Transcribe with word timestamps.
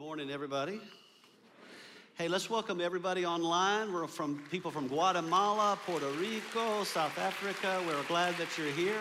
morning, 0.00 0.30
everybody. 0.30 0.80
Hey, 2.14 2.26
let's 2.26 2.48
welcome 2.48 2.80
everybody 2.80 3.26
online. 3.26 3.92
We're 3.92 4.06
from 4.06 4.42
people 4.50 4.70
from 4.70 4.88
Guatemala, 4.88 5.78
Puerto 5.84 6.08
Rico, 6.12 6.84
South 6.84 7.18
Africa. 7.18 7.82
We're 7.86 8.02
glad 8.04 8.34
that 8.38 8.56
you're 8.56 8.72
here. 8.72 8.96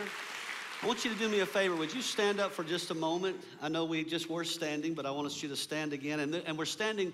I 0.83 0.85
want 0.85 1.05
you 1.05 1.13
to 1.13 1.17
do 1.17 1.29
me 1.29 1.39
a 1.39 1.45
favor. 1.45 1.73
Would 1.77 1.93
you 1.95 2.01
stand 2.01 2.41
up 2.41 2.51
for 2.51 2.65
just 2.65 2.91
a 2.91 2.93
moment? 2.93 3.37
I 3.61 3.69
know 3.69 3.85
we 3.85 4.03
just 4.03 4.29
were 4.29 4.43
standing, 4.43 4.93
but 4.93 5.05
I 5.05 5.11
want 5.11 5.25
us 5.25 5.41
you 5.41 5.47
to 5.47 5.55
stand 5.55 5.93
again. 5.93 6.19
And, 6.19 6.35
and 6.35 6.57
we're 6.57 6.65
standing 6.65 7.13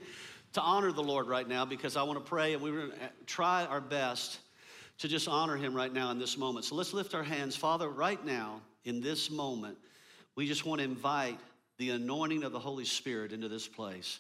to 0.53 0.61
honor 0.61 0.91
the 0.91 1.03
Lord 1.03 1.27
right 1.27 1.47
now 1.47 1.63
because 1.63 1.95
I 1.95 2.01
want 2.01 2.17
to 2.17 2.27
pray 2.27 2.55
and 2.55 2.63
we're 2.63 2.87
going 2.87 2.89
to 2.89 3.25
try 3.27 3.65
our 3.65 3.81
best 3.81 4.39
to 4.97 5.07
just 5.07 5.27
honor 5.27 5.57
him 5.57 5.75
right 5.75 5.93
now 5.93 6.09
in 6.09 6.17
this 6.17 6.39
moment. 6.39 6.65
So 6.65 6.73
let's 6.73 6.91
lift 6.91 7.13
our 7.13 7.21
hands. 7.21 7.55
Father, 7.55 7.87
right 7.87 8.25
now, 8.25 8.61
in 8.83 8.99
this 8.99 9.29
moment, 9.29 9.77
we 10.35 10.47
just 10.47 10.65
want 10.65 10.79
to 10.79 10.85
invite 10.85 11.37
the 11.77 11.91
anointing 11.91 12.43
of 12.43 12.51
the 12.51 12.59
Holy 12.59 12.85
Spirit 12.85 13.31
into 13.33 13.47
this 13.47 13.67
place. 13.67 14.19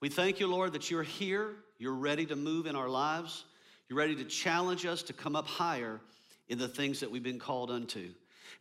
We 0.00 0.08
thank 0.08 0.40
you, 0.40 0.46
Lord, 0.46 0.72
that 0.72 0.90
you're 0.90 1.02
here. 1.02 1.50
You're 1.78 1.94
ready 1.94 2.26
to 2.26 2.36
move 2.36 2.66
in 2.66 2.76
our 2.76 2.88
lives. 2.88 3.44
You're 3.88 3.98
ready 3.98 4.16
to 4.16 4.24
challenge 4.24 4.86
us 4.86 5.02
to 5.04 5.12
come 5.12 5.36
up 5.36 5.46
higher 5.46 6.00
in 6.48 6.58
the 6.58 6.68
things 6.68 7.00
that 7.00 7.10
we've 7.10 7.22
been 7.22 7.38
called 7.38 7.70
unto. 7.70 8.10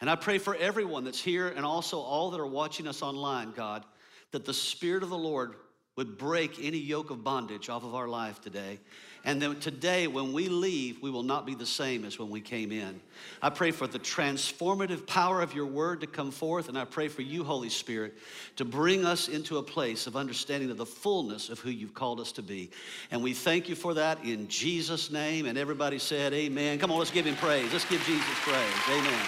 And 0.01 0.09
I 0.09 0.15
pray 0.15 0.37
for 0.37 0.55
everyone 0.55 1.03
that's 1.03 1.21
here 1.21 1.47
and 1.47 1.65
also 1.65 1.99
all 1.99 2.31
that 2.31 2.39
are 2.39 2.47
watching 2.47 2.87
us 2.87 3.01
online, 3.01 3.51
God, 3.51 3.85
that 4.31 4.45
the 4.45 4.53
Spirit 4.53 5.03
of 5.03 5.09
the 5.09 5.17
Lord 5.17 5.55
would 5.95 6.17
break 6.17 6.57
any 6.59 6.77
yoke 6.77 7.11
of 7.11 7.23
bondage 7.23 7.69
off 7.69 7.83
of 7.83 7.93
our 7.93 8.07
life 8.07 8.41
today. 8.41 8.79
And 9.25 9.41
then 9.41 9.57
today, 9.59 10.07
when 10.07 10.33
we 10.33 10.49
leave, 10.49 11.01
we 11.01 11.09
will 11.09 11.23
not 11.23 11.45
be 11.45 11.55
the 11.55 11.65
same 11.65 12.03
as 12.03 12.19
when 12.19 12.29
we 12.29 12.41
came 12.41 12.73
in. 12.73 12.99
I 13.41 13.51
pray 13.51 13.71
for 13.71 13.87
the 13.87 13.99
transformative 13.99 15.07
power 15.07 15.41
of 15.41 15.53
your 15.53 15.65
word 15.65 16.01
to 16.01 16.07
come 16.07 16.29
forth, 16.29 16.67
and 16.67 16.77
I 16.77 16.83
pray 16.83 17.07
for 17.07 17.21
you, 17.21 17.45
Holy 17.45 17.69
Spirit, 17.69 18.17
to 18.57 18.65
bring 18.65 19.05
us 19.05 19.29
into 19.29 19.59
a 19.59 19.63
place 19.63 20.07
of 20.07 20.17
understanding 20.17 20.69
of 20.71 20.77
the 20.77 20.85
fullness 20.85 21.49
of 21.49 21.59
who 21.59 21.69
you've 21.69 21.93
called 21.93 22.19
us 22.19 22.33
to 22.33 22.41
be. 22.41 22.69
And 23.11 23.23
we 23.23 23.33
thank 23.33 23.69
you 23.69 23.75
for 23.75 23.93
that 23.93 24.21
in 24.25 24.49
Jesus' 24.49 25.09
name. 25.09 25.45
And 25.45 25.57
everybody 25.57 25.99
said, 25.99 26.33
Amen. 26.33 26.77
Come 26.77 26.91
on, 26.91 26.99
let's 26.99 27.11
give 27.11 27.25
him 27.25 27.37
praise. 27.37 27.71
Let's 27.71 27.85
give 27.85 28.03
Jesus 28.03 28.25
praise. 28.41 28.73
Amen. 28.89 29.25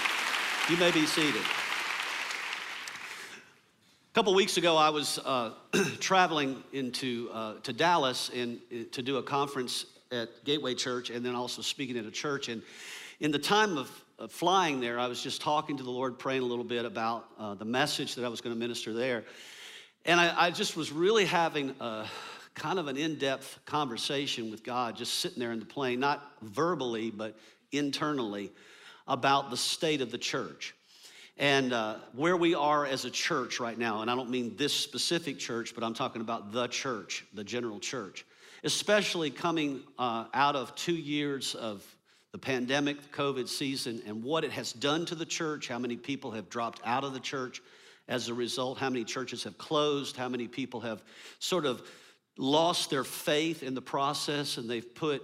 You 0.70 0.76
may 0.76 0.92
be 0.92 1.06
seated. 1.06 1.44
Couple 4.16 4.34
weeks 4.34 4.56
ago, 4.56 4.78
I 4.78 4.92
was 4.92 5.20
uh, 5.26 5.52
traveling 6.00 6.64
into 6.72 7.30
uh, 7.34 7.56
to 7.64 7.74
Dallas 7.74 8.30
in, 8.30 8.62
to 8.94 9.02
do 9.02 9.18
a 9.18 9.24
conference 9.24 9.88
at 10.10 10.30
Gateway 10.46 10.74
Church, 10.74 11.10
and 11.10 11.26
then 11.26 11.36
also 11.36 11.62
speaking 11.62 11.98
at 11.98 12.06
a 12.06 12.12
church. 12.12 12.48
And 12.48 12.62
in 13.20 13.32
the 13.32 13.40
time 13.40 13.78
of, 13.78 13.92
of 14.18 14.32
flying 14.32 14.80
there, 14.80 15.00
I 15.00 15.08
was 15.08 15.22
just 15.22 15.42
talking 15.42 15.76
to 15.76 15.84
the 15.84 15.92
Lord, 15.92 16.18
praying 16.18 16.44
a 16.44 16.46
little 16.46 16.64
bit 16.64 16.86
about 16.86 17.26
uh, 17.38 17.56
the 17.56 17.66
message 17.66 18.16
that 18.16 18.24
I 18.24 18.30
was 18.30 18.40
going 18.40 18.56
to 18.56 18.58
minister 18.58 18.94
there. 18.94 19.26
And 20.06 20.18
I, 20.18 20.46
I 20.46 20.50
just 20.50 20.78
was 20.78 20.94
really 20.94 21.26
having 21.26 21.76
a 21.82 22.06
kind 22.54 22.80
of 22.80 22.88
an 22.88 22.96
in-depth 22.96 23.66
conversation 23.66 24.50
with 24.50 24.64
God, 24.64 24.96
just 24.96 25.16
sitting 25.16 25.40
there 25.40 25.52
in 25.52 25.60
the 25.60 25.66
plane, 25.66 26.00
not 26.00 26.26
verbally, 26.42 27.12
but 27.12 27.38
internally, 27.74 28.54
about 29.10 29.50
the 29.50 29.58
state 29.58 30.00
of 30.00 30.10
the 30.10 30.18
church 30.18 30.74
and 31.38 31.74
uh, 31.74 31.98
where 32.14 32.38
we 32.38 32.56
are 32.56 32.86
as 32.86 33.06
a 33.06 33.10
church 33.10 33.60
right 33.60 33.78
now. 33.78 34.02
And 34.02 34.10
I 34.10 34.16
don't 34.16 34.30
mean 34.30 34.56
this 34.56 34.74
specific 34.74 35.38
church, 35.38 35.76
but 35.76 35.84
I'm 35.84 35.94
talking 35.94 36.22
about 36.22 36.52
the 36.52 36.68
church, 36.68 37.26
the 37.34 37.44
general 37.44 37.80
church, 37.80 38.26
especially 38.64 39.30
coming 39.30 39.82
uh, 40.00 40.26
out 40.34 40.56
of 40.56 40.74
two 40.76 40.96
years 40.96 41.56
of 41.56 41.84
the 42.32 42.38
pandemic, 42.38 43.02
the 43.02 43.10
COVID 43.10 43.48
season, 43.48 44.02
and 44.06 44.24
what 44.24 44.44
it 44.44 44.52
has 44.52 44.74
done 44.74 45.06
to 45.06 45.16
the 45.16 45.26
church, 45.26 45.68
how 45.68 45.80
many 45.80 45.96
people 45.96 46.32
have 46.32 46.50
dropped 46.50 46.82
out 46.86 47.04
of 47.04 47.14
the 47.14 47.20
church 47.20 47.62
as 48.08 48.30
a 48.30 48.34
result, 48.34 48.78
how 48.78 48.90
many 48.90 49.04
churches 49.04 49.44
have 49.44 49.58
closed, 49.58 50.16
how 50.16 50.30
many 50.30 50.48
people 50.48 50.80
have 50.82 51.04
sort 51.40 51.66
of 51.66 51.90
lost 52.38 52.90
their 52.90 53.04
faith 53.04 53.64
in 53.64 53.74
the 53.74 53.82
process, 53.82 54.58
and 54.58 54.70
they've 54.70 54.94
put, 54.96 55.24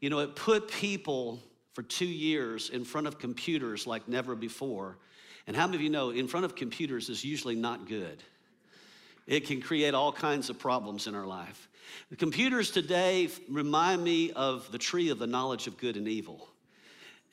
you 0.00 0.10
know, 0.10 0.20
it 0.20 0.36
put 0.36 0.70
people 0.70 1.40
for 1.72 1.82
two 1.82 2.06
years 2.06 2.68
in 2.68 2.84
front 2.84 3.06
of 3.06 3.18
computers 3.18 3.86
like 3.86 4.06
never 4.06 4.34
before 4.34 4.98
and 5.46 5.56
how 5.56 5.66
many 5.66 5.76
of 5.76 5.82
you 5.82 5.90
know 5.90 6.10
in 6.10 6.28
front 6.28 6.44
of 6.44 6.54
computers 6.54 7.08
is 7.08 7.24
usually 7.24 7.54
not 7.54 7.88
good? 7.88 8.22
It 9.26 9.46
can 9.46 9.60
create 9.60 9.94
all 9.94 10.12
kinds 10.12 10.50
of 10.50 10.58
problems 10.58 11.06
in 11.06 11.14
our 11.14 11.26
life. 11.26 11.68
The 12.10 12.16
computers 12.16 12.70
today 12.70 13.28
remind 13.48 14.02
me 14.02 14.32
of 14.32 14.70
the 14.72 14.78
tree 14.78 15.10
of 15.10 15.18
the 15.18 15.26
knowledge 15.26 15.66
of 15.66 15.78
good 15.78 15.96
and 15.96 16.08
evil. 16.08 16.48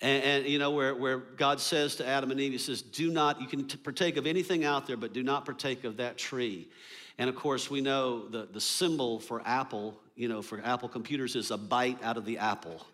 And, 0.02 0.24
and, 0.24 0.46
you 0.46 0.60
know, 0.60 0.72
where, 0.72 0.96
where 0.96 1.18
God 1.18 1.60
says 1.60 1.98
to 1.98 2.08
Adam 2.08 2.32
and 2.32 2.40
Eve, 2.40 2.54
He 2.54 2.58
says, 2.58 2.82
Do 2.82 3.12
not, 3.12 3.42
you 3.42 3.48
can 3.48 3.68
t- 3.68 3.78
partake 3.78 4.18
of 4.18 4.26
anything 4.26 4.64
out 4.64 4.88
there, 4.88 4.96
but 4.96 5.14
do 5.14 5.24
not 5.24 5.46
partake 5.46 5.84
of 5.84 5.98
that 5.98 6.18
tree. 6.18 6.70
And 7.18 7.30
of 7.30 7.36
course, 7.36 7.70
we 7.70 7.82
know 7.82 8.30
the, 8.30 8.48
the 8.52 8.62
symbol 8.62 9.20
for 9.20 9.42
Apple, 9.46 10.00
you 10.16 10.30
know, 10.30 10.42
for 10.42 10.62
Apple 10.64 10.88
computers 10.88 11.36
is 11.36 11.52
a 11.52 11.58
bite 11.58 12.02
out 12.02 12.16
of 12.16 12.24
the 12.24 12.38
apple. 12.38 12.86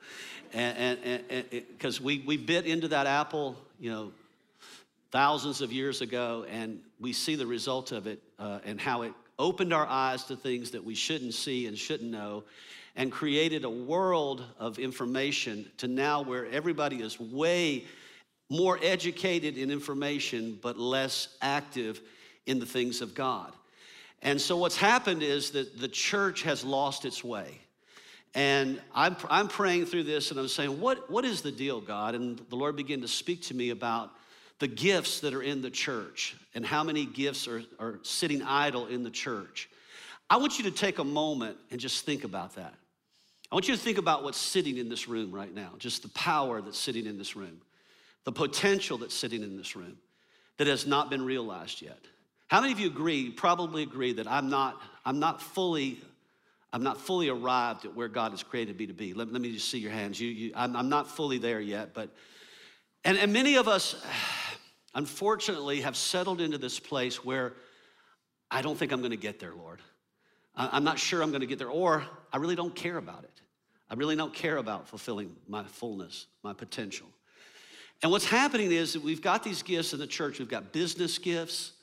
And 0.51 1.23
because 1.49 1.99
we, 2.01 2.23
we 2.25 2.37
bit 2.37 2.65
into 2.65 2.87
that 2.87 3.07
apple, 3.07 3.55
you 3.79 3.91
know, 3.91 4.11
thousands 5.15 5.61
of 5.61 5.71
years 5.71 6.01
ago, 6.01 6.45
and 6.49 6.81
we 6.99 7.13
see 7.13 7.35
the 7.35 7.47
result 7.47 7.93
of 7.93 8.05
it 8.05 8.21
uh, 8.37 8.59
and 8.65 8.81
how 8.81 9.03
it 9.03 9.13
opened 9.39 9.71
our 9.71 9.87
eyes 9.87 10.25
to 10.25 10.35
things 10.35 10.71
that 10.71 10.83
we 10.83 10.93
shouldn't 10.93 11.33
see 11.33 11.67
and 11.67 11.77
shouldn't 11.77 12.11
know 12.11 12.43
and 12.97 13.13
created 13.13 13.63
a 13.63 13.69
world 13.69 14.43
of 14.59 14.77
information 14.77 15.65
to 15.77 15.87
now 15.87 16.21
where 16.21 16.45
everybody 16.47 16.97
is 16.97 17.17
way 17.17 17.85
more 18.49 18.77
educated 18.83 19.57
in 19.57 19.71
information 19.71 20.59
but 20.61 20.77
less 20.77 21.29
active 21.41 22.01
in 22.45 22.59
the 22.59 22.65
things 22.65 22.99
of 22.99 23.15
God. 23.15 23.53
And 24.21 24.41
so 24.41 24.57
what's 24.57 24.75
happened 24.75 25.23
is 25.23 25.51
that 25.51 25.79
the 25.79 25.87
church 25.87 26.41
has 26.41 26.65
lost 26.65 27.05
its 27.05 27.23
way. 27.23 27.61
And 28.33 28.81
I'm, 28.93 29.15
I'm 29.29 29.47
praying 29.47 29.85
through 29.85 30.03
this 30.03 30.31
and 30.31 30.37
I'm 30.37 30.49
saying, 30.49 30.81
what, 30.81 31.09
what 31.09 31.23
is 31.23 31.41
the 31.41 31.53
deal, 31.53 31.79
God? 31.79 32.15
And 32.15 32.37
the 32.49 32.57
Lord 32.57 32.75
began 32.75 32.99
to 32.99 33.07
speak 33.07 33.43
to 33.43 33.53
me 33.53 33.69
about 33.69 34.11
the 34.59 34.67
gifts 34.67 35.19
that 35.19 35.33
are 35.33 35.41
in 35.41 35.61
the 35.61 35.69
church 35.69 36.35
and 36.53 36.65
how 36.65 36.83
many 36.83 37.05
gifts 37.05 37.47
are, 37.47 37.63
are 37.79 37.99
sitting 38.03 38.41
idle 38.41 38.87
in 38.87 39.03
the 39.03 39.09
church. 39.09 39.69
I 40.29 40.37
want 40.37 40.57
you 40.57 40.63
to 40.65 40.71
take 40.71 40.97
a 40.97 41.03
moment 41.03 41.57
and 41.71 41.79
just 41.79 42.05
think 42.05 42.23
about 42.23 42.55
that. 42.55 42.73
I 43.51 43.55
want 43.55 43.67
you 43.67 43.75
to 43.75 43.81
think 43.81 43.97
about 43.97 44.23
what's 44.23 44.39
sitting 44.39 44.77
in 44.77 44.89
this 44.89 45.07
room 45.07 45.31
right 45.31 45.53
now, 45.53 45.73
just 45.77 46.01
the 46.01 46.09
power 46.09 46.61
that's 46.61 46.79
sitting 46.79 47.05
in 47.05 47.17
this 47.17 47.35
room, 47.35 47.61
the 48.23 48.31
potential 48.31 48.97
that's 48.97 49.13
sitting 49.13 49.43
in 49.43 49.55
this 49.55 49.75
room 49.75 49.97
that 50.57 50.67
has 50.67 50.87
not 50.87 51.09
been 51.09 51.23
realized 51.23 51.81
yet. 51.81 51.99
How 52.47 52.61
many 52.61 52.73
of 52.73 52.79
you 52.79 52.87
agree, 52.87 53.29
probably 53.29 53.83
agree 53.83 54.13
that 54.13 54.27
I'm 54.27 54.49
not, 54.49 54.81
I'm 55.05 55.19
not 55.19 55.41
fully, 55.41 55.99
I'm 56.73 56.83
not 56.83 56.99
fully 56.99 57.29
arrived 57.29 57.85
at 57.85 57.95
where 57.95 58.07
God 58.07 58.31
has 58.31 58.41
created 58.41 58.79
me 58.79 58.87
to 58.87 58.93
be? 58.93 59.13
Let, 59.13 59.31
let 59.31 59.41
me 59.41 59.51
just 59.51 59.69
see 59.69 59.79
your 59.79 59.91
hands. 59.91 60.19
You, 60.19 60.29
you, 60.29 60.51
I'm, 60.55 60.75
I'm 60.75 60.89
not 60.89 61.09
fully 61.09 61.37
there 61.37 61.59
yet, 61.59 61.93
but, 61.93 62.09
and, 63.03 63.17
and 63.17 63.31
many 63.31 63.55
of 63.55 63.67
us, 63.67 63.95
unfortunately 64.95 65.81
have 65.81 65.95
settled 65.95 66.41
into 66.41 66.57
this 66.57 66.79
place 66.79 67.23
where 67.23 67.53
I 68.49 68.61
don't 68.61 68.77
think 68.77 68.91
I'm 68.91 69.01
gonna 69.01 69.15
get 69.17 69.39
there, 69.39 69.53
Lord. 69.53 69.81
I'm 70.55 70.85
not 70.85 70.97
sure 70.97 71.21
I'm 71.21 71.31
gonna 71.31 71.45
get 71.45 71.59
there, 71.59 71.69
or 71.69 72.03
I 72.31 72.37
really 72.37 72.55
don't 72.55 72.73
care 72.73 72.97
about 72.97 73.23
it. 73.23 73.41
I 73.89 73.93
really 73.95 74.15
don't 74.15 74.33
care 74.33 74.57
about 74.57 74.87
fulfilling 74.87 75.35
my 75.47 75.63
fullness, 75.63 76.25
my 76.43 76.53
potential. 76.53 77.07
And 78.01 78.11
what's 78.11 78.25
happening 78.25 78.71
is 78.71 78.93
that 78.93 79.03
we've 79.03 79.21
got 79.21 79.43
these 79.43 79.61
gifts 79.61 79.93
in 79.93 79.99
the 79.99 80.07
church. 80.07 80.39
We've 80.39 80.49
got 80.49 80.71
business 80.71 81.17
gifts, 81.17 81.73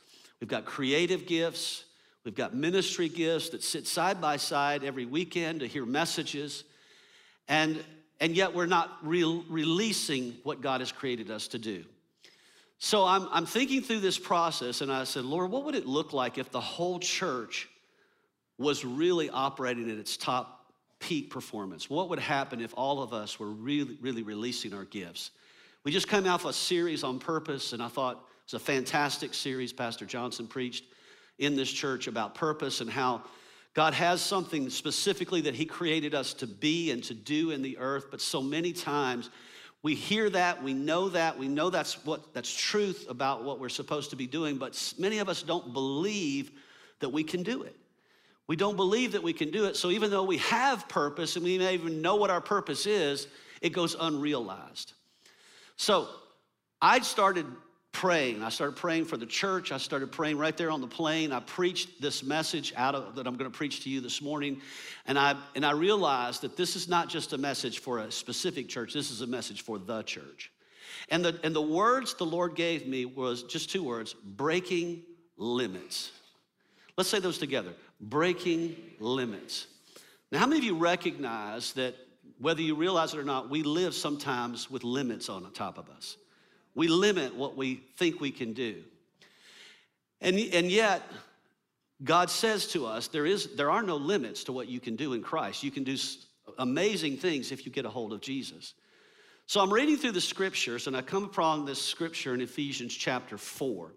we've 0.40 0.48
got 0.48 0.64
creative 0.64 1.26
gifts, 1.26 1.84
we've 2.24 2.34
got 2.34 2.54
ministry 2.54 3.08
gifts 3.08 3.50
that 3.50 3.62
sit 3.62 3.86
side 3.86 4.20
by 4.20 4.36
side 4.36 4.84
every 4.84 5.06
weekend 5.06 5.60
to 5.60 5.66
hear 5.66 5.84
messages. 5.84 6.64
And, 7.48 7.82
and 8.20 8.34
yet 8.34 8.54
we're 8.54 8.66
not 8.66 8.98
re- 9.02 9.44
releasing 9.48 10.34
what 10.42 10.60
God 10.60 10.80
has 10.80 10.92
created 10.92 11.30
us 11.30 11.48
to 11.48 11.58
do. 11.58 11.84
So 12.84 13.04
I'm, 13.04 13.28
I'm 13.31 13.47
thinking 13.47 13.81
through 13.81 14.00
this 14.00 14.19
process, 14.19 14.81
and 14.81 14.93
I 14.93 15.04
said, 15.04 15.25
Lord, 15.25 15.53
what 15.53 15.65
would 15.66 15.76
it 15.76 15.87
look 15.87 16.12
like 16.12 16.37
if 16.37 16.50
the 16.50 16.60
whole 16.60 16.98
church 16.98 17.69
was 18.59 18.84
really 18.84 19.30
operating 19.30 19.89
at 19.89 19.98
its 19.98 20.16
top 20.16 20.72
peak 20.98 21.30
performance? 21.30 21.89
What 21.89 22.09
would 22.09 22.18
happen 22.18 22.60
if 22.60 22.74
all 22.77 23.01
of 23.01 23.12
us 23.12 23.39
were 23.39 23.51
really, 23.51 23.97
really 24.01 24.24
releasing 24.24 24.74
our 24.74 24.84
gifts? 24.84 25.30
We 25.84 25.92
just 25.92 26.09
came 26.09 26.27
off 26.27 26.45
a 26.45 26.53
series 26.53 27.04
on 27.04 27.21
purpose, 27.21 27.72
and 27.72 27.80
I 27.80 27.86
thought 27.86 28.16
it 28.16 28.53
was 28.53 28.54
a 28.54 28.65
fantastic 28.65 29.33
series. 29.33 29.72
Pastor 29.72 30.04
Johnson 30.04 30.48
preached 30.48 30.83
in 31.39 31.54
this 31.54 31.71
church 31.71 32.09
about 32.09 32.34
purpose 32.34 32.80
and 32.80 32.91
how 32.91 33.22
God 33.74 33.95
has 33.95 34.21
something 34.21 34.68
specifically 34.71 35.42
that 35.42 35.54
He 35.54 35.66
created 35.66 36.16
us 36.16 36.34
to 36.34 36.48
be 36.48 36.91
and 36.91 37.04
to 37.04 37.15
do 37.15 37.53
in 37.53 37.62
the 37.62 37.78
earth, 37.78 38.06
but 38.10 38.21
so 38.21 38.42
many 38.42 38.72
times 38.72 39.30
we 39.82 39.94
hear 39.94 40.30
that, 40.30 40.62
we 40.62 40.74
know 40.74 41.08
that, 41.08 41.38
we 41.38 41.48
know 41.48 41.68
that's 41.68 42.04
what 42.04 42.32
that's 42.34 42.54
truth 42.54 43.06
about 43.08 43.42
what 43.42 43.58
we're 43.58 43.68
supposed 43.68 44.10
to 44.10 44.16
be 44.16 44.26
doing, 44.26 44.56
but 44.56 44.94
many 44.98 45.18
of 45.18 45.28
us 45.28 45.42
don't 45.42 45.72
believe 45.72 46.52
that 47.00 47.08
we 47.08 47.24
can 47.24 47.42
do 47.42 47.62
it. 47.62 47.76
We 48.46 48.56
don't 48.56 48.76
believe 48.76 49.12
that 49.12 49.22
we 49.22 49.32
can 49.32 49.50
do 49.50 49.64
it. 49.64 49.76
So 49.76 49.90
even 49.90 50.10
though 50.10 50.24
we 50.24 50.38
have 50.38 50.88
purpose 50.88 51.36
and 51.36 51.44
we 51.44 51.58
may 51.58 51.74
even 51.74 52.00
know 52.00 52.16
what 52.16 52.30
our 52.30 52.40
purpose 52.40 52.86
is, 52.86 53.26
it 53.60 53.70
goes 53.70 53.96
unrealized. 53.98 54.92
So 55.76 56.08
I 56.80 57.00
started 57.00 57.46
praying. 57.92 58.42
I 58.42 58.48
started 58.48 58.77
praying 58.77 59.04
for 59.04 59.16
the 59.16 59.27
church. 59.27 59.71
I 59.71 59.78
started 59.78 60.10
praying 60.10 60.39
right 60.39 60.56
there 60.56 60.71
on 60.71 60.80
the 60.80 60.86
plane. 60.86 61.30
I 61.30 61.41
preached 61.41 62.00
this 62.00 62.22
message 62.22 62.72
out 62.77 62.94
of 62.94 63.15
that 63.15 63.27
I'm 63.27 63.36
going 63.36 63.50
to 63.50 63.56
preach 63.56 63.84
to 63.84 63.91
you 63.91 64.00
this 64.00 64.21
morning. 64.22 64.60
And 65.06 65.18
I 65.18 65.36
and 65.54 65.65
I 65.65 65.72
realized 65.72 66.41
that 66.41 66.56
this 66.56 66.74
is 66.74 66.89
not 66.89 67.09
just 67.09 67.33
a 67.33 67.39
message 67.39 67.78
for 67.78 67.98
a 67.98 68.10
specific 68.10 68.68
church. 68.68 68.94
This 68.94 69.10
is 69.10 69.21
a 69.21 69.27
message 69.27 69.62
for 69.62 69.78
the 69.78 70.03
church. 70.03 70.50
And 71.10 71.24
the 71.24 71.39
and 71.44 71.54
the 71.54 71.62
words 71.62 72.15
the 72.15 72.27
Lord 72.27 72.56
gave 72.56 72.86
me 72.86 73.04
was 73.04 73.42
just 73.44 73.71
two 73.71 73.84
words, 73.84 74.15
breaking 74.15 75.03
limits. 75.36 76.10
Let's 76.97 77.10
say 77.10 77.21
those 77.21 77.39
together. 77.39 77.72
Breaking 78.00 78.77
limits. 78.98 79.66
Now, 80.30 80.39
how 80.39 80.47
many 80.47 80.59
of 80.59 80.65
you 80.65 80.77
recognize 80.77 81.72
that 81.74 81.94
whether 82.39 82.62
you 82.62 82.74
realize 82.74 83.15
it 83.15 83.21
or 83.21 83.24
not, 83.24 83.50
we 83.50 83.62
live 83.62 83.94
sometimes 83.94 84.71
with 84.71 84.83
limits 84.83 85.28
on 85.28 85.48
top 85.53 85.78
of 85.78 85.89
us? 85.91 86.16
We 86.74 86.89
limit 86.89 87.34
what 87.34 87.57
we 87.57 87.83
think 87.97 88.21
we 88.21 88.30
can 88.30 88.53
do. 88.53 88.83
And, 90.21 90.39
and 90.39 90.71
yet, 90.71 91.03
God 92.03 92.30
says 92.30 92.69
to 92.69 92.86
us, 92.86 93.09
there, 93.09 93.27
is, 93.27 93.54
there 93.57 93.71
are 93.71 93.83
no 93.83 93.97
limits 93.97 94.45
to 94.45 94.53
what 94.53 94.69
you 94.69 94.80
can 94.80 94.97
do 94.97 95.13
in 95.13 95.22
Christ. 95.22 95.63
You 95.63 95.71
can 95.71 95.84
do 95.84 95.97
amazing 96.59 97.16
things 97.19 97.53
if 97.53 97.66
you 97.66 97.72
get 97.72 97.84
a 97.84 97.91
hold 97.91 98.13
of 98.13 98.21
Jesus. 98.21 98.74
So 99.47 99.60
I'm 99.60 99.72
reading 99.72 99.97
through 99.97 100.13
the 100.13 100.21
scriptures, 100.21 100.86
and 100.86 100.97
I 100.97 101.03
come 101.03 101.24
upon 101.24 101.65
this 101.65 101.80
scripture 101.80 102.34
in 102.34 102.41
Ephesians 102.41 102.95
chapter 102.95 103.36
4 103.36 103.92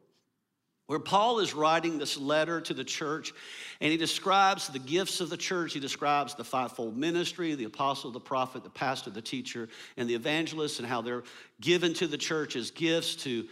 where 0.87 0.99
Paul 0.99 1.39
is 1.39 1.53
writing 1.53 1.97
this 1.97 2.17
letter 2.17 2.61
to 2.61 2.73
the 2.73 2.83
church 2.83 3.33
and 3.81 3.91
he 3.91 3.97
describes 3.97 4.67
the 4.67 4.79
gifts 4.79 5.19
of 5.19 5.29
the 5.29 5.37
church. 5.37 5.73
He 5.73 5.79
describes 5.79 6.35
the 6.35 6.43
fivefold 6.43 6.95
ministry 6.95 7.55
the 7.55 7.63
apostle, 7.65 8.11
the 8.11 8.19
prophet, 8.19 8.63
the 8.63 8.69
pastor, 8.69 9.09
the 9.09 9.21
teacher, 9.21 9.67
and 9.97 10.09
the 10.09 10.15
evangelist, 10.15 10.79
and 10.79 10.87
how 10.87 11.01
they're 11.01 11.23
given 11.59 11.93
to 11.95 12.07
the 12.07 12.17
church 12.17 12.55
as 12.55 12.71
gifts 12.71 13.15
to 13.17 13.47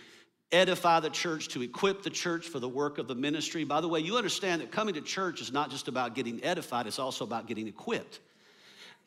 edify 0.52 1.00
the 1.00 1.10
church, 1.10 1.48
to 1.50 1.64
equip 1.64 2.04
the 2.04 2.10
church 2.12 2.48
for 2.48 2.60
the 2.60 2.70
work 2.70 3.00
of 3.00 3.08
the 3.08 3.16
ministry. 3.16 3.64
By 3.64 3.82
the 3.82 3.88
way, 3.88 4.00
you 4.00 4.18
understand 4.18 4.62
that 4.62 4.72
coming 4.72 4.94
to 4.94 5.02
church 5.02 5.42
is 5.42 5.52
not 5.52 5.72
just 5.72 5.88
about 5.88 6.14
getting 6.14 6.44
edified, 6.44 6.86
it's 6.86 7.00
also 7.00 7.26
about 7.26 7.48
getting 7.48 7.68
equipped. 7.68 8.20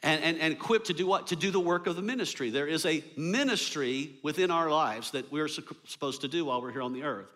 And, 0.03 0.23
and, 0.23 0.39
and 0.41 0.53
equipped 0.53 0.89
to 0.89 0.93
do 0.93 1.07
what? 1.07 1.29
To 1.29 1.37
do 1.37 1.51
the 1.51 1.61
work 1.61 1.87
of 1.87 1.97
the 1.97 2.03
ministry. 2.03 2.51
There 2.51 2.67
is 2.67 2.85
a 2.85 3.03
ministry 3.17 4.19
within 4.23 4.51
our 4.51 4.69
lives 4.69 5.13
that 5.13 5.33
we're 5.33 5.49
supposed 5.49 6.21
to 6.21 6.29
do 6.29 6.45
while 6.45 6.61
we're 6.61 6.73
here 6.73 6.83
on 6.83 6.93
the 6.93 7.05
earth. 7.05 7.33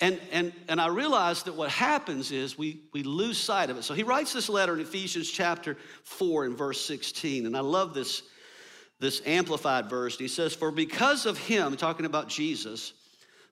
And, 0.00 0.18
and, 0.32 0.52
and 0.68 0.80
I 0.80 0.88
realized 0.88 1.44
that 1.44 1.54
what 1.54 1.70
happens 1.70 2.32
is 2.32 2.56
we, 2.56 2.80
we 2.92 3.02
lose 3.02 3.36
sight 3.36 3.68
of 3.68 3.76
it. 3.76 3.84
So 3.84 3.92
he 3.92 4.02
writes 4.02 4.32
this 4.32 4.48
letter 4.48 4.72
in 4.72 4.80
Ephesians 4.80 5.30
chapter 5.30 5.76
4 6.04 6.46
and 6.46 6.56
verse 6.56 6.80
16. 6.86 7.44
And 7.44 7.54
I 7.54 7.60
love 7.60 7.92
this, 7.92 8.22
this 8.98 9.20
amplified 9.26 9.90
verse. 9.90 10.16
He 10.16 10.28
says, 10.28 10.54
For 10.54 10.70
because 10.70 11.26
of 11.26 11.36
him, 11.36 11.76
talking 11.76 12.06
about 12.06 12.28
Jesus, 12.28 12.94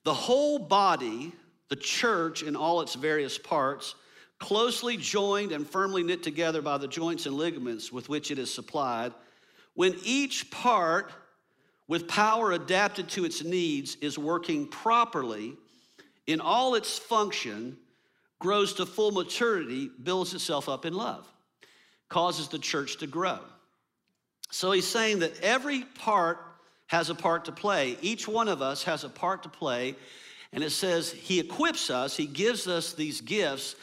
the 0.04 0.14
whole 0.14 0.58
body, 0.58 1.32
the 1.68 1.76
church 1.76 2.42
in 2.42 2.56
all 2.56 2.80
its 2.80 2.94
various 2.94 3.36
parts, 3.36 3.94
closely 4.38 4.96
joined 4.96 5.52
and 5.52 5.68
firmly 5.68 6.02
knit 6.02 6.22
together 6.22 6.62
by 6.62 6.78
the 6.78 6.88
joints 6.88 7.26
and 7.26 7.36
ligaments 7.36 7.92
with 7.92 8.08
which 8.08 8.30
it 8.30 8.38
is 8.38 8.52
supplied, 8.52 9.12
when 9.74 9.94
each 10.02 10.50
part, 10.50 11.12
with 11.88 12.08
power 12.08 12.52
adapted 12.52 13.08
to 13.10 13.26
its 13.26 13.44
needs, 13.44 13.96
is 13.96 14.18
working 14.18 14.66
properly, 14.66 15.58
in 16.28 16.40
all 16.40 16.75
its 16.75 16.98
function, 16.98 17.76
grows 18.38 18.75
to 18.75 18.86
full 18.86 19.10
maturity, 19.10 19.90
builds 20.02 20.34
itself 20.34 20.69
up 20.69 20.84
in 20.84 20.92
love, 20.92 21.26
causes 22.08 22.48
the 22.48 22.58
church 22.58 22.98
to 22.98 23.06
grow. 23.06 23.40
So 24.50 24.70
he's 24.70 24.86
saying 24.86 25.20
that 25.20 25.40
every 25.40 25.82
part 25.82 26.38
has 26.86 27.10
a 27.10 27.14
part 27.14 27.46
to 27.46 27.52
play. 27.52 27.96
Each 28.02 28.28
one 28.28 28.48
of 28.48 28.62
us 28.62 28.84
has 28.84 29.04
a 29.04 29.08
part 29.08 29.42
to 29.42 29.48
play. 29.48 29.96
And 30.52 30.62
it 30.62 30.70
says 30.70 31.10
he 31.10 31.40
equips 31.40 31.90
us, 31.90 32.16
he 32.16 32.26
gives 32.26 32.69
us 32.69 32.92
these 32.92 33.20
gifts 33.20 33.75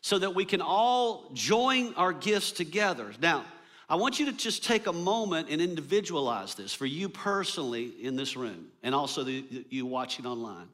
so 0.00 0.18
that 0.18 0.34
we 0.34 0.44
can 0.44 0.60
all 0.60 1.30
join 1.32 1.94
our 1.94 2.12
gifts 2.12 2.52
together. 2.52 3.12
Now, 3.20 3.44
I 3.88 3.96
want 3.96 4.18
you 4.18 4.26
to 4.26 4.32
just 4.32 4.64
take 4.64 4.86
a 4.86 4.92
moment 4.92 5.48
and 5.50 5.60
individualize 5.60 6.54
this 6.54 6.72
for 6.72 6.86
you 6.86 7.08
personally 7.08 7.92
in 8.00 8.16
this 8.16 8.36
room 8.36 8.68
and 8.82 8.94
also 8.94 9.24
the, 9.24 9.66
you 9.68 9.84
watching 9.84 10.26
online 10.26 10.68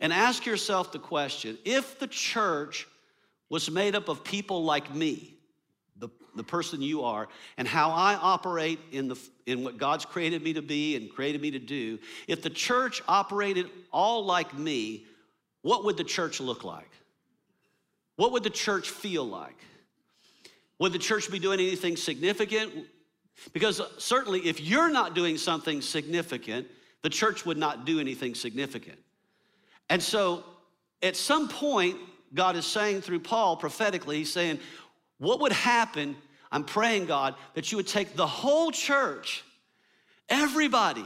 and 0.00 0.12
ask 0.12 0.46
yourself 0.46 0.92
the 0.92 0.98
question 0.98 1.58
if 1.64 1.98
the 1.98 2.06
church 2.06 2.86
was 3.48 3.70
made 3.70 3.94
up 3.94 4.08
of 4.08 4.24
people 4.24 4.64
like 4.64 4.94
me, 4.94 5.34
the, 5.96 6.08
the 6.36 6.44
person 6.44 6.80
you 6.80 7.02
are, 7.02 7.28
and 7.56 7.66
how 7.66 7.90
I 7.90 8.14
operate 8.14 8.78
in, 8.92 9.08
the, 9.08 9.18
in 9.46 9.64
what 9.64 9.76
God's 9.76 10.04
created 10.04 10.42
me 10.42 10.54
to 10.54 10.62
be 10.62 10.96
and 10.96 11.10
created 11.10 11.42
me 11.42 11.50
to 11.50 11.58
do, 11.58 11.98
if 12.28 12.42
the 12.42 12.50
church 12.50 13.02
operated 13.08 13.68
all 13.92 14.24
like 14.24 14.56
me, 14.56 15.04
what 15.62 15.84
would 15.84 15.96
the 15.96 16.04
church 16.04 16.40
look 16.40 16.64
like? 16.64 16.90
What 18.16 18.32
would 18.32 18.44
the 18.44 18.50
church 18.50 18.90
feel 18.90 19.24
like? 19.24 19.56
Would 20.78 20.92
the 20.92 20.98
church 20.98 21.30
be 21.30 21.38
doing 21.38 21.60
anything 21.60 21.96
significant? 21.96 22.72
Because 23.52 23.80
certainly, 23.98 24.40
if 24.46 24.60
you're 24.60 24.90
not 24.90 25.14
doing 25.14 25.36
something 25.36 25.82
significant, 25.82 26.66
the 27.02 27.10
church 27.10 27.44
would 27.44 27.58
not 27.58 27.84
do 27.84 27.98
anything 27.98 28.34
significant. 28.34 28.98
And 29.90 30.02
so 30.02 30.44
at 31.02 31.16
some 31.16 31.48
point, 31.48 31.98
God 32.32 32.56
is 32.56 32.64
saying 32.64 33.02
through 33.02 33.20
Paul 33.20 33.58
prophetically, 33.58 34.16
he's 34.18 34.32
saying, 34.32 34.58
What 35.18 35.40
would 35.40 35.52
happen? 35.52 36.16
I'm 36.50 36.64
praying, 36.64 37.06
God, 37.06 37.34
that 37.54 37.70
you 37.70 37.76
would 37.76 37.86
take 37.86 38.16
the 38.16 38.26
whole 38.26 38.72
church, 38.72 39.44
everybody, 40.28 41.04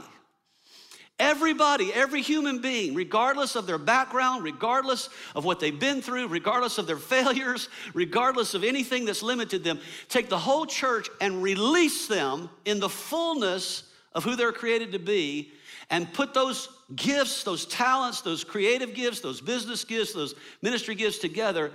Everybody, 1.17 1.93
every 1.93 2.21
human 2.21 2.59
being, 2.59 2.93
regardless 2.93 3.55
of 3.55 3.65
their 3.65 3.77
background, 3.77 4.43
regardless 4.43 5.07
of 5.33 5.45
what 5.45 5.61
they've 5.61 5.79
been 5.79 6.01
through, 6.01 6.27
regardless 6.27 6.77
of 6.77 6.87
their 6.87 6.97
failures, 6.97 7.69
regardless 7.93 8.53
of 8.53 8.65
anything 8.65 9.05
that's 9.05 9.23
limited 9.23 9.63
them, 9.63 9.79
take 10.09 10.27
the 10.27 10.37
whole 10.37 10.65
church 10.65 11.09
and 11.21 11.41
release 11.41 12.07
them 12.07 12.49
in 12.65 12.81
the 12.81 12.89
fullness 12.89 13.83
of 14.11 14.25
who 14.25 14.35
they're 14.35 14.51
created 14.51 14.91
to 14.91 14.99
be 14.99 15.51
and 15.89 16.11
put 16.13 16.33
those 16.33 16.67
gifts, 16.93 17.43
those 17.43 17.65
talents, 17.65 18.21
those 18.21 18.43
creative 18.43 18.93
gifts, 18.93 19.21
those 19.21 19.41
business 19.41 19.83
gifts, 19.83 20.13
those 20.13 20.35
ministry 20.61 20.95
gifts 20.95 21.17
together, 21.17 21.71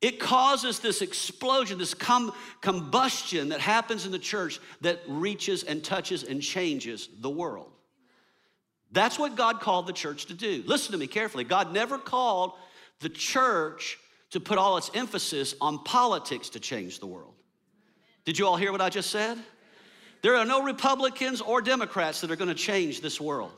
it 0.00 0.20
causes 0.20 0.78
this 0.78 1.02
explosion, 1.02 1.76
this 1.76 1.94
com- 1.94 2.32
combustion 2.60 3.48
that 3.48 3.60
happens 3.60 4.06
in 4.06 4.12
the 4.12 4.18
church 4.18 4.60
that 4.80 5.00
reaches 5.08 5.64
and 5.64 5.82
touches 5.82 6.22
and 6.22 6.40
changes 6.40 7.08
the 7.20 7.30
world. 7.30 7.70
That's 8.92 9.18
what 9.18 9.36
God 9.36 9.60
called 9.60 9.86
the 9.86 9.92
church 9.92 10.26
to 10.26 10.34
do. 10.34 10.62
Listen 10.66 10.92
to 10.92 10.98
me 10.98 11.08
carefully. 11.08 11.44
God 11.44 11.72
never 11.72 11.98
called 11.98 12.52
the 13.00 13.08
church 13.08 13.98
to 14.30 14.40
put 14.40 14.56
all 14.56 14.76
its 14.76 14.90
emphasis 14.94 15.54
on 15.60 15.82
politics 15.84 16.50
to 16.50 16.60
change 16.60 17.00
the 17.00 17.06
world. 17.06 17.34
Did 18.24 18.38
you 18.38 18.46
all 18.46 18.56
hear 18.56 18.72
what 18.72 18.80
I 18.80 18.88
just 18.88 19.10
said? 19.10 19.38
There 20.22 20.36
are 20.36 20.44
no 20.44 20.62
Republicans 20.62 21.40
or 21.40 21.60
Democrats 21.60 22.20
that 22.20 22.30
are 22.30 22.36
going 22.36 22.48
to 22.48 22.54
change 22.54 23.00
this 23.00 23.20
world. 23.20 23.52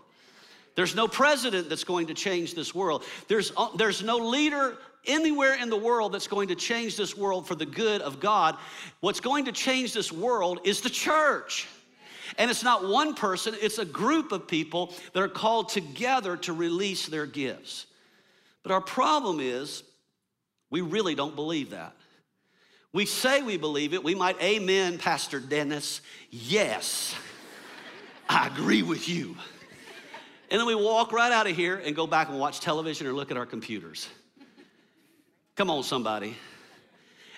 There's 0.81 0.95
no 0.95 1.09
president 1.09 1.69
that's 1.69 1.85
going 1.85 2.07
to 2.07 2.15
change 2.15 2.55
this 2.55 2.75
world. 2.75 3.05
There's, 3.29 3.53
uh, 3.55 3.69
there's 3.77 4.03
no 4.03 4.17
leader 4.17 4.79
anywhere 5.05 5.55
in 5.61 5.69
the 5.69 5.77
world 5.77 6.15
that's 6.15 6.27
going 6.27 6.49
to 6.49 6.55
change 6.55 6.97
this 6.97 7.15
world 7.15 7.47
for 7.47 7.55
the 7.55 7.67
good 7.67 8.01
of 8.01 8.19
God. 8.19 8.57
What's 9.01 9.21
going 9.21 9.45
to 9.45 9.53
change 9.53 9.93
this 9.93 10.11
world 10.11 10.61
is 10.65 10.81
the 10.81 10.89
church. 10.89 11.69
And 12.39 12.51
it's 12.51 12.63
not 12.63 12.89
one 12.89 13.13
person, 13.13 13.55
it's 13.61 13.77
a 13.77 13.85
group 13.85 14.33
of 14.33 14.49
people 14.49 14.95
that 15.13 15.23
are 15.23 15.29
called 15.29 15.69
together 15.69 16.39
to 16.39 16.55
release 16.55 17.09
their 17.09 17.27
gifts. 17.27 17.85
But 18.63 18.73
our 18.73 18.81
problem 18.81 19.39
is 19.39 19.83
we 20.71 20.81
really 20.81 21.15
don't 21.15 21.37
believe 21.37 21.73
that. 21.73 21.95
We 22.95 23.05
say 23.05 23.43
we 23.43 23.59
believe 23.59 23.93
it. 23.93 24.03
We 24.03 24.15
might, 24.15 24.41
amen, 24.41 24.97
Pastor 24.97 25.41
Dennis. 25.41 26.01
Yes, 26.31 27.15
I 28.31 28.47
agree 28.47 28.81
with 28.83 29.11
you. 29.11 29.37
And 30.51 30.59
then 30.59 30.67
we 30.67 30.75
walk 30.75 31.13
right 31.13 31.31
out 31.31 31.47
of 31.47 31.55
here 31.55 31.77
and 31.77 31.95
go 31.95 32.07
back 32.07 32.29
and 32.29 32.39
watch 32.39 32.61
television 32.61 33.07
or 33.07 33.13
look 33.13 33.31
at 33.31 33.37
our 33.37 33.47
computers. 33.47 34.09
Come 35.55 35.71
on, 35.71 35.85
somebody. 35.85 36.37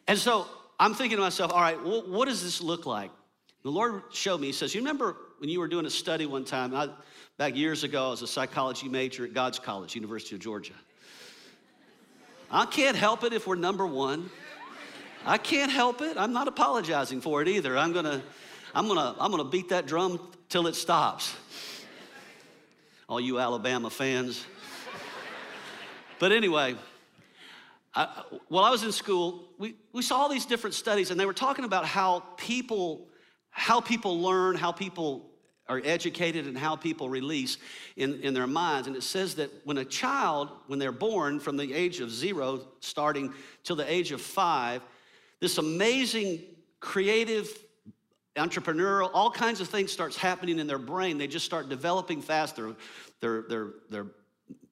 And 0.08 0.18
so 0.18 0.46
I'm 0.80 0.94
thinking 0.94 1.18
to 1.18 1.22
myself, 1.22 1.52
all 1.52 1.60
right, 1.60 1.82
well, 1.82 2.02
what 2.08 2.26
does 2.26 2.42
this 2.42 2.62
look 2.62 2.86
like? 2.86 3.10
The 3.62 3.70
Lord 3.70 4.02
showed 4.12 4.40
me, 4.40 4.48
He 4.48 4.52
says, 4.52 4.74
You 4.74 4.80
remember 4.80 5.16
when 5.38 5.48
you 5.48 5.60
were 5.60 5.68
doing 5.68 5.86
a 5.86 5.90
study 5.90 6.26
one 6.26 6.44
time, 6.44 6.74
I, 6.74 6.88
back 7.36 7.54
years 7.54 7.84
ago, 7.84 8.08
I 8.08 8.10
was 8.10 8.22
a 8.22 8.26
psychology 8.26 8.88
major 8.88 9.24
at 9.24 9.34
God's 9.34 9.58
College, 9.58 9.94
University 9.94 10.34
of 10.34 10.40
Georgia. 10.40 10.72
I 12.50 12.66
can't 12.66 12.96
help 12.96 13.24
it 13.24 13.32
if 13.32 13.46
we're 13.46 13.56
number 13.56 13.86
one. 13.86 14.30
I 15.24 15.38
can't 15.38 15.70
help 15.70 16.02
it. 16.02 16.16
I'm 16.16 16.32
not 16.32 16.48
apologizing 16.48 17.20
for 17.20 17.42
it 17.42 17.48
either. 17.48 17.76
I'm 17.78 17.92
gonna, 17.92 18.22
I'm 18.74 18.88
gonna, 18.88 19.14
I'm 19.18 19.30
gonna 19.30 19.44
beat 19.44 19.68
that 19.68 19.86
drum 19.86 20.20
till 20.48 20.66
it 20.66 20.74
stops. 20.74 21.34
All 23.12 23.20
you 23.20 23.38
Alabama 23.38 23.90
fans. 23.90 24.46
but 26.18 26.32
anyway, 26.32 26.76
I, 27.94 28.22
while 28.48 28.64
I 28.64 28.70
was 28.70 28.84
in 28.84 28.90
school, 28.90 29.50
we, 29.58 29.76
we 29.92 30.00
saw 30.00 30.16
all 30.16 30.30
these 30.30 30.46
different 30.46 30.72
studies, 30.72 31.10
and 31.10 31.20
they 31.20 31.26
were 31.26 31.34
talking 31.34 31.66
about 31.66 31.84
how 31.84 32.20
people, 32.38 33.08
how 33.50 33.82
people 33.82 34.22
learn, 34.22 34.56
how 34.56 34.72
people 34.72 35.28
are 35.68 35.82
educated 35.84 36.46
and 36.46 36.56
how 36.56 36.74
people 36.74 37.10
release 37.10 37.58
in, 37.96 38.18
in 38.22 38.32
their 38.32 38.46
minds. 38.46 38.86
And 38.86 38.96
it 38.96 39.02
says 39.02 39.34
that 39.34 39.50
when 39.64 39.76
a 39.76 39.84
child, 39.84 40.48
when 40.66 40.78
they're 40.78 40.90
born 40.90 41.38
from 41.38 41.58
the 41.58 41.74
age 41.74 42.00
of 42.00 42.10
zero, 42.10 42.66
starting 42.80 43.34
till 43.62 43.76
the 43.76 43.92
age 43.92 44.10
of 44.12 44.22
five, 44.22 44.80
this 45.38 45.58
amazing 45.58 46.40
creative 46.80 47.46
entrepreneurial 48.36 49.10
all 49.12 49.30
kinds 49.30 49.60
of 49.60 49.68
things 49.68 49.92
starts 49.92 50.16
happening 50.16 50.58
in 50.58 50.66
their 50.66 50.78
brain 50.78 51.18
they 51.18 51.26
just 51.26 51.44
start 51.44 51.68
developing 51.68 52.22
fast 52.22 52.56
their, 52.56 52.72
their, 53.20 53.42
their, 53.42 53.68
their 53.90 54.06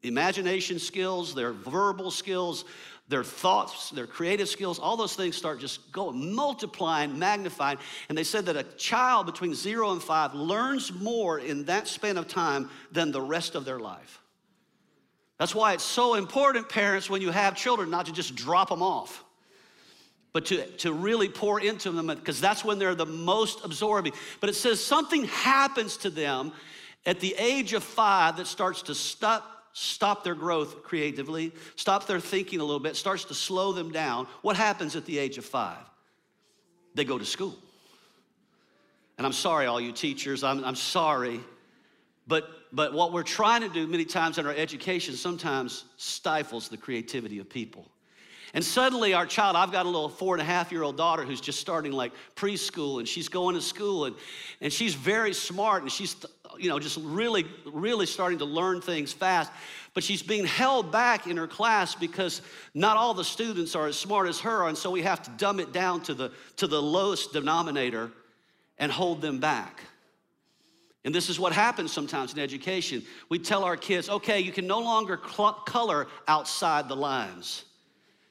imagination 0.02 0.78
skills 0.78 1.34
their 1.34 1.52
verbal 1.52 2.10
skills 2.10 2.64
their 3.10 3.24
thoughts, 3.24 3.90
their 3.90 4.06
creative 4.06 4.48
skills, 4.48 4.78
all 4.78 4.96
those 4.96 5.16
things 5.16 5.36
start 5.36 5.58
just 5.58 5.90
going, 5.90 6.32
multiplying, 6.32 7.18
magnifying. 7.18 7.76
And 8.08 8.16
they 8.16 8.22
said 8.22 8.46
that 8.46 8.56
a 8.56 8.62
child 8.62 9.26
between 9.26 9.52
zero 9.52 9.90
and 9.90 10.00
five 10.00 10.32
learns 10.32 10.92
more 10.92 11.40
in 11.40 11.64
that 11.64 11.88
span 11.88 12.16
of 12.16 12.28
time 12.28 12.70
than 12.92 13.10
the 13.10 13.20
rest 13.20 13.56
of 13.56 13.64
their 13.64 13.80
life. 13.80 14.22
That's 15.38 15.56
why 15.56 15.72
it's 15.72 15.82
so 15.82 16.14
important, 16.14 16.68
parents, 16.68 17.10
when 17.10 17.20
you 17.20 17.32
have 17.32 17.56
children, 17.56 17.90
not 17.90 18.06
to 18.06 18.12
just 18.12 18.36
drop 18.36 18.68
them 18.68 18.80
off, 18.82 19.24
but 20.32 20.46
to, 20.46 20.64
to 20.78 20.92
really 20.92 21.28
pour 21.28 21.60
into 21.60 21.90
them, 21.90 22.06
because 22.06 22.40
that's 22.40 22.64
when 22.64 22.78
they're 22.78 22.94
the 22.94 23.06
most 23.06 23.64
absorbing. 23.64 24.12
But 24.40 24.50
it 24.50 24.54
says 24.54 24.82
something 24.82 25.24
happens 25.24 25.96
to 25.98 26.10
them 26.10 26.52
at 27.06 27.20
the 27.20 27.34
age 27.38 27.72
of 27.72 27.82
five 27.82 28.36
that 28.36 28.46
starts 28.46 28.82
to 28.82 28.94
stop 28.94 29.60
stop 29.72 30.24
their 30.24 30.34
growth 30.34 30.82
creatively, 30.82 31.52
stop 31.76 32.06
their 32.06 32.20
thinking 32.20 32.60
a 32.60 32.64
little 32.64 32.80
bit, 32.80 32.96
starts 32.96 33.24
to 33.26 33.34
slow 33.34 33.72
them 33.72 33.92
down, 33.92 34.26
what 34.42 34.56
happens 34.56 34.96
at 34.96 35.06
the 35.06 35.18
age 35.18 35.38
of 35.38 35.44
five? 35.44 35.78
They 36.94 37.04
go 37.04 37.18
to 37.18 37.24
school. 37.24 37.56
And 39.16 39.26
I'm 39.26 39.32
sorry, 39.32 39.66
all 39.66 39.80
you 39.80 39.92
teachers, 39.92 40.42
I'm, 40.42 40.64
I'm 40.64 40.74
sorry. 40.74 41.40
But, 42.26 42.48
but 42.72 42.92
what 42.92 43.12
we're 43.12 43.22
trying 43.22 43.60
to 43.62 43.68
do 43.68 43.86
many 43.86 44.04
times 44.04 44.38
in 44.38 44.46
our 44.46 44.54
education 44.54 45.14
sometimes 45.14 45.84
stifles 45.96 46.68
the 46.68 46.76
creativity 46.76 47.38
of 47.38 47.48
people. 47.48 47.86
And 48.52 48.64
suddenly, 48.64 49.14
our 49.14 49.26
child, 49.26 49.54
I've 49.54 49.70
got 49.70 49.86
a 49.86 49.88
little 49.88 50.08
four 50.08 50.34
and 50.34 50.42
a 50.42 50.44
half 50.44 50.72
year 50.72 50.82
old 50.82 50.96
daughter 50.96 51.24
who's 51.24 51.40
just 51.40 51.60
starting 51.60 51.92
like 51.92 52.12
preschool 52.34 52.98
and 52.98 53.06
she's 53.06 53.28
going 53.28 53.54
to 53.54 53.60
school 53.60 54.06
and, 54.06 54.16
and 54.60 54.72
she's 54.72 54.94
very 54.94 55.32
smart 55.32 55.82
and 55.82 55.92
she's 55.92 56.16
you 56.58 56.68
know, 56.68 56.78
just 56.78 56.98
really, 57.02 57.46
really 57.64 58.06
starting 58.06 58.38
to 58.38 58.44
learn 58.44 58.80
things 58.80 59.12
fast. 59.12 59.50
But 59.94 60.04
she's 60.04 60.22
being 60.22 60.44
held 60.44 60.92
back 60.92 61.26
in 61.26 61.36
her 61.36 61.46
class 61.46 61.94
because 61.94 62.42
not 62.74 62.96
all 62.96 63.14
the 63.14 63.24
students 63.24 63.74
are 63.74 63.86
as 63.86 63.96
smart 63.96 64.28
as 64.28 64.40
her, 64.40 64.68
and 64.68 64.76
so 64.76 64.90
we 64.90 65.02
have 65.02 65.22
to 65.22 65.30
dumb 65.32 65.58
it 65.58 65.72
down 65.72 66.02
to 66.02 66.14
the, 66.14 66.32
to 66.56 66.66
the 66.66 66.80
lowest 66.80 67.32
denominator 67.32 68.10
and 68.78 68.90
hold 68.92 69.20
them 69.20 69.40
back. 69.40 69.82
And 71.04 71.14
this 71.14 71.30
is 71.30 71.40
what 71.40 71.52
happens 71.52 71.92
sometimes 71.92 72.34
in 72.34 72.38
education. 72.38 73.02
We 73.30 73.38
tell 73.38 73.64
our 73.64 73.76
kids, 73.76 74.08
okay, 74.08 74.40
you 74.40 74.52
can 74.52 74.66
no 74.66 74.80
longer 74.80 75.16
color 75.16 76.08
outside 76.28 76.88
the 76.88 76.96
lines. 76.96 77.64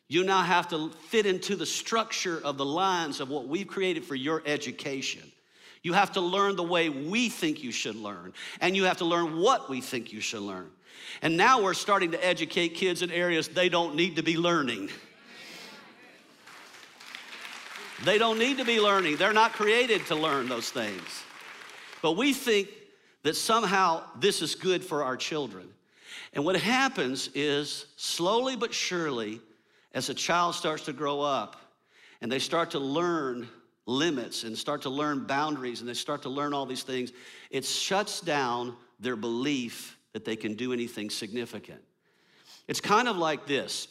You 0.10 0.24
now 0.24 0.42
have 0.42 0.68
to 0.70 0.90
fit 1.10 1.28
into 1.28 1.56
the 1.56 1.68
structure 1.68 2.42
of 2.44 2.58
the 2.58 2.66
lines 2.66 3.20
of 3.20 3.30
what 3.30 3.48
we've 3.48 3.68
created 3.68 4.04
for 4.04 4.16
your 4.16 4.42
education. 4.46 5.22
You 5.84 5.94
have 5.94 6.12
to 6.14 6.22
learn 6.22 6.56
the 6.56 6.64
way 6.64 6.90
we 6.90 7.30
think 7.30 7.64
you 7.64 7.72
should 7.72 7.96
learn, 7.96 8.34
and 8.60 8.76
you 8.76 8.86
have 8.86 8.98
to 8.98 9.06
learn 9.06 9.38
what 9.38 9.70
we 9.70 9.82
think 9.82 10.12
you 10.12 10.20
should 10.20 10.42
learn. 10.42 10.70
And 11.22 11.38
now 11.38 11.62
we're 11.62 11.76
starting 11.76 12.12
to 12.12 12.26
educate 12.26 12.70
kids 12.70 13.04
in 13.04 13.12
areas 13.12 13.48
they 13.48 13.70
don't 13.70 13.96
need 13.96 14.16
to 14.16 14.24
be 14.24 14.36
learning. 14.36 14.90
They 18.04 18.18
don't 18.18 18.40
need 18.40 18.58
to 18.58 18.66
be 18.66 18.80
learning. 18.80 19.18
They're 19.18 19.32
not 19.32 19.54
created 19.54 20.06
to 20.08 20.16
learn 20.16 20.50
those 20.50 20.70
things. 20.70 21.24
But 22.02 22.14
we 22.14 22.34
think 22.34 22.70
that 23.24 23.36
somehow 23.36 24.04
this 24.20 24.42
is 24.42 24.56
good 24.56 24.84
for 24.84 25.04
our 25.04 25.18
children. 25.18 25.68
And 26.34 26.44
what 26.46 26.56
happens 26.56 27.30
is, 27.36 27.86
slowly 27.96 28.56
but 28.56 28.74
surely, 28.74 29.42
as 29.94 30.10
a 30.10 30.14
child 30.14 30.56
starts 30.56 30.86
to 30.86 30.94
grow 30.94 31.22
up 31.22 31.56
and 32.22 32.32
they 32.32 32.40
start 32.40 32.72
to 32.72 32.80
learn 32.80 33.48
limits 33.86 34.44
and 34.44 34.58
start 34.58 34.84
to 34.84 34.90
learn 34.90 35.26
boundaries 35.26 35.80
and 35.80 35.90
they 35.90 35.94
start 35.94 36.22
to 36.22 36.30
learn 36.30 36.54
all 36.54 36.66
these 36.66 36.84
things, 36.84 37.12
it 37.50 37.66
shuts 37.66 38.22
down 38.22 38.76
their 39.00 39.16
belief 39.16 39.98
that 40.14 40.26
they 40.26 40.36
can 40.36 40.54
do 40.54 40.74
anything 40.74 41.10
significant. 41.10 41.82
It's 42.68 42.82
kind 42.82 43.08
of 43.08 43.18
like 43.18 43.48
this. 43.48 43.88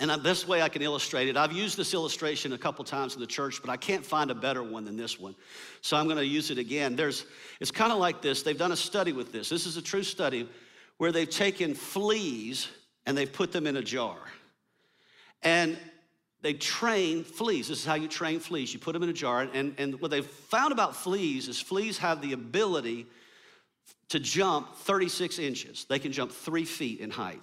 And 0.00 0.10
this 0.22 0.46
way 0.46 0.62
I 0.62 0.68
can 0.68 0.80
illustrate 0.80 1.26
it, 1.26 1.36
I've 1.36 1.52
used 1.52 1.76
this 1.76 1.92
illustration 1.92 2.52
a 2.52 2.58
couple 2.58 2.84
times 2.84 3.14
in 3.14 3.20
the 3.20 3.26
church, 3.26 3.60
but 3.60 3.68
I 3.68 3.76
can't 3.76 4.06
find 4.06 4.30
a 4.30 4.34
better 4.34 4.62
one 4.62 4.84
than 4.84 4.96
this 4.96 5.18
one. 5.18 5.34
So 5.80 5.96
I'm 5.96 6.04
going 6.04 6.18
to 6.18 6.24
use 6.24 6.52
it 6.52 6.58
again. 6.58 6.94
There's, 6.94 7.26
it's 7.58 7.72
kind 7.72 7.90
of 7.90 7.98
like 7.98 8.22
this. 8.22 8.44
They've 8.44 8.56
done 8.56 8.70
a 8.70 8.76
study 8.76 9.12
with 9.12 9.32
this. 9.32 9.48
This 9.48 9.66
is 9.66 9.76
a 9.76 9.82
true 9.82 10.04
study 10.04 10.48
where 10.98 11.10
they've 11.10 11.28
taken 11.28 11.74
fleas 11.74 12.68
and 13.06 13.18
they've 13.18 13.32
put 13.32 13.50
them 13.50 13.66
in 13.66 13.76
a 13.76 13.82
jar. 13.82 14.18
And 15.42 15.78
they 16.40 16.54
train 16.54 17.24
fleas. 17.24 17.68
This 17.68 17.80
is 17.80 17.84
how 17.84 17.94
you 17.94 18.08
train 18.08 18.40
fleas. 18.40 18.72
You 18.72 18.80
put 18.80 18.92
them 18.92 19.02
in 19.02 19.08
a 19.08 19.14
jar, 19.14 19.42
and, 19.52 19.74
and 19.78 20.00
what 20.00 20.10
they've 20.10 20.24
found 20.24 20.72
about 20.72 20.94
fleas 20.94 21.48
is 21.48 21.60
fleas 21.60 21.98
have 21.98 22.22
the 22.22 22.32
ability 22.32 23.06
to 24.10 24.20
jump 24.20 24.74
36 24.76 25.38
inches. 25.38 25.84
They 25.88 25.98
can 25.98 26.12
jump 26.12 26.32
three 26.32 26.64
feet 26.64 27.00
in 27.00 27.10
height. 27.10 27.40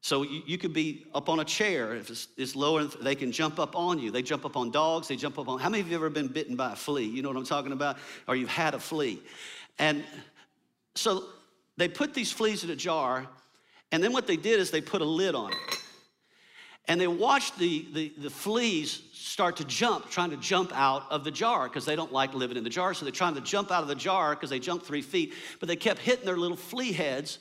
So 0.00 0.22
you, 0.22 0.42
you 0.46 0.58
could 0.58 0.72
be 0.72 1.06
up 1.14 1.28
on 1.28 1.40
a 1.40 1.44
chair. 1.44 1.94
If 1.94 2.10
it's, 2.10 2.28
it's 2.36 2.56
lower, 2.56 2.84
they 2.84 3.14
can 3.14 3.32
jump 3.32 3.58
up 3.58 3.76
on 3.76 3.98
you. 3.98 4.10
They 4.10 4.22
jump 4.22 4.44
up 4.44 4.56
on 4.56 4.70
dogs. 4.70 5.08
They 5.08 5.16
jump 5.16 5.38
up 5.38 5.48
on. 5.48 5.60
How 5.60 5.68
many 5.68 5.80
of 5.80 5.86
you 5.86 5.94
have 5.94 6.02
ever 6.02 6.10
been 6.10 6.28
bitten 6.28 6.56
by 6.56 6.72
a 6.72 6.76
flea? 6.76 7.04
You 7.04 7.22
know 7.22 7.28
what 7.28 7.38
I'm 7.38 7.44
talking 7.44 7.72
about? 7.72 7.98
Or 8.26 8.36
you've 8.36 8.48
had 8.48 8.74
a 8.74 8.80
flea. 8.80 9.22
And 9.78 10.04
so 10.94 11.24
they 11.76 11.88
put 11.88 12.14
these 12.14 12.32
fleas 12.32 12.64
in 12.64 12.70
a 12.70 12.76
jar, 12.76 13.26
and 13.92 14.02
then 14.02 14.12
what 14.12 14.26
they 14.26 14.36
did 14.36 14.60
is 14.60 14.70
they 14.70 14.80
put 14.80 15.02
a 15.02 15.06
lid 15.06 15.34
on 15.34 15.52
it. 15.52 15.58
And 16.88 17.00
they 17.00 17.06
watched 17.06 17.58
the, 17.58 17.86
the, 17.92 18.12
the 18.18 18.30
fleas 18.30 19.02
start 19.12 19.56
to 19.58 19.64
jump, 19.64 20.10
trying 20.10 20.30
to 20.30 20.36
jump 20.36 20.72
out 20.74 21.10
of 21.10 21.22
the 21.22 21.30
jar 21.30 21.68
because 21.68 21.84
they 21.84 21.94
don't 21.94 22.12
like 22.12 22.34
living 22.34 22.56
in 22.56 22.64
the 22.64 22.70
jar. 22.70 22.92
So 22.92 23.04
they're 23.04 23.12
trying 23.12 23.36
to 23.36 23.40
jump 23.40 23.70
out 23.70 23.82
of 23.82 23.88
the 23.88 23.94
jar 23.94 24.34
because 24.34 24.50
they 24.50 24.58
jumped 24.58 24.84
three 24.84 25.02
feet, 25.02 25.34
but 25.60 25.68
they 25.68 25.76
kept 25.76 26.00
hitting 26.00 26.24
their 26.24 26.36
little 26.36 26.56
flea 26.56 26.92
heads 26.92 27.38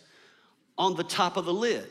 on 0.78 0.96
the 0.96 1.04
top 1.04 1.38
of 1.38 1.46
the 1.46 1.54
lid. 1.54 1.88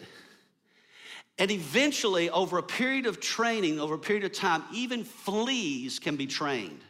And 1.39 1.51
eventually, 1.51 2.29
over 2.31 2.59
a 2.59 2.63
period 2.63 3.07
of 3.07 3.19
training, 3.19 3.81
over 3.81 3.95
a 3.95 3.99
period 3.99 4.25
of 4.25 4.33
time, 4.33 4.63
even 4.73 5.05
fleas 5.05 5.99
can 5.99 6.17
be 6.17 6.27
trained. 6.27 6.81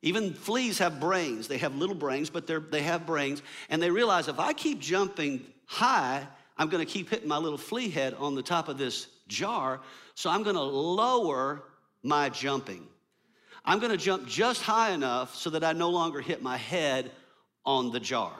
Even 0.00 0.32
fleas 0.32 0.78
have 0.78 1.00
brains. 1.00 1.48
They 1.48 1.58
have 1.58 1.74
little 1.74 1.96
brains, 1.96 2.30
but 2.30 2.46
they 2.46 2.82
have 2.82 3.04
brains. 3.04 3.42
And 3.68 3.82
they 3.82 3.90
realize 3.90 4.28
if 4.28 4.38
I 4.38 4.52
keep 4.52 4.78
jumping 4.78 5.44
high, 5.66 6.26
I'm 6.56 6.68
gonna 6.68 6.86
keep 6.86 7.10
hitting 7.10 7.28
my 7.28 7.38
little 7.38 7.58
flea 7.58 7.88
head 7.88 8.14
on 8.14 8.34
the 8.34 8.42
top 8.42 8.68
of 8.68 8.78
this 8.78 9.08
jar, 9.28 9.80
so 10.14 10.30
I'm 10.30 10.42
gonna 10.42 10.62
lower 10.62 11.62
my 12.02 12.28
jumping. 12.28 12.86
I'm 13.64 13.78
gonna 13.78 13.96
jump 13.96 14.26
just 14.26 14.62
high 14.62 14.90
enough 14.92 15.34
so 15.34 15.50
that 15.50 15.62
I 15.62 15.72
no 15.72 15.90
longer 15.90 16.20
hit 16.20 16.42
my 16.42 16.56
head 16.56 17.10
on 17.64 17.92
the 17.92 18.00
jar. 18.00 18.32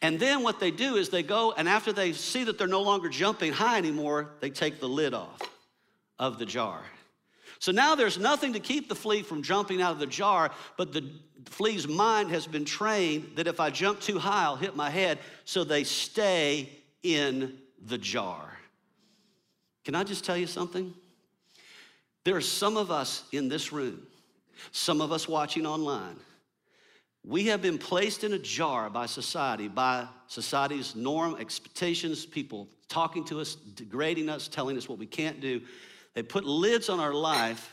And 0.00 0.20
then 0.20 0.42
what 0.42 0.60
they 0.60 0.70
do 0.70 0.96
is 0.96 1.08
they 1.08 1.22
go, 1.22 1.52
and 1.52 1.68
after 1.68 1.92
they 1.92 2.12
see 2.12 2.44
that 2.44 2.58
they're 2.58 2.66
no 2.68 2.82
longer 2.82 3.08
jumping 3.08 3.52
high 3.52 3.78
anymore, 3.78 4.30
they 4.40 4.50
take 4.50 4.78
the 4.78 4.88
lid 4.88 5.14
off 5.14 5.40
of 6.18 6.38
the 6.38 6.46
jar. 6.46 6.80
So 7.58 7.72
now 7.72 7.94
there's 7.94 8.18
nothing 8.18 8.52
to 8.52 8.60
keep 8.60 8.88
the 8.88 8.94
flea 8.94 9.22
from 9.22 9.42
jumping 9.42 9.80
out 9.80 9.92
of 9.92 9.98
the 9.98 10.06
jar, 10.06 10.50
but 10.76 10.92
the 10.92 11.10
flea's 11.46 11.88
mind 11.88 12.30
has 12.30 12.46
been 12.46 12.64
trained 12.64 13.32
that 13.36 13.46
if 13.46 13.58
I 13.58 13.70
jump 13.70 14.00
too 14.00 14.18
high, 14.18 14.44
I'll 14.44 14.56
hit 14.56 14.76
my 14.76 14.90
head, 14.90 15.18
so 15.44 15.64
they 15.64 15.84
stay 15.84 16.68
in 17.02 17.58
the 17.86 17.98
jar. 17.98 18.53
Can 19.84 19.94
I 19.94 20.04
just 20.04 20.24
tell 20.24 20.36
you 20.36 20.46
something? 20.46 20.94
There 22.24 22.36
are 22.36 22.40
some 22.40 22.76
of 22.76 22.90
us 22.90 23.24
in 23.32 23.48
this 23.48 23.72
room, 23.72 24.06
some 24.72 25.00
of 25.00 25.12
us 25.12 25.28
watching 25.28 25.66
online. 25.66 26.16
We 27.26 27.46
have 27.46 27.62
been 27.62 27.78
placed 27.78 28.24
in 28.24 28.32
a 28.32 28.38
jar 28.38 28.90
by 28.90 29.06
society, 29.06 29.68
by 29.68 30.06
society's 30.26 30.94
norm, 30.94 31.36
expectations, 31.38 32.26
people 32.26 32.68
talking 32.88 33.24
to 33.24 33.40
us, 33.40 33.54
degrading 33.54 34.28
us, 34.28 34.48
telling 34.48 34.76
us 34.76 34.88
what 34.88 34.98
we 34.98 35.06
can't 35.06 35.40
do. 35.40 35.62
They 36.14 36.22
put 36.22 36.44
lids 36.44 36.88
on 36.88 37.00
our 37.00 37.14
life, 37.14 37.70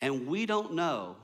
and 0.00 0.26
we 0.26 0.46
don't 0.46 0.74
know 0.74 1.16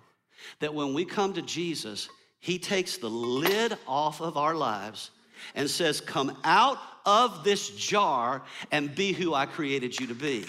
that 0.60 0.74
when 0.74 0.94
we 0.94 1.04
come 1.04 1.34
to 1.34 1.42
Jesus, 1.42 2.08
He 2.40 2.58
takes 2.58 2.96
the 2.96 3.10
lid 3.10 3.76
off 3.86 4.20
of 4.20 4.36
our 4.36 4.54
lives 4.54 5.10
and 5.54 5.68
says, 5.68 6.00
Come 6.00 6.36
out 6.44 6.78
of 7.04 7.44
this 7.44 7.70
jar 7.70 8.42
and 8.70 8.94
be 8.94 9.12
who 9.12 9.34
I 9.34 9.46
created 9.46 9.98
you 9.98 10.06
to 10.08 10.14
be. 10.14 10.44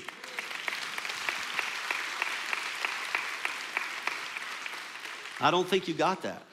I 5.42 5.52
don't 5.52 5.68
think 5.68 5.88
you 5.88 5.94
got 5.94 6.24
that. 6.24 6.44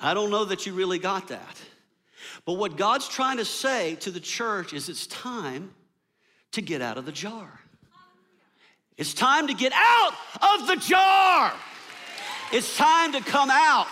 I 0.00 0.14
don't 0.14 0.30
know 0.30 0.44
that 0.46 0.66
you 0.66 0.72
really 0.72 0.98
got 0.98 1.28
that. 1.28 1.60
But 2.44 2.54
what 2.54 2.76
God's 2.76 3.08
trying 3.08 3.38
to 3.38 3.44
say 3.44 3.96
to 3.96 4.10
the 4.10 4.20
church 4.20 4.72
is 4.72 4.88
it's 4.88 5.06
time 5.06 5.74
to 6.52 6.62
get 6.62 6.80
out 6.80 6.96
of 6.96 7.04
the 7.04 7.12
jar. 7.12 7.60
It's 8.96 9.12
time 9.12 9.48
to 9.48 9.54
get 9.54 9.72
out 9.74 10.14
of 10.40 10.66
the 10.66 10.76
jar. 10.76 11.52
It's 12.52 12.76
time 12.76 13.12
to 13.12 13.20
come 13.20 13.50
out. 13.50 13.88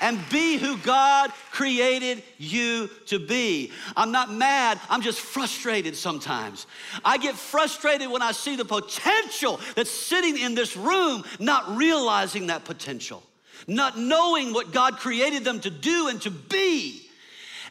And 0.00 0.18
be 0.30 0.56
who 0.56 0.76
God 0.78 1.32
created 1.50 2.22
you 2.38 2.88
to 3.06 3.18
be. 3.18 3.72
I'm 3.96 4.12
not 4.12 4.32
mad, 4.32 4.80
I'm 4.88 5.02
just 5.02 5.20
frustrated 5.20 5.96
sometimes. 5.96 6.66
I 7.04 7.18
get 7.18 7.34
frustrated 7.34 8.10
when 8.10 8.22
I 8.22 8.32
see 8.32 8.56
the 8.56 8.64
potential 8.64 9.60
that's 9.74 9.90
sitting 9.90 10.38
in 10.38 10.54
this 10.54 10.76
room, 10.76 11.24
not 11.38 11.76
realizing 11.76 12.48
that 12.48 12.64
potential, 12.64 13.22
not 13.66 13.98
knowing 13.98 14.52
what 14.52 14.72
God 14.72 14.98
created 14.98 15.44
them 15.44 15.60
to 15.60 15.70
do 15.70 16.08
and 16.08 16.20
to 16.22 16.30
be. 16.30 17.02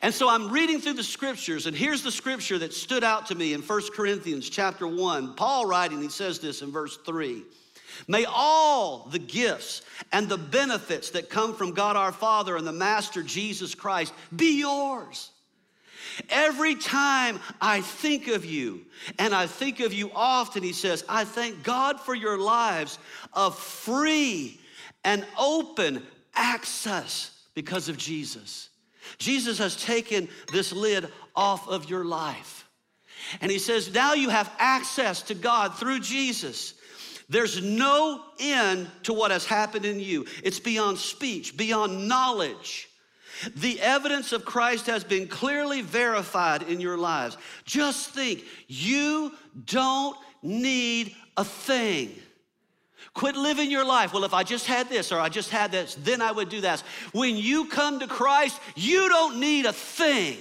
And 0.02 0.14
so 0.14 0.30
I'm 0.30 0.50
reading 0.52 0.80
through 0.80 0.94
the 0.94 1.04
scriptures, 1.04 1.66
and 1.66 1.76
here's 1.76 2.04
the 2.04 2.12
scripture 2.12 2.60
that 2.60 2.74
stood 2.74 3.04
out 3.04 3.26
to 3.28 3.36
me 3.36 3.54
in 3.54 3.62
1 3.62 3.82
Corinthians 3.94 4.48
chapter 4.48 4.88
1. 4.88 5.34
Paul 5.34 5.66
writing, 5.66 6.02
he 6.02 6.10
says 6.10 6.40
this 6.40 6.62
in 6.62 6.72
verse 6.72 6.98
3. 6.98 7.44
May 8.08 8.26
all 8.26 9.08
the 9.12 9.20
gifts 9.20 9.82
and 10.12 10.28
the 10.28 10.38
benefits 10.38 11.12
that 11.12 11.30
come 11.30 11.56
from 11.56 11.74
God 11.74 11.96
our 11.96 12.12
Father 12.12 12.56
and 12.58 12.68
the 12.68 12.72
Master 12.72 13.24
Jesus 13.24 13.76
Christ 13.76 14.14
be 14.36 14.60
yours. 14.60 15.32
Every 16.30 16.76
time 16.76 17.40
I 17.62 17.82
think 17.82 18.28
of 18.28 18.44
you, 18.46 18.86
and 19.20 19.34
I 19.34 19.48
think 19.48 19.80
of 19.80 19.94
you 19.94 20.12
often, 20.16 20.64
he 20.64 20.74
says, 20.74 21.04
I 21.08 21.26
thank 21.26 21.64
God 21.64 22.00
for 22.00 22.16
your 22.16 22.38
lives 22.38 22.98
of 23.34 23.58
free 23.58 24.60
and 25.04 25.26
open 25.38 26.04
access 26.36 27.32
because 27.54 27.90
of 27.90 27.98
Jesus. 27.98 28.70
Jesus 29.18 29.58
has 29.60 29.76
taken 29.76 30.28
this 30.52 30.74
lid 30.74 31.08
off 31.36 31.68
of 31.68 31.90
your 31.90 32.06
life. 32.06 32.68
And 33.42 33.52
he 33.52 33.60
says, 33.60 33.94
now 33.94 34.14
you 34.14 34.30
have 34.30 34.52
access 34.60 35.22
to 35.24 35.36
God 35.36 35.76
through 35.76 36.00
Jesus. 36.00 36.76
There's 37.30 37.62
no 37.62 38.24
end 38.40 38.88
to 39.04 39.14
what 39.14 39.32
has 39.32 39.46
happened 39.46 39.86
in 39.86 40.00
you. 40.00 40.26
It's 40.44 40.60
beyond 40.60 40.98
speech, 40.98 41.58
beyond 41.58 42.08
knowledge. 42.08 42.90
The 43.56 43.80
evidence 43.82 44.32
of 44.32 44.46
Christ 44.46 44.88
has 44.88 45.04
been 45.04 45.28
clearly 45.28 45.82
verified 45.82 46.64
in 46.64 46.80
your 46.80 46.98
lives. 46.98 47.38
Just 47.66 48.12
think, 48.12 48.44
you 48.68 49.34
don't 49.66 50.18
need 50.42 51.16
a 51.36 51.44
thing. 51.44 52.16
Quit 53.14 53.36
living 53.36 53.70
your 53.70 53.86
life. 53.86 54.14
Well, 54.14 54.24
if 54.24 54.34
I 54.34 54.44
just 54.44 54.66
had 54.66 54.90
this 54.90 55.12
or 55.12 55.20
I 55.20 55.30
just 55.30 55.50
had 55.50 55.72
this, 55.72 55.96
then 55.96 56.22
I 56.22 56.32
would 56.32 56.50
do 56.50 56.62
that. 56.62 56.82
When 57.12 57.36
you 57.36 57.66
come 57.66 58.00
to 58.00 58.08
Christ, 58.08 58.60
you 58.76 59.10
don't 59.10 59.40
need 59.40 59.66
a 59.66 59.74
thing. 59.74 60.38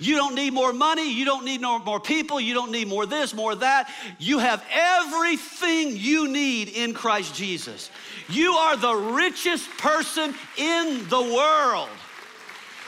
You 0.00 0.16
don't 0.16 0.34
need 0.34 0.54
more 0.54 0.72
money. 0.72 1.12
You 1.12 1.26
don't 1.26 1.44
need 1.44 1.60
more 1.60 2.00
people. 2.00 2.40
You 2.40 2.54
don't 2.54 2.72
need 2.72 2.88
more 2.88 3.04
this, 3.04 3.34
more 3.34 3.54
that. 3.54 3.92
You 4.18 4.38
have 4.38 4.64
everything 4.72 5.96
you 5.96 6.26
need 6.26 6.70
in 6.70 6.94
Christ 6.94 7.34
Jesus. 7.34 7.90
You 8.28 8.54
are 8.54 8.76
the 8.76 8.94
richest 8.94 9.68
person 9.76 10.34
in 10.56 11.06
the 11.08 11.20
world. 11.20 11.88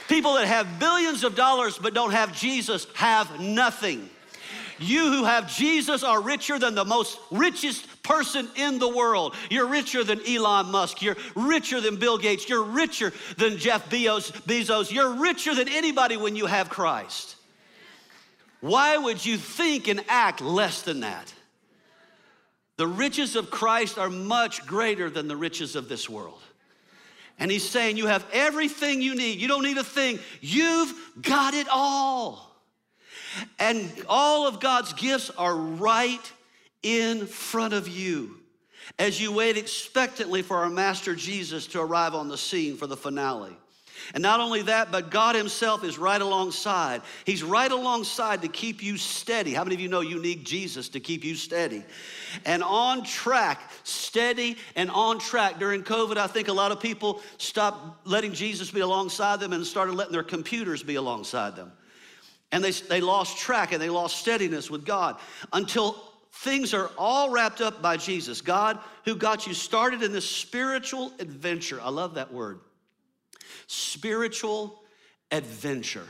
People 0.09 0.33
that 0.33 0.47
have 0.47 0.79
billions 0.79 1.23
of 1.23 1.35
dollars 1.35 1.77
but 1.77 1.93
don't 1.93 2.11
have 2.11 2.35
Jesus 2.35 2.87
have 2.95 3.39
nothing. 3.39 4.09
You 4.79 5.11
who 5.11 5.23
have 5.23 5.53
Jesus 5.55 6.03
are 6.03 6.19
richer 6.19 6.57
than 6.57 6.73
the 6.73 6.83
most 6.83 7.19
richest 7.29 7.87
person 8.03 8.49
in 8.55 8.79
the 8.79 8.87
world. 8.87 9.33
You're 9.49 9.67
richer 9.67 10.03
than 10.03 10.19
Elon 10.27 10.67
Musk. 10.71 11.01
You're 11.01 11.17
richer 11.35 11.81
than 11.81 11.95
Bill 11.95 12.17
Gates. 12.17 12.47
You're 12.47 12.63
richer 12.63 13.13
than 13.37 13.57
Jeff 13.57 13.89
Bezos. 13.89 14.91
You're 14.91 15.15
richer 15.15 15.55
than 15.55 15.69
anybody 15.69 16.17
when 16.17 16.35
you 16.35 16.45
have 16.45 16.69
Christ. 16.69 17.37
Why 18.59 18.97
would 18.97 19.25
you 19.25 19.37
think 19.37 19.87
and 19.87 20.03
act 20.07 20.41
less 20.41 20.83
than 20.83 21.01
that? 21.01 21.33
The 22.77 22.87
riches 22.87 23.35
of 23.35 23.51
Christ 23.51 23.97
are 23.97 24.09
much 24.09 24.65
greater 24.65 25.09
than 25.09 25.27
the 25.27 25.35
riches 25.35 25.75
of 25.75 25.89
this 25.89 26.09
world. 26.09 26.41
And 27.39 27.51
he's 27.51 27.67
saying, 27.67 27.97
You 27.97 28.07
have 28.07 28.25
everything 28.31 29.01
you 29.01 29.15
need. 29.15 29.39
You 29.39 29.47
don't 29.47 29.63
need 29.63 29.77
a 29.77 29.83
thing. 29.83 30.19
You've 30.41 30.93
got 31.21 31.53
it 31.53 31.67
all. 31.69 32.51
And 33.59 33.91
all 34.07 34.47
of 34.47 34.59
God's 34.59 34.93
gifts 34.93 35.29
are 35.31 35.55
right 35.55 36.31
in 36.83 37.25
front 37.25 37.73
of 37.73 37.87
you 37.87 38.37
as 38.99 39.19
you 39.19 39.31
wait 39.31 39.57
expectantly 39.57 40.41
for 40.41 40.57
our 40.57 40.69
Master 40.69 41.15
Jesus 41.15 41.67
to 41.67 41.81
arrive 41.81 42.13
on 42.13 42.27
the 42.27 42.37
scene 42.37 42.77
for 42.77 42.87
the 42.87 42.97
finale. 42.97 43.57
And 44.13 44.21
not 44.21 44.39
only 44.39 44.63
that, 44.63 44.91
but 44.91 45.11
God 45.11 45.35
Himself 45.35 45.83
is 45.83 45.97
right 45.97 46.21
alongside. 46.21 47.01
He's 47.25 47.43
right 47.43 47.71
alongside 47.71 48.41
to 48.41 48.47
keep 48.47 48.83
you 48.83 48.97
steady. 48.97 49.53
How 49.53 49.63
many 49.63 49.75
of 49.75 49.81
you 49.81 49.87
know 49.87 50.01
you 50.01 50.21
need 50.21 50.45
Jesus 50.45 50.89
to 50.89 50.99
keep 50.99 51.23
you 51.23 51.35
steady? 51.35 51.83
And 52.45 52.63
on 52.63 53.03
track, 53.03 53.71
steady 53.83 54.57
and 54.75 54.91
on 54.91 55.19
track. 55.19 55.57
During 55.57 55.83
COVID, 55.83 56.17
I 56.17 56.27
think 56.27 56.47
a 56.47 56.53
lot 56.53 56.71
of 56.71 56.81
people 56.81 57.21
stopped 57.37 58.05
letting 58.05 58.33
Jesus 58.33 58.71
be 58.71 58.81
alongside 58.81 59.39
them 59.39 59.53
and 59.53 59.65
started 59.65 59.93
letting 59.93 60.13
their 60.13 60.23
computers 60.23 60.83
be 60.83 60.95
alongside 60.95 61.55
them. 61.55 61.71
And 62.51 62.63
they, 62.63 62.71
they 62.71 63.01
lost 63.01 63.37
track 63.37 63.71
and 63.71 63.81
they 63.81 63.89
lost 63.89 64.17
steadiness 64.17 64.69
with 64.69 64.85
God 64.85 65.17
until 65.53 66.12
things 66.33 66.73
are 66.73 66.89
all 66.97 67.29
wrapped 67.29 67.61
up 67.61 67.81
by 67.81 67.97
Jesus. 67.97 68.41
God, 68.41 68.79
who 69.05 69.15
got 69.15 69.47
you 69.47 69.53
started 69.53 70.01
in 70.01 70.11
this 70.11 70.29
spiritual 70.29 71.13
adventure. 71.19 71.79
I 71.81 71.89
love 71.89 72.15
that 72.15 72.33
word. 72.33 72.59
Spiritual 73.67 74.81
adventure. 75.31 76.07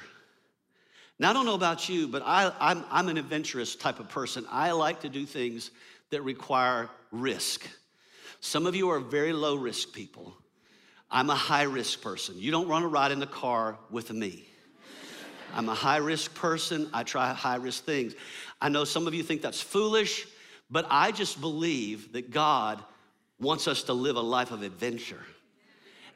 Now, 1.20 1.30
I 1.30 1.34
don't 1.34 1.46
know 1.46 1.56
about 1.56 1.88
you, 1.90 2.08
but 2.08 2.24
I, 2.26 2.52
I'm, 2.60 2.84
I'm 2.90 3.10
an 3.10 3.18
adventurous 3.18 3.76
type 3.76 4.00
of 4.00 4.10
person. 4.10 4.46
I 4.50 4.72
like 4.72 5.02
to 5.02 5.10
do 5.10 5.26
things 5.26 5.72
that 6.10 6.22
require 6.24 6.90
risk. 7.12 7.68
Some 8.40 8.66
of 8.66 8.76
you 8.76 8.90
are 8.90 9.00
very 9.00 9.34
low 9.34 9.56
risk 9.56 9.94
people. 9.94 10.34
I'm 11.12 11.30
a 11.30 11.36
high 11.36 11.64
risk 11.64 12.02
person. 12.02 12.36
You 12.38 12.52
don't 12.52 12.68
run 12.68 12.84
a 12.84 12.88
ride 12.88 13.12
in 13.12 13.20
the 13.20 13.28
car 13.28 13.78
with 13.92 14.12
me. 14.12 14.48
I'm 15.54 15.70
a 15.70 15.76
high 15.76 15.98
risk 15.98 16.34
person. 16.34 16.90
I 16.94 17.04
try 17.04 17.32
high 17.32 17.58
risk 17.58 17.84
things. 17.84 18.16
I 18.64 18.70
know 18.70 18.86
some 18.86 19.08
of 19.08 19.14
you 19.14 19.24
think 19.24 19.42
that's 19.42 19.62
foolish, 19.62 20.26
but 20.72 20.88
I 20.90 21.12
just 21.12 21.42
believe 21.42 22.14
that 22.14 22.32
God 22.32 22.82
wants 23.38 23.68
us 23.68 23.84
to 23.84 23.94
live 23.94 24.16
a 24.16 24.22
life 24.22 24.52
of 24.52 24.62
adventure. 24.62 25.20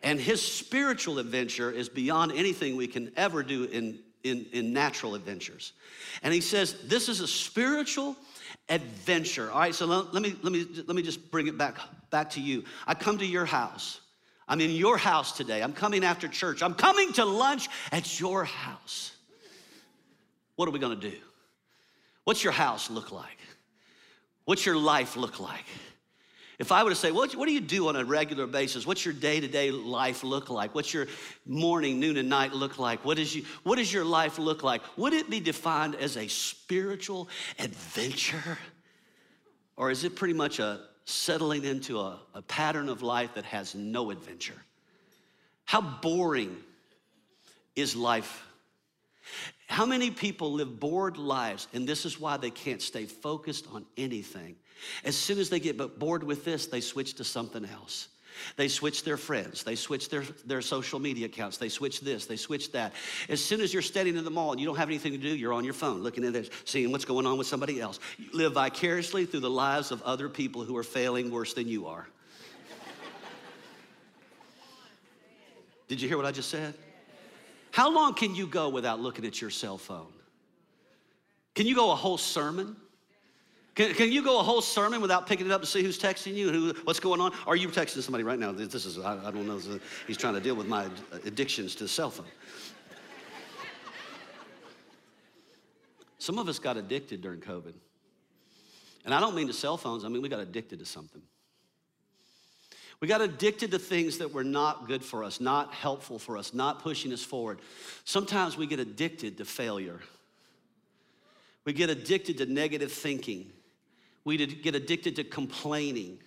And 0.01 0.17
his 0.17 0.41
spiritual 0.41 1.19
adventure 1.19 1.69
is 1.69 1.89
beyond 1.89 2.31
anything 2.31 2.77
we 2.77 2.87
can 2.87 3.11
ever 3.17 3.43
do 3.43 3.65
in, 3.65 3.99
in, 4.23 4.45
in 4.53 4.71
natural 4.71 5.13
adventures. 5.13 5.73
And 6.23 6.33
he 6.33 6.39
says, 6.39 6.77
This 6.85 7.09
is 7.09 7.19
a 7.19 7.27
spiritual 7.27 8.15
adventure. 8.69 9.51
All 9.51 9.59
right, 9.59 9.75
so 9.75 9.85
let, 9.85 10.13
me, 10.23 10.33
let, 10.41 10.53
me, 10.53 10.65
let 10.85 10.95
me 10.95 11.01
just 11.01 11.29
bring 11.29 11.47
it 11.47 11.57
back, 11.57 11.77
back 12.11 12.29
to 12.31 12.41
you. 12.41 12.63
I 12.87 12.93
come 12.93 13.17
to 13.17 13.25
your 13.25 13.45
house. 13.45 13.99
I'm 14.47 14.61
in 14.61 14.71
your 14.71 14.97
house 14.97 15.35
today. 15.35 15.61
I'm 15.61 15.73
coming 15.73 16.05
after 16.05 16.29
church. 16.29 16.63
I'm 16.63 16.75
coming 16.75 17.11
to 17.13 17.25
lunch 17.25 17.67
at 17.91 18.21
your 18.21 18.45
house. 18.45 19.11
What 20.55 20.69
are 20.69 20.71
we 20.71 20.79
gonna 20.79 20.95
do? 20.95 21.11
What's 22.27 22.43
your 22.43 22.51
house 22.51 22.89
look 22.89 23.13
like? 23.13 23.39
What's 24.43 24.65
your 24.65 24.75
life 24.75 25.15
look 25.15 25.39
like? 25.39 25.63
If 26.59 26.73
I 26.73 26.83
were 26.83 26.89
to 26.89 26.95
say, 26.95 27.09
what, 27.09 27.33
what 27.37 27.45
do 27.47 27.53
you 27.53 27.61
do 27.61 27.87
on 27.87 27.95
a 27.95 28.03
regular 28.03 28.45
basis? 28.47 28.85
What's 28.85 29.05
your 29.05 29.13
day 29.13 29.39
to 29.39 29.47
day 29.47 29.71
life 29.71 30.25
look 30.25 30.49
like? 30.49 30.75
What's 30.75 30.93
your 30.93 31.07
morning, 31.45 32.01
noon, 32.01 32.17
and 32.17 32.27
night 32.27 32.51
look 32.51 32.79
like? 32.79 33.05
What, 33.05 33.17
is 33.17 33.33
you, 33.33 33.45
what 33.63 33.77
does 33.77 33.93
your 33.93 34.03
life 34.03 34.39
look 34.39 34.61
like? 34.61 34.81
Would 34.97 35.13
it 35.13 35.29
be 35.29 35.39
defined 35.39 35.95
as 35.95 36.17
a 36.17 36.27
spiritual 36.27 37.29
adventure? 37.59 38.57
Or 39.77 39.89
is 39.89 40.03
it 40.03 40.17
pretty 40.17 40.33
much 40.33 40.59
a 40.59 40.81
settling 41.05 41.63
into 41.63 41.97
a, 41.97 42.19
a 42.33 42.41
pattern 42.41 42.89
of 42.89 43.01
life 43.03 43.35
that 43.35 43.45
has 43.45 43.73
no 43.73 44.11
adventure? 44.11 44.61
How 45.63 45.79
boring 45.79 46.57
is 47.77 47.95
life 47.95 48.46
how 49.67 49.85
many 49.85 50.11
people 50.11 50.53
live 50.53 50.79
bored 50.79 51.17
lives, 51.17 51.67
and 51.73 51.87
this 51.87 52.05
is 52.05 52.19
why 52.19 52.37
they 52.37 52.49
can't 52.49 52.81
stay 52.81 53.05
focused 53.05 53.67
on 53.73 53.85
anything? 53.97 54.55
As 55.03 55.15
soon 55.15 55.39
as 55.39 55.49
they 55.49 55.59
get 55.59 55.99
bored 55.99 56.23
with 56.23 56.45
this, 56.45 56.67
they 56.67 56.81
switch 56.81 57.15
to 57.15 57.23
something 57.23 57.65
else. 57.65 58.07
They 58.55 58.67
switch 58.67 59.03
their 59.03 59.17
friends. 59.17 59.63
They 59.63 59.75
switch 59.75 60.09
their, 60.09 60.23
their 60.45 60.61
social 60.61 60.99
media 60.99 61.25
accounts. 61.25 61.57
They 61.57 61.69
switch 61.69 62.01
this. 62.01 62.27
They 62.27 62.37
switch 62.37 62.71
that. 62.71 62.93
As 63.29 63.43
soon 63.43 63.61
as 63.61 63.73
you're 63.73 63.81
standing 63.81 64.15
in 64.15 64.23
the 64.23 64.31
mall 64.31 64.51
and 64.51 64.61
you 64.61 64.67
don't 64.67 64.77
have 64.77 64.89
anything 64.89 65.13
to 65.13 65.17
do, 65.17 65.35
you're 65.35 65.53
on 65.53 65.65
your 65.65 65.73
phone 65.73 66.01
looking 66.01 66.23
at 66.23 66.33
this, 66.33 66.49
seeing 66.63 66.91
what's 66.91 67.05
going 67.05 67.25
on 67.25 67.37
with 67.37 67.47
somebody 67.47 67.81
else. 67.81 67.99
You 68.17 68.29
live 68.33 68.53
vicariously 68.53 69.25
through 69.25 69.41
the 69.41 69.49
lives 69.49 69.91
of 69.91 70.01
other 70.03 70.29
people 70.29 70.63
who 70.63 70.77
are 70.77 70.83
failing 70.83 71.31
worse 71.31 71.53
than 71.53 71.67
you 71.67 71.87
are. 71.87 72.07
Did 75.87 75.99
you 75.99 76.07
hear 76.07 76.17
what 76.17 76.25
I 76.25 76.31
just 76.31 76.49
said? 76.49 76.75
How 77.77 77.91
long 77.91 78.15
can 78.15 78.33
you 78.33 78.47
go 78.47 78.69
without 78.69 78.99
looking 78.99 79.23
at 79.23 79.39
your 79.39 79.51
cell 79.51 79.77
phone? 79.77 80.11
Can 81.53 81.67
you 81.67 81.75
go 81.75 81.91
a 81.91 81.95
whole 81.95 82.17
sermon? 82.17 82.75
Can, 83.75 83.93
can 83.93 84.11
you 84.11 84.23
go 84.23 84.39
a 84.39 84.41
whole 84.41 84.63
sermon 84.63 84.99
without 84.99 85.27
picking 85.27 85.45
it 85.45 85.51
up 85.51 85.61
to 85.61 85.67
see 85.67 85.83
who's 85.83 85.99
texting 85.99 86.33
you 86.33 86.51
who, 86.51 86.73
what's 86.85 86.99
going 86.99 87.21
on? 87.21 87.33
Are 87.45 87.55
you 87.55 87.67
texting 87.67 88.01
somebody 88.01 88.23
right 88.23 88.39
now? 88.39 88.51
This 88.51 88.87
is, 88.87 88.97
I, 88.97 89.27
I 89.27 89.29
don't 89.29 89.45
know, 89.45 89.61
he's 90.07 90.17
trying 90.17 90.33
to 90.33 90.39
deal 90.39 90.55
with 90.55 90.65
my 90.65 90.87
addictions 91.23 91.75
to 91.75 91.83
the 91.83 91.87
cell 91.87 92.09
phone. 92.09 92.25
Some 96.17 96.39
of 96.39 96.49
us 96.49 96.57
got 96.57 96.77
addicted 96.77 97.21
during 97.21 97.41
COVID. 97.41 97.75
And 99.05 99.13
I 99.13 99.19
don't 99.19 99.35
mean 99.35 99.45
to 99.49 99.53
cell 99.53 99.77
phones, 99.77 100.03
I 100.03 100.07
mean 100.07 100.23
we 100.23 100.29
got 100.29 100.39
addicted 100.39 100.79
to 100.79 100.85
something. 100.85 101.21
We 102.99 103.07
got 103.07 103.21
addicted 103.21 103.71
to 103.71 103.79
things 103.79 104.17
that 104.17 104.33
were 104.33 104.43
not 104.43 104.87
good 104.87 105.03
for 105.03 105.23
us, 105.23 105.39
not 105.39 105.73
helpful 105.73 106.17
for 106.17 106.37
us, 106.37 106.53
not 106.53 106.81
pushing 106.81 107.13
us 107.13 107.23
forward. 107.23 107.59
Sometimes 108.05 108.57
we 108.57 108.65
get 108.65 108.79
addicted 108.79 109.37
to 109.37 109.45
failure. 109.45 109.99
We 111.63 111.73
get 111.73 111.89
addicted 111.89 112.39
to 112.39 112.47
negative 112.47 112.91
thinking. 112.91 113.51
We 114.23 114.37
get 114.37 114.73
addicted 114.73 115.17
to 115.17 115.23
complaining. 115.23 116.19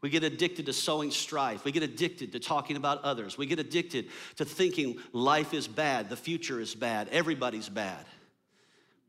We 0.00 0.08
get 0.08 0.22
addicted 0.22 0.66
to 0.66 0.72
sowing 0.72 1.10
strife. 1.10 1.64
We 1.64 1.72
get 1.72 1.82
addicted 1.82 2.32
to 2.32 2.40
talking 2.40 2.76
about 2.76 3.02
others. 3.02 3.36
We 3.36 3.46
get 3.46 3.58
addicted 3.58 4.08
to 4.36 4.44
thinking 4.44 4.98
life 5.12 5.52
is 5.52 5.68
bad, 5.68 6.08
the 6.08 6.16
future 6.16 6.60
is 6.60 6.74
bad, 6.74 7.08
everybody's 7.10 7.68
bad. 7.68 8.06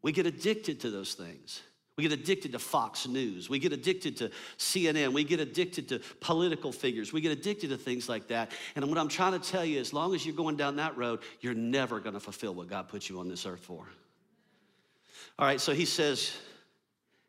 We 0.02 0.12
get 0.12 0.26
addicted 0.26 0.82
to 0.82 0.90
those 0.90 1.14
things. 1.14 1.62
We 2.00 2.04
get 2.08 2.18
addicted 2.18 2.54
to 2.54 2.60
Fox 2.60 3.10
News. 3.10 3.50
We 3.50 3.60
get 3.60 3.74
addicted 3.74 4.16
to 4.18 4.32
CNN. 4.58 5.12
We 5.12 5.26
get 5.26 5.42
addicted 5.42 5.90
to 5.90 6.00
political 6.22 6.72
figures. 6.72 7.12
We 7.12 7.20
get 7.20 7.34
addicted 7.34 7.72
to 7.72 7.78
things 7.78 8.08
like 8.08 8.30
that. 8.30 8.54
And 8.78 8.88
what 8.88 8.98
I'm 8.98 9.10
trying 9.10 9.38
to 9.38 9.52
tell 9.52 9.66
you, 9.66 9.82
as 9.82 9.92
long 9.92 10.16
as 10.16 10.26
you're 10.26 10.34
going 10.34 10.56
down 10.56 10.78
that 10.78 10.96
road, 10.96 11.20
you're 11.42 11.54
never 11.54 12.00
going 12.00 12.14
to 12.14 12.22
fulfill 12.22 12.54
what 12.54 12.70
God 12.70 12.88
put 12.88 13.10
you 13.10 13.20
on 13.20 13.28
this 13.28 13.46
earth 13.46 13.60
for. 13.60 13.86
All 15.38 15.46
right, 15.46 15.60
so 15.60 15.74
he 15.74 15.84
says, 15.84 16.32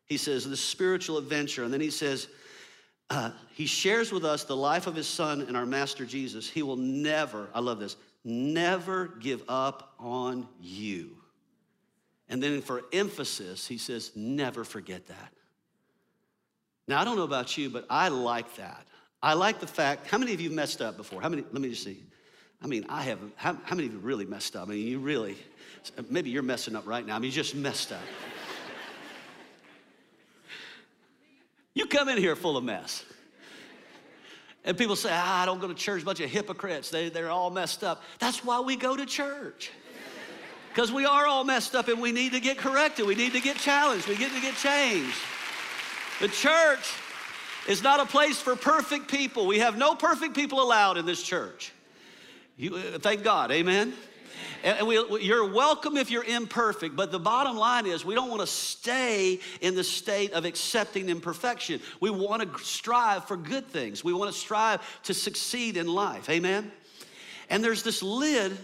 he 0.05 0.15
says, 0.15 0.49
the 0.49 0.55
spiritual 0.55 1.17
adventure. 1.17 1.65
And 1.65 1.73
then 1.73 1.81
he 1.81 1.91
says, 1.91 2.29
uh, 3.09 3.31
he 3.53 3.65
shares 3.65 4.13
with 4.13 4.23
us 4.23 4.45
the 4.45 4.55
life 4.55 4.87
of 4.87 4.95
his 4.95 5.05
son 5.05 5.41
and 5.41 5.57
our 5.57 5.65
master 5.65 6.05
Jesus. 6.05 6.49
He 6.49 6.63
will 6.63 6.77
never, 6.77 7.49
I 7.53 7.59
love 7.59 7.81
this, 7.81 7.97
never 8.23 9.07
give 9.19 9.43
up 9.49 9.95
on 9.99 10.47
you. 10.61 11.17
And 12.31 12.41
then 12.41 12.61
for 12.61 12.83
emphasis, 12.93 13.67
he 13.67 13.77
says, 13.77 14.13
never 14.15 14.63
forget 14.63 15.05
that. 15.07 15.33
Now, 16.87 17.01
I 17.01 17.03
don't 17.03 17.17
know 17.17 17.23
about 17.23 17.57
you, 17.57 17.69
but 17.69 17.85
I 17.89 18.07
like 18.07 18.55
that. 18.55 18.87
I 19.21 19.33
like 19.33 19.59
the 19.59 19.67
fact, 19.67 20.07
how 20.07 20.17
many 20.17 20.33
of 20.33 20.39
you 20.39 20.49
messed 20.49 20.81
up 20.81 20.95
before? 20.95 21.21
How 21.21 21.27
many, 21.27 21.43
let 21.51 21.61
me 21.61 21.69
just 21.69 21.83
see. 21.83 22.01
I 22.63 22.67
mean, 22.67 22.85
I 22.87 23.01
haven't, 23.03 23.33
how, 23.35 23.57
how 23.65 23.75
many 23.75 23.89
of 23.89 23.93
you 23.93 23.99
really 23.99 24.25
messed 24.25 24.55
up? 24.55 24.69
I 24.69 24.71
mean, 24.71 24.87
you 24.87 24.99
really, 24.99 25.35
maybe 26.09 26.29
you're 26.29 26.41
messing 26.41 26.73
up 26.73 26.87
right 26.87 27.05
now. 27.05 27.17
I 27.17 27.19
mean, 27.19 27.31
you 27.31 27.35
just 27.35 27.53
messed 27.53 27.91
up. 27.91 27.99
you 31.73 31.85
come 31.85 32.07
in 32.07 32.17
here 32.17 32.37
full 32.37 32.55
of 32.55 32.63
mess. 32.63 33.03
And 34.63 34.77
people 34.77 34.95
say, 34.95 35.09
ah, 35.11 35.41
I 35.41 35.45
don't 35.45 35.59
go 35.59 35.67
to 35.67 35.73
church, 35.73 36.05
bunch 36.05 36.21
of 36.21 36.29
hypocrites. 36.29 36.89
They, 36.91 37.09
they're 37.09 37.29
all 37.29 37.49
messed 37.49 37.83
up. 37.83 38.01
That's 38.19 38.45
why 38.45 38.61
we 38.61 38.77
go 38.77 38.95
to 38.95 39.05
church. 39.05 39.71
Because 40.73 40.91
we 40.91 41.05
are 41.05 41.27
all 41.27 41.43
messed 41.43 41.75
up 41.75 41.89
and 41.89 42.01
we 42.01 42.13
need 42.13 42.31
to 42.31 42.39
get 42.39 42.57
corrected. 42.57 43.05
We 43.05 43.15
need 43.15 43.33
to 43.33 43.41
get 43.41 43.57
challenged. 43.57 44.07
We 44.07 44.17
need 44.17 44.31
to 44.31 44.41
get 44.41 44.55
changed. 44.55 45.17
The 46.21 46.29
church 46.29 46.93
is 47.67 47.83
not 47.83 47.99
a 47.99 48.05
place 48.05 48.39
for 48.39 48.55
perfect 48.55 49.09
people. 49.09 49.47
We 49.47 49.59
have 49.59 49.77
no 49.77 49.95
perfect 49.95 50.33
people 50.33 50.61
allowed 50.61 50.97
in 50.97 51.05
this 51.05 51.21
church. 51.21 51.73
You, 52.55 52.75
uh, 52.75 52.99
thank 52.99 53.23
God, 53.23 53.51
amen? 53.51 53.93
And 54.63 54.87
we, 54.87 54.95
you're 55.21 55.51
welcome 55.51 55.97
if 55.97 56.11
you're 56.11 56.23
imperfect, 56.23 56.95
but 56.95 57.11
the 57.11 57.19
bottom 57.19 57.57
line 57.57 57.85
is 57.85 58.05
we 58.05 58.13
don't 58.13 58.29
want 58.29 58.41
to 58.41 58.47
stay 58.47 59.39
in 59.59 59.75
the 59.75 59.83
state 59.83 60.33
of 60.33 60.45
accepting 60.45 61.09
imperfection. 61.09 61.81
We 61.99 62.11
want 62.11 62.43
to 62.43 62.63
strive 62.63 63.25
for 63.25 63.35
good 63.35 63.67
things. 63.67 64.03
We 64.03 64.13
want 64.13 64.31
to 64.31 64.37
strive 64.37 64.81
to 65.03 65.13
succeed 65.13 65.77
in 65.77 65.87
life. 65.87 66.29
Amen? 66.29 66.71
And 67.49 67.63
there's 67.63 67.83
this 67.83 68.03
lid 68.03 68.55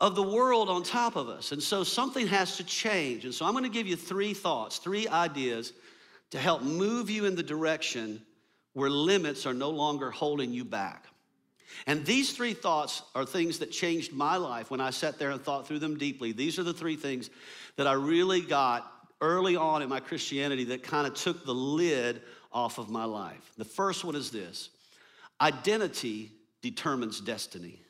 of 0.00 0.14
the 0.14 0.22
world 0.22 0.68
on 0.68 0.82
top 0.82 1.16
of 1.16 1.28
us. 1.28 1.52
And 1.52 1.62
so 1.62 1.82
something 1.82 2.26
has 2.28 2.56
to 2.58 2.64
change. 2.64 3.24
And 3.24 3.34
so 3.34 3.44
I'm 3.44 3.52
going 3.52 3.64
to 3.64 3.70
give 3.70 3.86
you 3.86 3.96
three 3.96 4.32
thoughts, 4.34 4.78
three 4.78 5.08
ideas 5.08 5.72
to 6.30 6.38
help 6.38 6.62
move 6.62 7.10
you 7.10 7.24
in 7.24 7.34
the 7.34 7.42
direction 7.42 8.22
where 8.74 8.90
limits 8.90 9.44
are 9.46 9.54
no 9.54 9.70
longer 9.70 10.10
holding 10.10 10.52
you 10.52 10.64
back. 10.64 11.06
And 11.86 12.04
these 12.04 12.32
three 12.32 12.54
thoughts 12.54 13.02
are 13.14 13.24
things 13.24 13.58
that 13.58 13.70
changed 13.70 14.12
my 14.12 14.36
life 14.36 14.70
when 14.70 14.80
I 14.80 14.90
sat 14.90 15.18
there 15.18 15.30
and 15.30 15.42
thought 15.42 15.66
through 15.66 15.80
them 15.80 15.98
deeply. 15.98 16.32
These 16.32 16.58
are 16.58 16.62
the 16.62 16.72
three 16.72 16.96
things 16.96 17.30
that 17.76 17.86
I 17.86 17.92
really 17.92 18.40
got 18.40 18.90
early 19.20 19.56
on 19.56 19.82
in 19.82 19.88
my 19.88 20.00
Christianity 20.00 20.64
that 20.64 20.82
kind 20.82 21.06
of 21.06 21.14
took 21.14 21.44
the 21.44 21.54
lid 21.54 22.22
off 22.52 22.78
of 22.78 22.88
my 22.88 23.04
life. 23.04 23.52
The 23.56 23.64
first 23.64 24.04
one 24.04 24.14
is 24.14 24.30
this 24.30 24.70
identity 25.40 26.32
determines 26.62 27.20
destiny. 27.20 27.80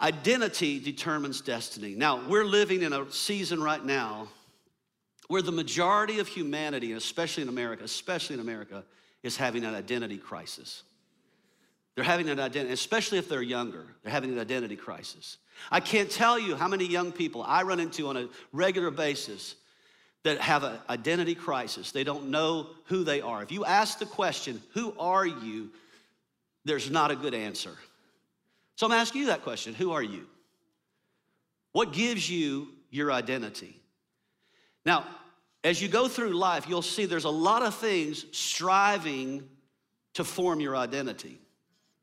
Identity 0.00 0.80
determines 0.80 1.40
destiny. 1.40 1.94
Now, 1.94 2.26
we're 2.26 2.44
living 2.44 2.82
in 2.82 2.92
a 2.92 3.10
season 3.12 3.62
right 3.62 3.84
now 3.84 4.28
where 5.28 5.42
the 5.42 5.52
majority 5.52 6.18
of 6.18 6.26
humanity, 6.26 6.92
especially 6.92 7.42
in 7.42 7.48
America, 7.48 7.84
especially 7.84 8.34
in 8.34 8.40
America, 8.40 8.84
is 9.22 9.36
having 9.36 9.64
an 9.64 9.74
identity 9.74 10.16
crisis. 10.16 10.82
They're 11.94 12.04
having 12.04 12.28
an 12.30 12.40
identity, 12.40 12.72
especially 12.72 13.18
if 13.18 13.28
they're 13.28 13.42
younger, 13.42 13.84
they're 14.02 14.12
having 14.12 14.32
an 14.32 14.38
identity 14.38 14.76
crisis. 14.76 15.36
I 15.70 15.80
can't 15.80 16.10
tell 16.10 16.38
you 16.38 16.56
how 16.56 16.68
many 16.68 16.86
young 16.86 17.12
people 17.12 17.42
I 17.42 17.62
run 17.62 17.80
into 17.80 18.08
on 18.08 18.16
a 18.16 18.28
regular 18.52 18.90
basis 18.90 19.56
that 20.22 20.38
have 20.38 20.64
an 20.64 20.78
identity 20.88 21.34
crisis. 21.34 21.92
They 21.92 22.04
don't 22.04 22.30
know 22.30 22.68
who 22.84 23.04
they 23.04 23.20
are. 23.20 23.42
If 23.42 23.52
you 23.52 23.64
ask 23.64 23.98
the 23.98 24.06
question, 24.06 24.62
Who 24.74 24.94
are 24.98 25.26
you? 25.26 25.70
there's 26.64 26.90
not 26.90 27.10
a 27.10 27.16
good 27.16 27.34
answer. 27.34 27.76
So 28.80 28.86
I'm 28.86 28.92
asking 28.92 29.20
you 29.20 29.26
that 29.26 29.42
question 29.42 29.74
Who 29.74 29.92
are 29.92 30.02
you? 30.02 30.24
What 31.72 31.92
gives 31.92 32.30
you 32.30 32.68
your 32.88 33.12
identity? 33.12 33.78
Now, 34.86 35.04
as 35.62 35.82
you 35.82 35.88
go 35.88 36.08
through 36.08 36.30
life, 36.30 36.66
you'll 36.66 36.80
see 36.80 37.04
there's 37.04 37.24
a 37.24 37.28
lot 37.28 37.62
of 37.62 37.74
things 37.74 38.24
striving 38.32 39.46
to 40.14 40.24
form 40.24 40.60
your 40.60 40.78
identity, 40.78 41.38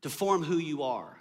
to 0.03 0.09
form 0.11 0.43
who 0.43 0.57
you 0.57 0.83
are. 0.83 1.17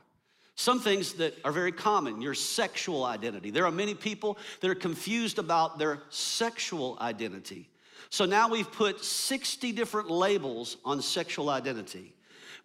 Some 0.56 0.78
things 0.78 1.14
that 1.14 1.32
are 1.42 1.52
very 1.52 1.72
common, 1.72 2.20
your 2.20 2.34
sexual 2.34 3.06
identity. 3.06 3.50
There 3.50 3.64
are 3.64 3.72
many 3.72 3.94
people 3.94 4.36
that 4.60 4.70
are 4.70 4.74
confused 4.74 5.38
about 5.38 5.78
their 5.78 6.02
sexual 6.10 6.98
identity. 7.00 7.70
So 8.10 8.26
now 8.26 8.50
we've 8.50 8.70
put 8.70 9.02
60 9.02 9.72
different 9.72 10.10
labels 10.10 10.76
on 10.84 11.00
sexual 11.00 11.48
identity. 11.48 12.12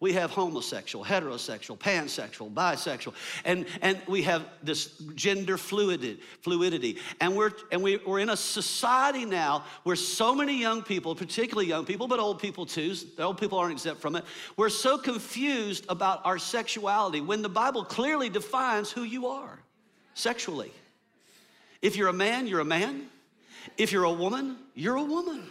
We 0.02 0.14
have 0.14 0.32
homosexual, 0.32 1.04
heterosexual, 1.04 1.78
pansexual, 1.78 2.52
bisexual, 2.52 3.14
and, 3.44 3.66
and 3.82 3.96
we 4.08 4.22
have 4.22 4.44
this 4.60 4.98
gender 5.14 5.56
fluidity, 5.56 6.18
fluidity. 6.40 6.98
And, 7.20 7.36
we're, 7.36 7.52
and 7.70 7.84
we, 7.84 7.98
we're 7.98 8.18
in 8.18 8.30
a 8.30 8.36
society 8.36 9.24
now 9.24 9.64
where 9.84 9.94
so 9.94 10.34
many 10.34 10.58
young 10.58 10.82
people, 10.82 11.14
particularly 11.14 11.68
young 11.68 11.84
people, 11.84 12.08
but 12.08 12.18
old 12.18 12.40
people 12.40 12.66
too, 12.66 12.96
the 13.16 13.22
old 13.22 13.38
people 13.38 13.58
aren't 13.58 13.70
exempt 13.70 14.02
from 14.02 14.16
it, 14.16 14.24
we're 14.56 14.70
so 14.70 14.98
confused 14.98 15.86
about 15.88 16.26
our 16.26 16.36
sexuality 16.36 17.20
when 17.20 17.40
the 17.40 17.48
Bible 17.48 17.84
clearly 17.84 18.28
defines 18.28 18.90
who 18.90 19.04
you 19.04 19.28
are 19.28 19.56
sexually. 20.14 20.72
If 21.80 21.94
you're 21.94 22.08
a 22.08 22.12
man, 22.12 22.48
you're 22.48 22.58
a 22.58 22.64
man. 22.64 23.06
If 23.78 23.92
you're 23.92 24.02
a 24.02 24.12
woman, 24.12 24.56
you're 24.74 24.96
a 24.96 25.04
woman. 25.04 25.44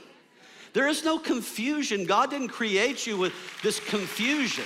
There 0.73 0.87
is 0.87 1.03
no 1.03 1.19
confusion. 1.19 2.05
God 2.05 2.29
didn't 2.29 2.49
create 2.49 3.05
you 3.05 3.17
with 3.17 3.33
this 3.61 3.79
confusion. 3.79 4.65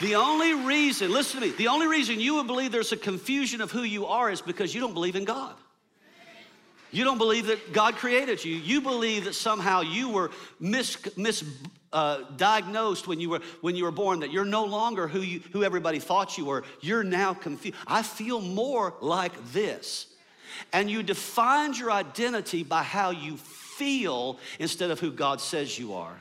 The 0.00 0.14
only 0.14 0.54
reason, 0.54 1.12
listen 1.12 1.40
to 1.40 1.46
me, 1.46 1.52
the 1.52 1.68
only 1.68 1.88
reason 1.88 2.20
you 2.20 2.34
would 2.34 2.46
believe 2.46 2.70
there's 2.70 2.92
a 2.92 2.96
confusion 2.96 3.60
of 3.60 3.72
who 3.72 3.82
you 3.82 4.06
are 4.06 4.30
is 4.30 4.40
because 4.40 4.74
you 4.74 4.80
don't 4.80 4.94
believe 4.94 5.16
in 5.16 5.24
God. 5.24 5.54
You 6.90 7.04
don't 7.04 7.18
believe 7.18 7.46
that 7.48 7.72
God 7.72 7.96
created 7.96 8.42
you. 8.44 8.54
You 8.54 8.80
believe 8.80 9.24
that 9.24 9.34
somehow 9.34 9.82
you 9.82 10.08
were 10.08 10.30
misdiagnosed 10.60 11.16
mis 11.16 11.42
uh, 11.92 13.06
when 13.06 13.20
you 13.20 13.30
were 13.30 13.40
when 13.60 13.76
you 13.76 13.84
were 13.84 13.90
born 13.90 14.20
that 14.20 14.32
you're 14.32 14.44
no 14.44 14.64
longer 14.64 15.06
who 15.06 15.20
you 15.20 15.40
who 15.52 15.64
everybody 15.64 15.98
thought 15.98 16.38
you 16.38 16.46
were. 16.46 16.64
You're 16.80 17.04
now 17.04 17.34
confused. 17.34 17.76
I 17.86 18.02
feel 18.02 18.40
more 18.40 18.94
like 19.02 19.52
this, 19.52 20.06
and 20.72 20.90
you 20.90 21.02
defined 21.02 21.76
your 21.76 21.90
identity 21.90 22.62
by 22.62 22.82
how 22.82 23.10
you 23.10 23.36
feel 23.78 24.38
instead 24.58 24.90
of 24.90 24.98
who 24.98 25.12
God 25.12 25.40
says 25.40 25.78
you 25.78 25.94
are. 25.94 26.14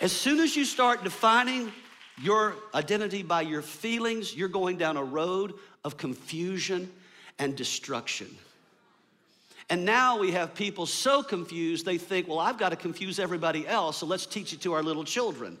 As 0.00 0.10
soon 0.10 0.40
as 0.40 0.56
you 0.56 0.64
start 0.64 1.04
defining 1.04 1.70
your 2.22 2.56
identity 2.74 3.22
by 3.22 3.42
your 3.42 3.62
feelings, 3.62 4.34
you're 4.34 4.48
going 4.48 4.78
down 4.78 4.96
a 4.96 5.04
road 5.04 5.54
of 5.84 5.96
confusion 5.96 6.90
and 7.38 7.54
destruction. 7.54 8.34
And 9.70 9.84
now 9.84 10.18
we 10.18 10.32
have 10.32 10.54
people 10.54 10.86
so 10.86 11.22
confused, 11.22 11.86
they 11.86 11.98
think, 11.98 12.28
well, 12.28 12.38
I've 12.38 12.58
got 12.58 12.70
to 12.70 12.76
confuse 12.76 13.18
everybody 13.18 13.66
else, 13.66 13.98
so 13.98 14.06
let's 14.06 14.26
teach 14.26 14.52
it 14.52 14.60
to 14.62 14.72
our 14.74 14.82
little 14.82 15.04
children. 15.04 15.58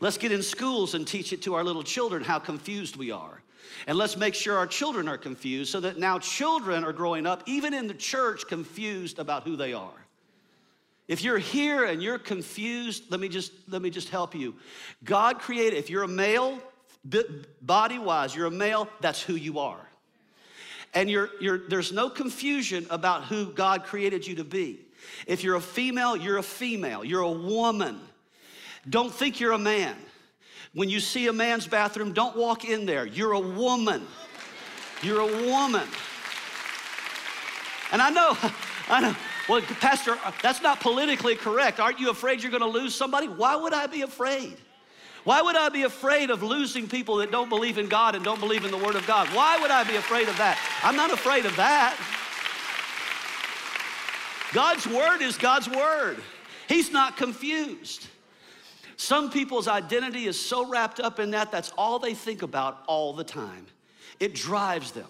Let's 0.00 0.18
get 0.18 0.32
in 0.32 0.42
schools 0.42 0.94
and 0.94 1.06
teach 1.06 1.32
it 1.32 1.42
to 1.42 1.54
our 1.54 1.64
little 1.64 1.82
children 1.82 2.22
how 2.22 2.38
confused 2.38 2.96
we 2.96 3.10
are. 3.10 3.42
And 3.86 3.96
let's 3.98 4.16
make 4.16 4.34
sure 4.34 4.56
our 4.56 4.66
children 4.66 5.08
are 5.08 5.18
confused 5.18 5.70
so 5.70 5.80
that 5.80 5.98
now 5.98 6.18
children 6.18 6.84
are 6.84 6.92
growing 6.92 7.26
up, 7.26 7.42
even 7.46 7.74
in 7.74 7.86
the 7.86 7.94
church, 7.94 8.46
confused 8.46 9.18
about 9.18 9.44
who 9.44 9.56
they 9.56 9.72
are. 9.72 9.90
If 11.06 11.22
you're 11.24 11.38
here 11.38 11.84
and 11.84 12.02
you're 12.02 12.18
confused, 12.18 13.04
let 13.10 13.18
me 13.18 13.28
just 13.28 13.52
let 13.66 13.80
me 13.80 13.88
just 13.88 14.10
help 14.10 14.34
you. 14.34 14.54
God 15.04 15.38
created, 15.38 15.78
if 15.78 15.88
you're 15.88 16.02
a 16.02 16.08
male, 16.08 16.58
body 17.62 17.98
wise, 17.98 18.34
you're 18.34 18.46
a 18.46 18.50
male, 18.50 18.88
that's 19.00 19.22
who 19.22 19.34
you 19.34 19.58
are. 19.58 19.80
And 20.94 21.10
you're, 21.10 21.30
you're, 21.40 21.58
there's 21.68 21.92
no 21.92 22.10
confusion 22.10 22.86
about 22.90 23.24
who 23.24 23.52
God 23.52 23.84
created 23.84 24.26
you 24.26 24.36
to 24.36 24.44
be. 24.44 24.80
If 25.26 25.44
you're 25.44 25.56
a 25.56 25.60
female, 25.60 26.16
you're 26.16 26.38
a 26.38 26.42
female, 26.42 27.04
you're 27.04 27.22
a 27.22 27.30
woman. 27.30 28.00
Don't 28.88 29.12
think 29.12 29.40
you're 29.40 29.52
a 29.52 29.58
man. 29.58 29.96
When 30.74 30.88
you 30.88 31.00
see 31.00 31.26
a 31.26 31.32
man's 31.32 31.66
bathroom, 31.66 32.12
don't 32.12 32.36
walk 32.36 32.64
in 32.64 32.86
there. 32.86 33.06
You're 33.06 33.32
a 33.32 33.40
woman. 33.40 34.06
You're 35.02 35.20
a 35.20 35.46
woman. 35.46 35.86
And 37.90 38.02
I 38.02 38.10
know, 38.10 38.36
I 38.88 39.00
know, 39.00 39.16
well, 39.48 39.62
Pastor, 39.80 40.18
that's 40.42 40.62
not 40.62 40.80
politically 40.80 41.34
correct. 41.34 41.80
Aren't 41.80 41.98
you 41.98 42.10
afraid 42.10 42.42
you're 42.42 42.50
going 42.50 42.62
to 42.62 42.68
lose 42.68 42.94
somebody? 42.94 43.28
Why 43.28 43.56
would 43.56 43.72
I 43.72 43.86
be 43.86 44.02
afraid? 44.02 44.56
Why 45.24 45.42
would 45.42 45.56
I 45.56 45.68
be 45.68 45.82
afraid 45.82 46.30
of 46.30 46.42
losing 46.42 46.88
people 46.88 47.16
that 47.16 47.30
don't 47.30 47.48
believe 47.48 47.76
in 47.76 47.88
God 47.88 48.14
and 48.14 48.24
don't 48.24 48.40
believe 48.40 48.64
in 48.64 48.70
the 48.70 48.78
Word 48.78 48.94
of 48.94 49.06
God? 49.06 49.28
Why 49.28 49.58
would 49.58 49.70
I 49.70 49.84
be 49.84 49.96
afraid 49.96 50.28
of 50.28 50.36
that? 50.38 50.58
I'm 50.82 50.96
not 50.96 51.12
afraid 51.12 51.44
of 51.44 51.56
that. 51.56 51.96
God's 54.52 54.86
Word 54.86 55.20
is 55.20 55.36
God's 55.36 55.68
Word, 55.68 56.22
He's 56.68 56.90
not 56.92 57.16
confused. 57.16 58.06
Some 58.98 59.30
people's 59.30 59.68
identity 59.68 60.26
is 60.26 60.38
so 60.38 60.68
wrapped 60.68 60.98
up 60.98 61.20
in 61.20 61.30
that, 61.30 61.52
that's 61.52 61.72
all 61.78 62.00
they 62.00 62.14
think 62.14 62.42
about 62.42 62.82
all 62.88 63.12
the 63.12 63.22
time. 63.22 63.64
It 64.18 64.34
drives 64.34 64.90
them. 64.90 65.06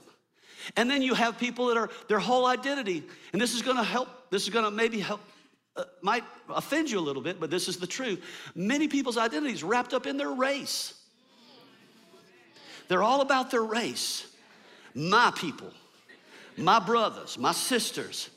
And 0.76 0.90
then 0.90 1.00
you 1.00 1.14
have 1.14 1.38
people 1.38 1.68
that 1.68 1.78
are 1.78 1.88
their 2.06 2.18
whole 2.18 2.44
identity, 2.44 3.02
and 3.32 3.40
this 3.40 3.54
is 3.54 3.62
gonna 3.62 3.82
help, 3.82 4.08
this 4.28 4.42
is 4.42 4.50
gonna 4.50 4.70
maybe 4.70 5.00
help, 5.00 5.22
uh, 5.74 5.84
might 6.02 6.22
offend 6.50 6.90
you 6.90 6.98
a 6.98 7.00
little 7.00 7.22
bit, 7.22 7.40
but 7.40 7.50
this 7.50 7.66
is 7.66 7.78
the 7.78 7.86
truth. 7.86 8.22
Many 8.54 8.88
people's 8.88 9.16
identity 9.16 9.54
is 9.54 9.64
wrapped 9.64 9.94
up 9.94 10.06
in 10.06 10.18
their 10.18 10.32
race. 10.32 10.92
They're 12.88 13.02
all 13.02 13.22
about 13.22 13.50
their 13.50 13.64
race. 13.64 14.26
My 14.94 15.32
people, 15.34 15.72
my 16.58 16.78
brothers, 16.78 17.38
my 17.38 17.52
sisters. 17.52 18.28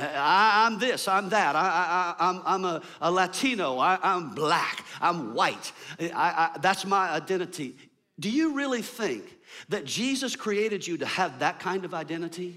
I, 0.00 0.66
am 0.66 0.78
this, 0.78 1.08
I'm 1.08 1.28
that. 1.30 1.56
I, 1.56 2.14
am 2.18 2.36
I'm, 2.36 2.42
I'm 2.46 2.64
a, 2.64 2.82
a 3.00 3.10
Latino. 3.10 3.78
I, 3.78 3.98
am 4.02 4.34
black. 4.34 4.84
I'm 5.00 5.34
white. 5.34 5.72
I, 6.00 6.56
that's 6.60 6.84
my 6.84 7.10
identity. 7.10 7.76
Do 8.20 8.30
you 8.30 8.54
really 8.54 8.82
think 8.82 9.24
that 9.68 9.84
Jesus 9.84 10.36
created 10.36 10.86
you 10.86 10.98
to 10.98 11.06
have 11.06 11.38
that 11.40 11.60
kind 11.60 11.84
of 11.84 11.94
identity? 11.94 12.56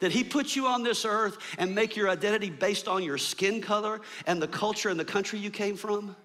That 0.00 0.12
he 0.12 0.24
put 0.24 0.56
you 0.56 0.66
on 0.66 0.82
this 0.82 1.04
earth 1.04 1.36
and 1.58 1.74
make 1.74 1.96
your 1.96 2.08
identity 2.08 2.50
based 2.50 2.88
on 2.88 3.02
your 3.02 3.18
skin 3.18 3.60
color 3.60 4.00
and 4.26 4.40
the 4.40 4.48
culture 4.48 4.88
and 4.88 4.98
the 4.98 5.04
country 5.04 5.38
you 5.38 5.50
came 5.50 5.76
from? 5.76 6.16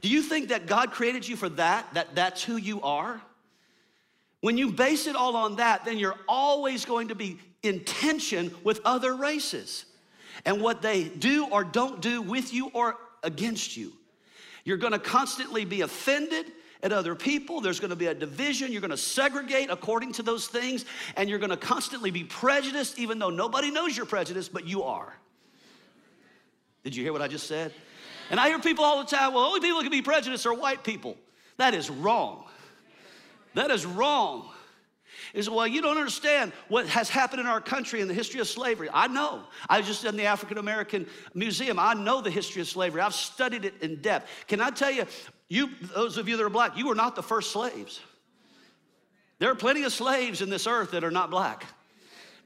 Do 0.00 0.08
you 0.08 0.22
think 0.22 0.48
that 0.48 0.66
God 0.66 0.90
created 0.90 1.26
you 1.26 1.36
for 1.36 1.48
that, 1.50 1.92
that 1.94 2.14
that's 2.14 2.42
who 2.42 2.56
you 2.56 2.82
are? 2.82 3.20
When 4.40 4.58
you 4.58 4.72
base 4.72 5.06
it 5.06 5.16
all 5.16 5.36
on 5.36 5.56
that, 5.56 5.84
then 5.84 5.98
you're 5.98 6.18
always 6.28 6.84
going 6.84 7.08
to 7.08 7.14
be 7.14 7.38
in 7.62 7.84
tension 7.84 8.52
with 8.64 8.80
other 8.84 9.14
races 9.14 9.84
and 10.44 10.60
what 10.60 10.82
they 10.82 11.04
do 11.04 11.46
or 11.46 11.64
don't 11.64 12.00
do 12.00 12.22
with 12.22 12.52
you 12.52 12.68
or 12.74 12.96
against 13.22 13.76
you. 13.76 13.92
You're 14.64 14.76
gonna 14.76 14.98
constantly 14.98 15.64
be 15.64 15.80
offended 15.80 16.46
at 16.82 16.92
other 16.92 17.14
people. 17.14 17.60
There's 17.60 17.80
gonna 17.80 17.96
be 17.96 18.06
a 18.06 18.14
division. 18.14 18.72
You're 18.72 18.80
gonna 18.80 18.96
segregate 18.96 19.70
according 19.70 20.12
to 20.14 20.22
those 20.22 20.46
things, 20.46 20.84
and 21.16 21.28
you're 21.28 21.38
gonna 21.38 21.56
constantly 21.56 22.10
be 22.10 22.24
prejudiced, 22.24 22.98
even 22.98 23.18
though 23.18 23.30
nobody 23.30 23.70
knows 23.70 23.96
you're 23.96 24.06
prejudiced, 24.06 24.52
but 24.52 24.66
you 24.66 24.82
are. 24.82 25.14
Did 26.84 26.96
you 26.96 27.04
hear 27.04 27.12
what 27.12 27.22
I 27.22 27.28
just 27.28 27.46
said? 27.46 27.72
And 28.30 28.40
I 28.40 28.48
hear 28.48 28.58
people 28.58 28.84
all 28.84 29.02
the 29.02 29.08
time, 29.08 29.34
well, 29.34 29.44
only 29.44 29.60
people 29.60 29.80
can 29.82 29.90
be 29.90 30.02
prejudiced 30.02 30.46
are 30.46 30.54
white 30.54 30.82
people. 30.82 31.16
That 31.56 31.74
is 31.74 31.90
wrong. 31.90 32.44
That 33.54 33.70
is 33.70 33.84
wrong. 33.84 34.51
Is 35.34 35.48
well, 35.48 35.66
you 35.66 35.80
don't 35.80 35.96
understand 35.96 36.52
what 36.68 36.86
has 36.88 37.08
happened 37.08 37.40
in 37.40 37.46
our 37.46 37.60
country 37.60 38.02
in 38.02 38.08
the 38.08 38.14
history 38.14 38.40
of 38.40 38.48
slavery. 38.48 38.88
I 38.92 39.06
know. 39.06 39.42
I 39.68 39.78
was 39.78 39.86
just 39.86 40.04
in 40.04 40.16
the 40.16 40.26
African 40.26 40.58
American 40.58 41.06
Museum. 41.32 41.78
I 41.78 41.94
know 41.94 42.20
the 42.20 42.30
history 42.30 42.60
of 42.60 42.68
slavery. 42.68 43.00
I've 43.00 43.14
studied 43.14 43.64
it 43.64 43.74
in 43.80 44.02
depth. 44.02 44.28
Can 44.46 44.60
I 44.60 44.70
tell 44.70 44.90
you, 44.90 45.06
you, 45.48 45.70
those 45.94 46.18
of 46.18 46.28
you 46.28 46.36
that 46.36 46.44
are 46.44 46.50
black, 46.50 46.76
you 46.76 46.86
were 46.86 46.94
not 46.94 47.16
the 47.16 47.22
first 47.22 47.50
slaves. 47.50 48.00
There 49.38 49.50
are 49.50 49.54
plenty 49.54 49.82
of 49.84 49.92
slaves 49.92 50.42
in 50.42 50.50
this 50.50 50.66
earth 50.66 50.92
that 50.92 51.02
are 51.02 51.10
not 51.10 51.30
black. 51.30 51.64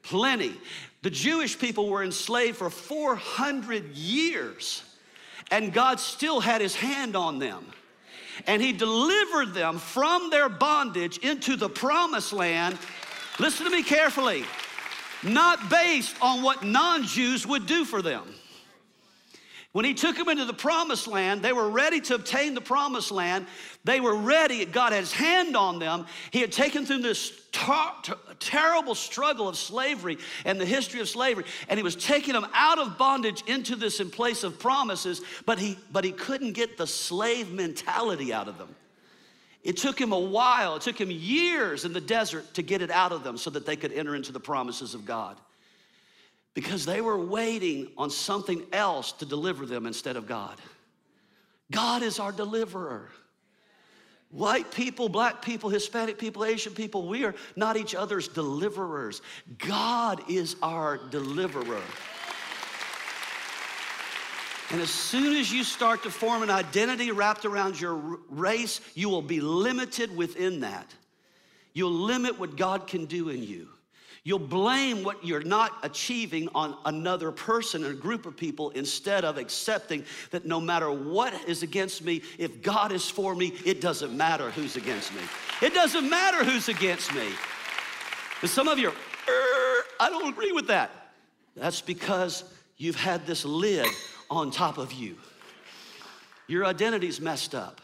Plenty. 0.03 0.55
The 1.03 1.11
Jewish 1.11 1.59
people 1.59 1.89
were 1.89 2.03
enslaved 2.03 2.57
for 2.57 2.71
400 2.71 3.95
years, 3.95 4.83
and 5.51 5.73
God 5.73 6.01
still 6.01 6.41
had 6.41 6.61
his 6.61 6.75
hand 6.75 7.17
on 7.17 7.39
them. 7.39 7.67
And 8.47 8.61
he 8.61 8.73
delivered 8.73 9.55
them 9.55 9.79
from 9.79 10.31
their 10.31 10.49
bondage 10.49 11.19
into 11.19 11.57
the 11.57 11.69
promised 11.69 12.33
land. 12.33 12.79
Listen 13.39 13.67
to 13.67 13.71
me 13.71 13.83
carefully. 13.83 14.45
Not 15.23 15.71
based 15.71 16.15
on 16.21 16.43
what 16.43 16.63
non 16.63 17.05
Jews 17.05 17.47
would 17.47 17.67
do 17.67 17.85
for 17.85 18.03
them. 18.03 18.25
When 19.77 19.85
he 19.85 19.93
took 19.93 20.17
them 20.17 20.31
into 20.31 20.47
the 20.47 20.55
promised 20.55 21.07
land, 21.07 21.43
they 21.43 21.53
were 21.53 21.69
ready 21.69 22.01
to 22.01 22.15
obtain 22.15 22.55
the 22.55 22.63
promised 22.63 23.11
land. 23.11 23.47
They 23.85 24.01
were 24.01 24.17
ready. 24.17 24.65
God 24.65 24.95
had 24.95 25.01
his 25.01 25.13
hand 25.13 25.55
on 25.55 25.79
them. 25.79 26.07
He 26.31 26.41
had 26.41 26.51
taken 26.51 26.87
through 26.87 27.03
this 27.03 27.39
terrible 28.41 28.95
struggle 28.95 29.49
of 29.49 29.59
slavery 29.59 30.17
and 30.47 30.59
the 30.59 30.65
history 30.65 31.01
of 31.01 31.11
slavery, 31.11 31.45
and 31.69 31.79
he 31.79 31.85
was 31.85 31.95
taking 31.95 32.33
them 32.33 32.47
out 32.55 32.79
of 32.79 32.97
bondage 32.97 33.43
into 33.47 33.77
this 33.77 34.01
in 34.01 34.09
place 34.09 34.45
of 34.45 34.59
promises, 34.59 35.21
but 35.45 35.59
he, 35.59 35.77
but 35.93 36.05
he 36.05 36.13
couldn't 36.13 36.53
get 36.53 36.79
the 36.79 36.87
slave 36.87 37.53
mentality 37.53 38.33
out 38.33 38.49
of 38.49 38.57
them. 38.57 38.75
It 39.63 39.77
took 39.77 40.01
him 40.01 40.13
a 40.13 40.19
while, 40.19 40.77
it 40.77 40.83
took 40.85 40.99
him 40.99 41.11
years 41.11 41.85
in 41.85 41.93
the 41.93 42.01
desert 42.01 42.55
to 42.55 42.63
get 42.63 42.81
it 42.81 42.91
out 42.91 43.13
of 43.13 43.23
them 43.23 43.37
so 43.37 43.51
that 43.51 43.67
they 43.67 43.77
could 43.77 43.93
enter 43.93 44.17
into 44.17 44.33
the 44.33 44.41
promises 44.41 44.95
of 44.95 45.05
God 45.05 45.37
because 46.57 46.87
they 46.87 47.03
were 47.03 47.19
waiting 47.19 47.87
on 47.99 48.09
something 48.09 48.63
else 48.73 49.13
to 49.13 49.27
deliver 49.27 49.67
them 49.67 49.85
instead 49.85 50.17
of 50.17 50.27
God. 50.27 50.59
God 51.71 52.03
is 52.03 52.19
our 52.19 52.33
deliverer. 52.33 53.11
White 54.31 54.73
people, 54.73 55.11
black 55.11 55.43
people, 55.43 55.69
Hispanic 55.69 56.17
people, 56.19 56.47
Asian 56.47 56.73
people, 56.73 57.09
we 57.09 57.27
are 57.27 57.35
not 57.57 57.77
each 57.77 57.95
other's 57.95 58.27
deliverers. 58.27 59.21
God 59.59 60.23
is 60.31 60.57
our 60.63 60.97
deliverer. 61.11 61.83
And 64.71 64.81
as 64.81 64.91
soon 64.91 65.37
as 65.37 65.53
you 65.53 65.63
start 65.63 66.03
to 66.05 66.11
form 66.11 66.43
an 66.43 66.49
identity 66.49 67.13
wrapped 67.13 67.45
around 67.45 67.79
your 67.79 67.97
race, 68.31 68.81
you 68.95 69.11
will 69.11 69.21
be 69.21 69.43
limited 69.43 70.17
within 70.17 70.61
that. 70.61 70.91
You'll 71.75 71.91
limit 71.93 72.39
what 72.39 72.57
God 72.57 72.87
can 72.87 73.05
do 73.05 73.29
in 73.29 73.43
you. 73.43 73.69
You'll 74.27 74.41
blame 74.41 75.05
what 75.05 75.25
you're 75.25 75.45
not 75.45 75.79
achieving 75.85 76.49
on 76.53 76.77
another 76.85 77.31
person 77.31 77.85
or 77.85 77.93
group 77.93 78.27
of 78.27 78.37
people 78.37 78.71
instead 78.71 79.25
of 79.25 79.39
accepting 79.39 80.05
that 80.33 80.45
no 80.45 80.61
matter 80.61 80.91
what 80.91 81.33
is 81.47 81.63
against 81.63 82.03
me, 82.03 82.23
if 82.37 82.61
God 82.61 82.91
is 82.91 83.09
for 83.09 83.37
me, 83.37 83.55
it 83.65 83.81
doesn't 83.81 84.17
matter 84.17 84.51
who's 84.51 84.75
against 84.75 85.15
me. 85.15 85.21
It 85.63 85.75
doesn't 85.75 86.11
matter 86.11 86.43
who's 86.43 86.69
against 86.69 87.15
me. 87.15 87.29
And 88.43 88.51
some 88.51 88.67
of 88.67 88.81
you 88.81 88.89
are, 88.89 88.95
I 90.01 90.09
don't 90.11 90.29
agree 90.29 90.51
with 90.51 90.67
that. 90.67 90.91
That's 91.55 91.81
because 91.81 92.43
you've 92.79 92.97
had 92.97 93.29
this 93.29 93.45
lid 93.45 93.87
on 94.29 94.51
top 94.51 94.77
of 94.77 94.93
you. 94.93 95.17
Your 96.49 96.65
identity's 96.65 97.21
messed 97.21 97.55
up. 97.55 97.81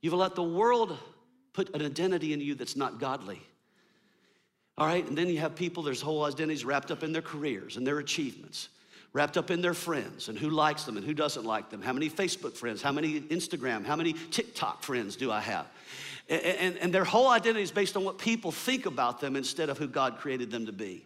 You've 0.00 0.14
let 0.14 0.36
the 0.36 0.42
world 0.42 0.96
put 1.52 1.74
an 1.74 1.84
identity 1.84 2.32
in 2.32 2.40
you 2.40 2.54
that's 2.54 2.76
not 2.76 2.98
godly. 2.98 3.42
All 4.80 4.86
right, 4.86 5.06
and 5.06 5.16
then 5.16 5.28
you 5.28 5.38
have 5.40 5.54
people, 5.54 5.82
there's 5.82 6.00
whole 6.00 6.24
identities 6.24 6.64
wrapped 6.64 6.90
up 6.90 7.02
in 7.02 7.12
their 7.12 7.20
careers 7.20 7.76
and 7.76 7.86
their 7.86 7.98
achievements, 7.98 8.70
wrapped 9.12 9.36
up 9.36 9.50
in 9.50 9.60
their 9.60 9.74
friends 9.74 10.30
and 10.30 10.38
who 10.38 10.48
likes 10.48 10.84
them 10.84 10.96
and 10.96 11.04
who 11.04 11.12
doesn't 11.12 11.44
like 11.44 11.68
them. 11.68 11.82
How 11.82 11.92
many 11.92 12.08
Facebook 12.08 12.54
friends, 12.54 12.80
how 12.80 12.90
many 12.90 13.20
Instagram, 13.20 13.84
how 13.84 13.94
many 13.94 14.14
TikTok 14.14 14.82
friends 14.82 15.16
do 15.16 15.30
I 15.30 15.40
have? 15.40 15.66
And, 16.30 16.42
and, 16.42 16.76
and 16.78 16.94
their 16.94 17.04
whole 17.04 17.28
identity 17.28 17.62
is 17.62 17.70
based 17.70 17.94
on 17.94 18.04
what 18.04 18.16
people 18.16 18.52
think 18.52 18.86
about 18.86 19.20
them 19.20 19.36
instead 19.36 19.68
of 19.68 19.76
who 19.76 19.86
God 19.86 20.16
created 20.16 20.50
them 20.50 20.64
to 20.64 20.72
be. 20.72 21.04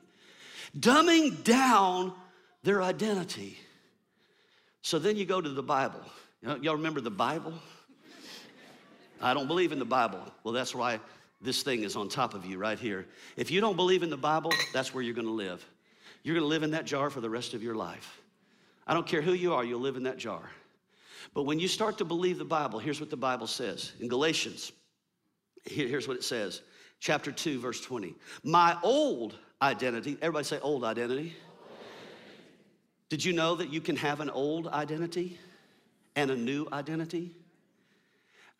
Dumbing 0.78 1.42
down 1.42 2.12
their 2.62 2.80
identity. 2.80 3.58
So 4.82 5.00
then 5.00 5.16
you 5.16 5.24
go 5.24 5.40
to 5.40 5.48
the 5.48 5.64
Bible. 5.64 6.00
You 6.42 6.48
know, 6.48 6.56
y'all 6.62 6.76
remember 6.76 7.00
the 7.00 7.10
Bible? 7.10 7.54
I 9.20 9.34
don't 9.34 9.48
believe 9.48 9.72
in 9.72 9.80
the 9.80 9.84
Bible. 9.84 10.20
Well, 10.44 10.54
that's 10.54 10.76
why 10.76 11.00
this 11.44 11.62
thing 11.62 11.84
is 11.84 11.94
on 11.94 12.08
top 12.08 12.34
of 12.34 12.44
you 12.44 12.58
right 12.58 12.78
here. 12.78 13.06
If 13.36 13.50
you 13.50 13.60
don't 13.60 13.76
believe 13.76 14.02
in 14.02 14.10
the 14.10 14.16
Bible, 14.16 14.52
that's 14.72 14.94
where 14.94 15.02
you're 15.02 15.14
gonna 15.14 15.30
live. 15.30 15.64
You're 16.22 16.34
gonna 16.34 16.46
live 16.46 16.62
in 16.62 16.70
that 16.72 16.86
jar 16.86 17.10
for 17.10 17.20
the 17.20 17.30
rest 17.30 17.54
of 17.54 17.62
your 17.62 17.74
life. 17.74 18.20
I 18.86 18.94
don't 18.94 19.06
care 19.06 19.22
who 19.22 19.34
you 19.34 19.54
are, 19.54 19.64
you'll 19.64 19.80
live 19.80 19.96
in 19.96 20.04
that 20.04 20.16
jar. 20.16 20.50
But 21.34 21.44
when 21.44 21.60
you 21.60 21.68
start 21.68 21.98
to 21.98 22.04
believe 22.04 22.38
the 22.38 22.44
Bible, 22.44 22.78
here's 22.78 23.00
what 23.00 23.10
the 23.10 23.16
Bible 23.16 23.46
says 23.46 23.92
in 24.00 24.08
Galatians. 24.08 24.72
here's 25.64 26.08
what 26.08 26.16
it 26.16 26.24
says, 26.24 26.62
chapter 27.00 27.32
2, 27.32 27.58
verse 27.60 27.80
20. 27.80 28.14
My 28.42 28.76
old 28.82 29.36
identity, 29.62 30.16
everybody 30.20 30.44
say 30.44 30.58
old 30.60 30.84
identity. 30.84 31.34
Did 33.08 33.24
you 33.24 33.32
know 33.32 33.54
that 33.54 33.72
you 33.72 33.80
can 33.80 33.96
have 33.96 34.20
an 34.20 34.30
old 34.30 34.66
identity 34.68 35.38
and 36.16 36.30
a 36.30 36.36
new 36.36 36.66
identity? 36.72 37.32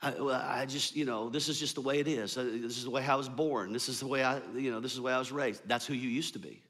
I, 0.02 0.60
I, 0.60 0.66
just, 0.66 0.94
you 0.94 1.04
know, 1.04 1.30
this 1.30 1.48
is 1.48 1.58
just 1.58 1.76
the 1.76 1.80
way 1.80 1.98
it 1.98 2.08
is. 2.08 2.36
Uh, 2.36 2.44
this 2.44 2.76
is 2.76 2.84
the 2.84 2.90
way 2.90 3.04
I 3.04 3.14
was 3.14 3.28
born. 3.28 3.72
This 3.72 3.88
is 3.88 4.00
the 4.00 4.06
way 4.06 4.22
I, 4.22 4.40
you 4.54 4.70
know, 4.70 4.80
this 4.80 4.92
is 4.92 4.96
the 4.98 5.02
way 5.02 5.12
I 5.12 5.18
was 5.18 5.32
raised. 5.32 5.66
That's 5.66 5.86
who 5.86 5.94
you 5.94 6.10
used 6.10 6.34
to 6.34 6.38
be. 6.38 6.60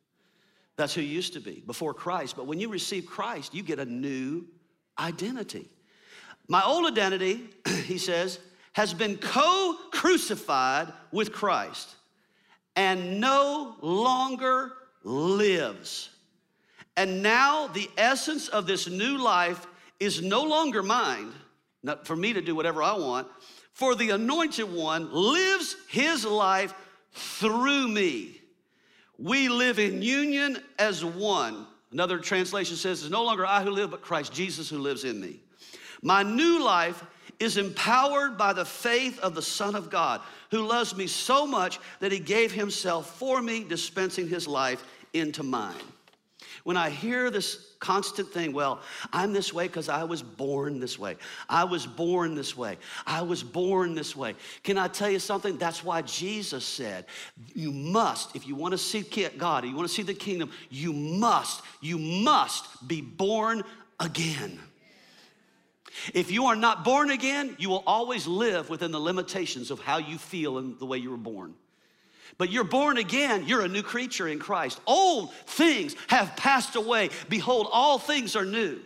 That's 0.77 0.95
who 0.95 1.01
you 1.01 1.09
used 1.09 1.33
to 1.35 1.41
be 1.41 1.63
before 1.67 1.95
Christ. 1.95 2.37
But 2.37 2.47
when 2.47 2.61
you 2.61 2.69
receive 2.69 3.07
Christ, 3.07 3.55
you 3.55 3.63
get 3.63 3.79
a 3.79 3.85
new 3.85 4.47
identity. 4.99 5.69
My 6.49 6.63
old 6.65 6.91
identity, 6.91 7.49
he 7.85 7.99
says, 7.99 8.39
has 8.73 8.93
been 8.93 9.17
co 9.17 9.77
crucified 9.93 10.93
with 11.13 11.33
Christ 11.33 11.95
and 12.77 13.21
no 13.21 13.77
longer 13.81 14.73
lives. 15.05 16.11
And 16.97 17.23
now 17.23 17.69
the 17.69 17.89
essence 17.97 18.49
of 18.49 18.67
this 18.67 18.89
new 18.89 19.19
life 19.19 19.67
is 20.01 20.23
no 20.23 20.43
longer 20.43 20.83
mine, 20.83 21.33
not 21.85 22.07
for 22.07 22.17
me 22.17 22.33
to 22.33 22.41
do 22.41 22.57
whatever 22.57 22.83
I 22.83 22.95
want, 22.95 23.29
for 23.73 23.95
the 23.95 24.11
anointed 24.11 24.73
one 24.73 25.13
lives 25.13 25.77
his 25.89 26.25
life 26.25 26.75
through 27.13 27.89
me. 27.89 28.41
We 29.19 29.49
live 29.49 29.79
in 29.79 30.03
union 30.03 30.59
as 30.79 31.05
one. 31.05 31.67
Another 31.93 32.19
translation 32.19 32.77
says, 32.77 33.03
It's 33.03 33.11
no 33.11 33.23
longer 33.23 33.47
I 33.47 33.63
who 33.63 33.71
live, 33.71 33.91
but 33.91 34.03
Christ 34.03 34.33
Jesus 34.33 34.69
who 34.69 34.79
lives 34.79 35.05
in 35.05 35.21
me. 35.21 35.41
My 36.03 36.23
new 36.23 36.65
life 36.65 37.05
is 37.39 37.57
empowered 37.57 38.37
by 38.37 38.53
the 38.53 38.65
faith 38.65 39.19
of 39.21 39.35
the 39.35 39.43
Son 39.43 39.75
of 39.75 39.91
God, 39.91 40.21
who 40.51 40.67
loves 40.67 40.97
me 40.97 41.07
so 41.07 41.47
much 41.47 41.79
that 42.01 42.13
he 42.13 42.19
gave 42.19 42.53
himself 42.53 43.17
for 43.19 43.41
me, 43.43 43.65
dispensing 43.65 44.29
his 44.29 44.49
life 44.49 44.85
into 45.13 45.43
mine. 45.43 45.75
When 46.65 46.79
I 46.79 46.89
hear 46.89 47.31
this 47.31 47.75
constant 47.79 48.29
thing, 48.29 48.55
well, 48.55 48.81
I'm 49.13 49.35
this 49.35 49.53
way 49.53 49.67
because 49.67 49.91
I 49.91 50.05
was 50.05 50.23
born 50.23 50.81
this 50.81 50.99
way. 50.99 51.17
I 51.47 51.65
was 51.65 51.87
born 51.87 52.35
this 52.35 52.57
way. 52.57 52.79
I 53.07 53.21
was 53.21 53.43
born 53.43 53.95
this 53.95 54.17
way. 54.17 54.35
Can 54.63 54.79
I 54.79 54.89
tell 54.89 55.11
you 55.11 55.19
something? 55.19 55.59
That's 55.59 55.85
why 55.85 56.01
Jesus 56.03 56.65
said, 56.65 57.05
you 57.55 57.71
must, 57.71 58.35
if 58.35 58.49
you 58.49 58.55
want 58.55 58.73
to 58.73 58.79
see 58.79 59.03
God, 59.37 59.67
you 59.67 59.77
want 59.77 59.89
to 59.89 59.95
see 59.95 60.03
the 60.03 60.15
kingdom, 60.15 60.51
you 60.71 60.95
must, 60.95 61.61
you 61.83 61.99
must 61.99 62.89
be 62.89 63.03
born 63.03 63.63
again. 64.01 64.59
If 66.15 66.31
you 66.31 66.47
are 66.47 66.57
not 66.57 66.83
born 66.83 67.11
again, 67.11 67.57
you 67.59 67.69
will 67.69 67.85
always 67.87 68.27
live 68.27 68.71
within 68.71 68.91
the 68.91 68.99
limitations 68.99 69.71
of 69.71 69.81
how 69.81 69.99
you 69.99 70.17
feel 70.17 70.57
and 70.57 70.79
the 70.79 70.87
way 70.87 70.97
you 70.97 71.11
were 71.11 71.17
born. 71.19 71.55
But 72.37 72.51
you're 72.51 72.65
born 72.65 72.99
again, 72.99 73.45
you're 73.47 73.63
a 73.63 73.69
new 73.69 73.83
creature 73.83 74.27
in 74.29 74.39
Christ. 74.39 74.81
Old 74.87 75.33
things 75.47 75.95
have 76.09 76.37
passed 76.37 76.77
away. 76.77 77.11
Behold, 77.29 77.69
all 77.71 77.99
things 77.99 78.35
are 78.35 78.45
new. 78.45 78.81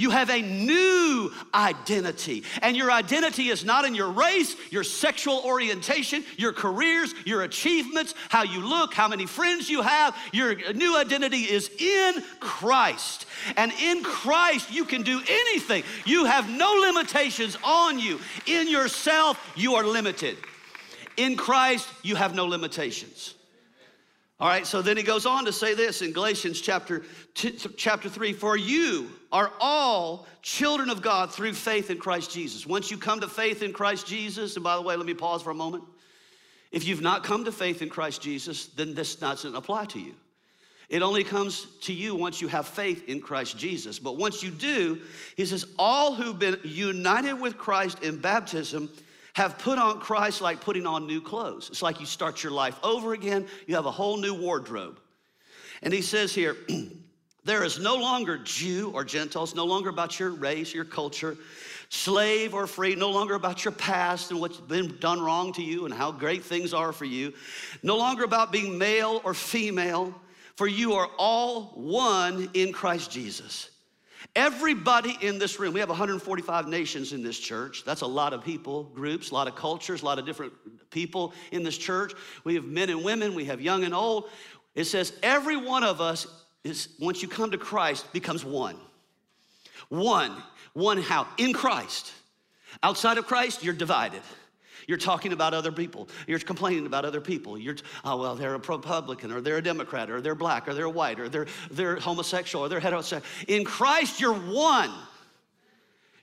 You 0.00 0.08
have 0.08 0.30
a 0.30 0.40
new 0.40 1.30
identity. 1.52 2.44
And 2.62 2.74
your 2.74 2.90
identity 2.90 3.48
is 3.48 3.66
not 3.66 3.84
in 3.84 3.94
your 3.94 4.10
race, 4.10 4.56
your 4.70 4.82
sexual 4.82 5.42
orientation, 5.44 6.24
your 6.38 6.54
careers, 6.54 7.12
your 7.26 7.42
achievements, 7.42 8.14
how 8.30 8.44
you 8.44 8.66
look, 8.66 8.94
how 8.94 9.08
many 9.08 9.26
friends 9.26 9.68
you 9.68 9.82
have. 9.82 10.16
Your 10.32 10.72
new 10.72 10.96
identity 10.96 11.42
is 11.42 11.68
in 11.78 12.14
Christ. 12.40 13.26
And 13.58 13.72
in 13.72 14.02
Christ, 14.02 14.72
you 14.72 14.86
can 14.86 15.02
do 15.02 15.20
anything. 15.28 15.82
You 16.06 16.24
have 16.24 16.48
no 16.48 16.72
limitations 16.80 17.58
on 17.62 17.98
you. 17.98 18.20
In 18.46 18.68
yourself, 18.68 19.38
you 19.54 19.74
are 19.74 19.84
limited. 19.84 20.38
In 21.20 21.36
Christ, 21.36 21.86
you 22.02 22.16
have 22.16 22.34
no 22.34 22.46
limitations. 22.46 23.34
All 24.40 24.48
right, 24.48 24.66
so 24.66 24.80
then 24.80 24.96
he 24.96 25.02
goes 25.02 25.26
on 25.26 25.44
to 25.44 25.52
say 25.52 25.74
this 25.74 26.00
in 26.00 26.12
Galatians 26.12 26.62
chapter, 26.62 27.02
two, 27.34 27.50
chapter 27.50 28.08
3 28.08 28.32
For 28.32 28.56
you 28.56 29.10
are 29.30 29.52
all 29.60 30.26
children 30.40 30.88
of 30.88 31.02
God 31.02 31.30
through 31.30 31.52
faith 31.52 31.90
in 31.90 31.98
Christ 31.98 32.30
Jesus. 32.30 32.66
Once 32.66 32.90
you 32.90 32.96
come 32.96 33.20
to 33.20 33.28
faith 33.28 33.62
in 33.62 33.74
Christ 33.74 34.06
Jesus, 34.06 34.54
and 34.54 34.64
by 34.64 34.76
the 34.76 34.80
way, 34.80 34.96
let 34.96 35.04
me 35.04 35.12
pause 35.12 35.42
for 35.42 35.50
a 35.50 35.54
moment. 35.54 35.84
If 36.72 36.84
you've 36.84 37.02
not 37.02 37.22
come 37.22 37.44
to 37.44 37.52
faith 37.52 37.82
in 37.82 37.90
Christ 37.90 38.22
Jesus, 38.22 38.68
then 38.68 38.94
this 38.94 39.14
doesn't 39.14 39.54
apply 39.54 39.84
to 39.86 40.00
you. 40.00 40.14
It 40.88 41.02
only 41.02 41.22
comes 41.22 41.66
to 41.82 41.92
you 41.92 42.14
once 42.14 42.40
you 42.40 42.48
have 42.48 42.66
faith 42.66 43.10
in 43.10 43.20
Christ 43.20 43.58
Jesus. 43.58 43.98
But 43.98 44.16
once 44.16 44.42
you 44.42 44.50
do, 44.50 45.02
he 45.36 45.44
says, 45.44 45.66
All 45.78 46.14
who've 46.14 46.38
been 46.38 46.58
united 46.64 47.34
with 47.34 47.58
Christ 47.58 48.02
in 48.02 48.22
baptism 48.22 48.88
have 49.40 49.56
put 49.56 49.78
on 49.78 49.98
Christ 50.00 50.42
like 50.42 50.60
putting 50.60 50.86
on 50.86 51.06
new 51.06 51.22
clothes. 51.22 51.70
It's 51.70 51.80
like 51.80 51.98
you 51.98 52.04
start 52.04 52.42
your 52.42 52.52
life 52.52 52.78
over 52.82 53.14
again, 53.14 53.46
you 53.66 53.74
have 53.74 53.86
a 53.86 53.90
whole 53.90 54.18
new 54.18 54.34
wardrobe. 54.34 55.00
And 55.80 55.94
he 55.94 56.02
says 56.02 56.34
here, 56.34 56.58
there 57.44 57.64
is 57.64 57.78
no 57.78 57.96
longer 57.96 58.36
Jew 58.36 58.90
or 58.92 59.02
Gentiles, 59.02 59.54
no 59.54 59.64
longer 59.64 59.88
about 59.88 60.20
your 60.20 60.28
race, 60.32 60.74
your 60.74 60.84
culture, 60.84 61.38
slave 61.88 62.52
or 62.52 62.66
free, 62.66 62.94
no 62.94 63.10
longer 63.10 63.34
about 63.34 63.64
your 63.64 63.72
past 63.72 64.30
and 64.30 64.40
what's 64.40 64.58
been 64.58 64.98
done 64.98 65.22
wrong 65.22 65.54
to 65.54 65.62
you 65.62 65.86
and 65.86 65.94
how 65.94 66.12
great 66.12 66.44
things 66.44 66.74
are 66.74 66.92
for 66.92 67.06
you, 67.06 67.32
no 67.82 67.96
longer 67.96 68.24
about 68.24 68.52
being 68.52 68.76
male 68.76 69.22
or 69.24 69.32
female, 69.32 70.14
for 70.54 70.66
you 70.66 70.92
are 70.92 71.08
all 71.16 71.72
one 71.76 72.50
in 72.52 72.74
Christ 72.74 73.10
Jesus. 73.10 73.70
Everybody 74.36 75.18
in 75.20 75.38
this 75.38 75.58
room, 75.58 75.74
we 75.74 75.80
have 75.80 75.88
145 75.88 76.68
nations 76.68 77.12
in 77.12 77.22
this 77.22 77.38
church. 77.38 77.84
That's 77.84 78.02
a 78.02 78.06
lot 78.06 78.32
of 78.32 78.44
people, 78.44 78.84
groups, 78.84 79.30
a 79.30 79.34
lot 79.34 79.48
of 79.48 79.56
cultures, 79.56 80.02
a 80.02 80.04
lot 80.04 80.18
of 80.18 80.26
different 80.26 80.52
people 80.90 81.32
in 81.50 81.64
this 81.64 81.76
church. 81.76 82.12
We 82.44 82.54
have 82.54 82.64
men 82.64 82.90
and 82.90 83.02
women, 83.02 83.34
we 83.34 83.46
have 83.46 83.60
young 83.60 83.82
and 83.84 83.94
old. 83.94 84.28
It 84.74 84.84
says 84.84 85.12
every 85.22 85.56
one 85.56 85.82
of 85.82 86.00
us 86.00 86.26
is, 86.62 86.90
once 87.00 87.22
you 87.22 87.28
come 87.28 87.50
to 87.50 87.58
Christ, 87.58 88.12
becomes 88.12 88.44
one. 88.44 88.76
One. 89.88 90.40
One 90.74 91.02
how? 91.02 91.26
In 91.36 91.52
Christ. 91.52 92.12
Outside 92.82 93.18
of 93.18 93.26
Christ, 93.26 93.64
you're 93.64 93.74
divided. 93.74 94.22
You're 94.90 94.98
talking 94.98 95.32
about 95.32 95.54
other 95.54 95.70
people. 95.70 96.08
You're 96.26 96.40
complaining 96.40 96.84
about 96.84 97.04
other 97.04 97.20
people. 97.20 97.56
You're, 97.56 97.76
oh, 98.04 98.16
well, 98.16 98.34
they're 98.34 98.56
a 98.56 98.58
Republican 98.58 99.30
or 99.30 99.40
they're 99.40 99.58
a 99.58 99.62
Democrat 99.62 100.10
or 100.10 100.20
they're 100.20 100.34
black 100.34 100.66
or 100.66 100.74
they're 100.74 100.88
white 100.88 101.20
or 101.20 101.28
they're, 101.28 101.46
they're 101.70 102.00
homosexual 102.00 102.64
or 102.64 102.68
they're 102.68 102.80
heterosexual. 102.80 103.22
In 103.46 103.62
Christ, 103.62 104.20
you're 104.20 104.34
one. 104.34 104.90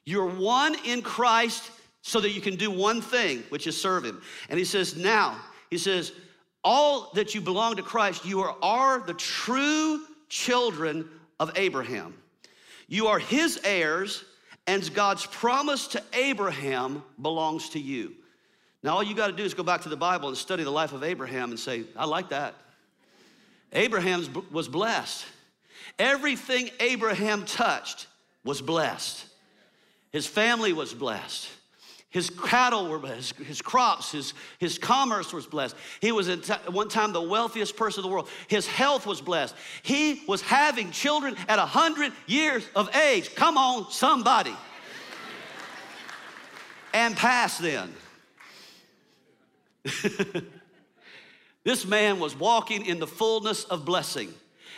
You're 0.03 0.27
one 0.27 0.75
in 0.83 1.01
Christ 1.01 1.71
so 2.01 2.19
that 2.19 2.31
you 2.31 2.41
can 2.41 2.57
do 2.57 2.69
one 2.69 2.99
thing, 2.99 3.41
which 3.47 3.67
is 3.67 3.81
serve 3.81 4.03
Him. 4.03 4.21
And 4.49 4.59
He 4.59 4.65
says, 4.65 4.97
now, 4.97 5.39
He 5.69 5.77
says, 5.77 6.11
all 6.61 7.11
that 7.13 7.33
you 7.33 7.39
belong 7.39 7.77
to 7.77 7.83
Christ, 7.83 8.25
you 8.25 8.41
are, 8.41 8.57
are 8.61 8.99
the 8.99 9.13
true 9.13 10.01
children 10.27 11.07
of 11.39 11.53
Abraham. 11.55 12.15
You 12.89 13.07
are 13.07 13.17
His 13.17 13.61
heirs, 13.63 14.25
and 14.67 14.93
God's 14.93 15.25
promise 15.25 15.87
to 15.87 16.03
Abraham 16.11 17.01
belongs 17.21 17.69
to 17.69 17.79
you. 17.79 18.13
Now, 18.83 18.95
all 18.95 19.03
you 19.03 19.15
got 19.15 19.27
to 19.27 19.33
do 19.33 19.43
is 19.43 19.53
go 19.53 19.63
back 19.63 19.81
to 19.81 19.89
the 19.89 19.97
Bible 19.97 20.29
and 20.29 20.37
study 20.37 20.63
the 20.63 20.71
life 20.71 20.93
of 20.93 21.03
Abraham 21.03 21.49
and 21.49 21.59
say, 21.59 21.83
I 21.95 22.05
like 22.05 22.29
that. 22.29 22.55
Abraham 23.73 24.23
was 24.51 24.67
blessed. 24.67 25.25
Everything 25.99 26.69
Abraham 26.79 27.45
touched 27.45 28.07
was 28.43 28.61
blessed. 28.61 29.25
His 30.11 30.25
family 30.27 30.73
was 30.73 30.93
blessed. 30.93 31.49
His 32.09 32.29
cattle 32.29 32.87
were 32.87 32.99
blessed, 32.99 33.35
his 33.35 33.61
crops, 33.61 34.11
his, 34.11 34.33
his 34.59 34.79
commerce 34.79 35.33
was 35.33 35.45
blessed. 35.45 35.75
He 35.99 36.13
was 36.13 36.29
at 36.29 36.71
one 36.71 36.87
time 36.87 37.11
the 37.11 37.21
wealthiest 37.21 37.75
person 37.75 38.01
in 38.01 38.09
the 38.09 38.13
world. 38.13 38.29
His 38.47 38.65
health 38.65 39.05
was 39.05 39.19
blessed. 39.19 39.53
He 39.83 40.23
was 40.25 40.41
having 40.41 40.91
children 40.91 41.35
at 41.49 41.59
100 41.59 42.13
years 42.25 42.65
of 42.75 42.95
age. 42.95 43.35
Come 43.35 43.57
on, 43.57 43.91
somebody. 43.91 44.55
and 46.93 47.15
past 47.15 47.61
then. 47.61 47.93
this 51.63 51.85
man 51.85 52.19
was 52.19 52.35
walking 52.35 52.85
in 52.85 52.99
the 52.99 53.07
fullness 53.07 53.63
of 53.65 53.85
blessing. 53.85 54.33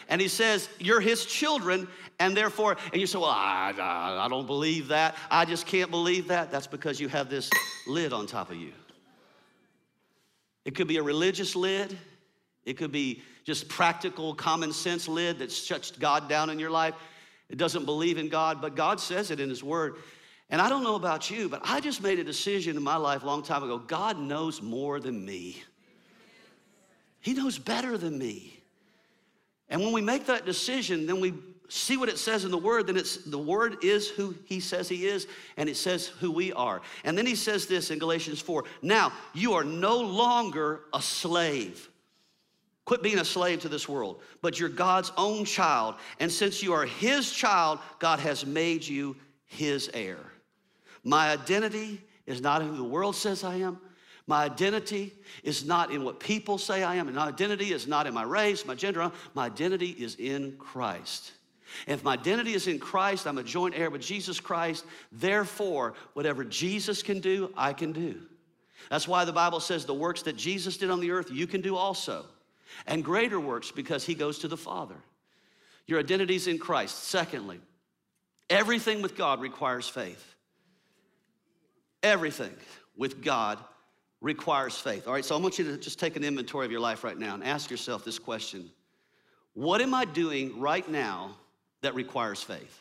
And 0.09 0.19
he 0.19 0.27
says, 0.27 0.67
You're 0.79 0.99
his 0.99 1.25
children, 1.25 1.87
and 2.19 2.35
therefore, 2.35 2.77
and 2.91 2.99
you 2.99 3.07
say, 3.07 3.19
Well, 3.19 3.29
I, 3.29 3.73
I, 3.77 4.25
I, 4.25 4.27
don't 4.27 4.47
believe 4.47 4.89
that. 4.89 5.15
I 5.29 5.45
just 5.45 5.65
can't 5.65 5.91
believe 5.91 6.27
that. 6.27 6.51
That's 6.51 6.67
because 6.67 6.99
you 6.99 7.07
have 7.07 7.29
this 7.29 7.49
lid 7.87 8.11
on 8.11 8.25
top 8.27 8.49
of 8.49 8.57
you. 8.57 8.71
It 10.65 10.75
could 10.75 10.87
be 10.87 10.97
a 10.97 11.03
religious 11.03 11.55
lid, 11.55 11.97
it 12.65 12.77
could 12.77 12.91
be 12.91 13.23
just 13.45 13.67
practical, 13.69 14.35
common 14.35 14.73
sense 14.73 15.07
lid 15.07 15.39
that 15.39 15.51
shuts 15.51 15.91
God 15.91 16.27
down 16.27 16.49
in 16.49 16.59
your 16.59 16.69
life. 16.69 16.93
It 17.49 17.57
doesn't 17.57 17.85
believe 17.85 18.17
in 18.19 18.29
God, 18.29 18.61
but 18.61 18.75
God 18.75 18.99
says 18.99 19.31
it 19.31 19.39
in 19.39 19.49
His 19.49 19.63
Word. 19.63 19.95
And 20.49 20.61
I 20.61 20.69
don't 20.69 20.83
know 20.83 20.95
about 20.95 21.29
you, 21.29 21.47
but 21.47 21.61
I 21.63 21.79
just 21.79 22.01
made 22.01 22.17
a 22.17 22.23
decision 22.23 22.75
in 22.75 22.83
my 22.83 22.95
life 22.95 23.23
a 23.23 23.25
long 23.25 23.43
time 23.43 23.63
ago. 23.63 23.77
God 23.77 24.19
knows 24.19 24.61
more 24.61 24.99
than 24.99 25.23
me. 25.23 25.61
He 27.21 27.33
knows 27.33 27.59
better 27.59 27.97
than 27.97 28.17
me. 28.17 28.59
And 29.69 29.81
when 29.81 29.93
we 29.93 30.01
make 30.01 30.25
that 30.25 30.45
decision, 30.45 31.05
then 31.05 31.19
we 31.19 31.33
see 31.67 31.97
what 31.97 32.09
it 32.09 32.17
says 32.17 32.43
in 32.45 32.51
the 32.51 32.57
word, 32.57 32.87
then 32.87 32.97
it's 32.97 33.17
the 33.17 33.37
word 33.37 33.83
is 33.83 34.09
who 34.09 34.33
he 34.45 34.59
says 34.59 34.89
he 34.89 35.05
is, 35.05 35.27
and 35.55 35.69
it 35.69 35.77
says 35.77 36.07
who 36.07 36.31
we 36.31 36.51
are. 36.53 36.81
And 37.03 37.15
then 37.15 37.27
he 37.27 37.35
says 37.35 37.67
this 37.67 37.91
in 37.91 37.99
Galatians 37.99 38.41
4 38.41 38.63
Now 38.81 39.13
you 39.33 39.53
are 39.53 39.63
no 39.63 39.97
longer 39.97 40.81
a 40.93 41.01
slave. 41.01 41.87
Quit 42.85 43.03
being 43.03 43.19
a 43.19 43.25
slave 43.25 43.61
to 43.61 43.69
this 43.69 43.87
world, 43.87 44.19
but 44.41 44.59
you're 44.59 44.67
God's 44.67 45.11
own 45.15 45.45
child. 45.45 45.93
And 46.19 46.31
since 46.31 46.63
you 46.63 46.73
are 46.73 46.87
his 46.87 47.31
child, 47.31 47.77
God 47.99 48.17
has 48.19 48.47
made 48.47 48.83
you 48.83 49.15
his 49.45 49.91
heir. 49.93 50.17
My 51.03 51.31
identity 51.31 52.01
is 52.25 52.41
not 52.41 52.61
in 52.61 52.69
who 52.69 52.77
the 52.77 52.83
world 52.83 53.15
says 53.15 53.43
I 53.43 53.57
am. 53.57 53.79
My 54.27 54.43
identity 54.43 55.13
is 55.43 55.65
not 55.65 55.91
in 55.91 56.03
what 56.03 56.19
people 56.19 56.59
say 56.59 56.83
I 56.83 56.95
am. 56.95 57.07
And 57.07 57.15
my 57.15 57.27
identity 57.27 57.73
is 57.73 57.87
not 57.87 58.05
in 58.05 58.13
my 58.13 58.23
race, 58.23 58.65
my 58.65 58.75
gender. 58.75 59.11
My 59.33 59.47
identity 59.47 59.89
is 59.89 60.15
in 60.15 60.55
Christ. 60.57 61.31
And 61.87 61.95
if 61.95 62.03
my 62.03 62.13
identity 62.13 62.53
is 62.53 62.67
in 62.67 62.79
Christ, 62.79 63.25
I'm 63.25 63.37
a 63.37 63.43
joint 63.43 63.75
heir 63.75 63.89
with 63.89 64.01
Jesus 64.01 64.39
Christ. 64.39 64.85
Therefore, 65.11 65.95
whatever 66.13 66.43
Jesus 66.43 67.01
can 67.01 67.19
do, 67.19 67.51
I 67.57 67.73
can 67.73 67.91
do. 67.91 68.21
That's 68.89 69.07
why 69.07 69.25
the 69.25 69.33
Bible 69.33 69.59
says 69.59 69.85
the 69.85 69.93
works 69.93 70.21
that 70.23 70.35
Jesus 70.35 70.77
did 70.77 70.89
on 70.89 70.99
the 70.99 71.11
earth, 71.11 71.31
you 71.31 71.47
can 71.47 71.61
do 71.61 71.75
also. 71.75 72.25
And 72.85 73.03
greater 73.03 73.39
works 73.39 73.71
because 73.71 74.05
he 74.05 74.13
goes 74.13 74.39
to 74.39 74.47
the 74.47 74.57
Father. 74.57 74.95
Your 75.87 75.99
identity 75.99 76.35
is 76.35 76.47
in 76.47 76.59
Christ. 76.59 77.05
Secondly, 77.05 77.59
everything 78.47 79.01
with 79.01 79.17
God 79.17 79.41
requires 79.41 79.89
faith. 79.89 80.28
Everything 82.03 82.53
with 82.95 83.23
God 83.23 83.59
requires 84.21 84.77
faith. 84.77 85.07
All 85.07 85.13
right, 85.13 85.25
so 85.25 85.35
I 85.35 85.39
want 85.39 85.59
you 85.59 85.65
to 85.65 85.77
just 85.77 85.99
take 85.99 86.15
an 86.15 86.23
inventory 86.23 86.65
of 86.65 86.71
your 86.71 86.81
life 86.81 87.03
right 87.03 87.17
now 87.17 87.33
and 87.33 87.43
ask 87.43 87.69
yourself 87.69 88.03
this 88.03 88.19
question 88.19 88.69
What 89.53 89.81
am 89.81 89.93
I 89.93 90.05
doing 90.05 90.59
right 90.59 90.87
now 90.89 91.35
that 91.81 91.95
requires 91.95 92.41
faith? 92.41 92.79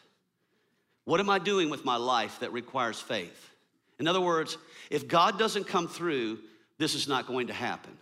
What 1.05 1.21
am 1.21 1.31
I 1.31 1.39
doing 1.39 1.71
with 1.71 1.85
my 1.85 1.97
life 1.97 2.41
that 2.41 2.53
requires 2.53 3.01
faith? 3.01 3.51
In 3.99 4.07
other 4.07 4.21
words, 4.21 4.59
if 4.91 5.09
God 5.09 5.39
doesn't 5.39 5.65
come 5.65 5.89
through, 5.89 6.39
this 6.77 6.95
is 6.95 7.09
not 7.09 7.27
going 7.27 7.47
to 7.47 7.53
happen. 7.53 7.97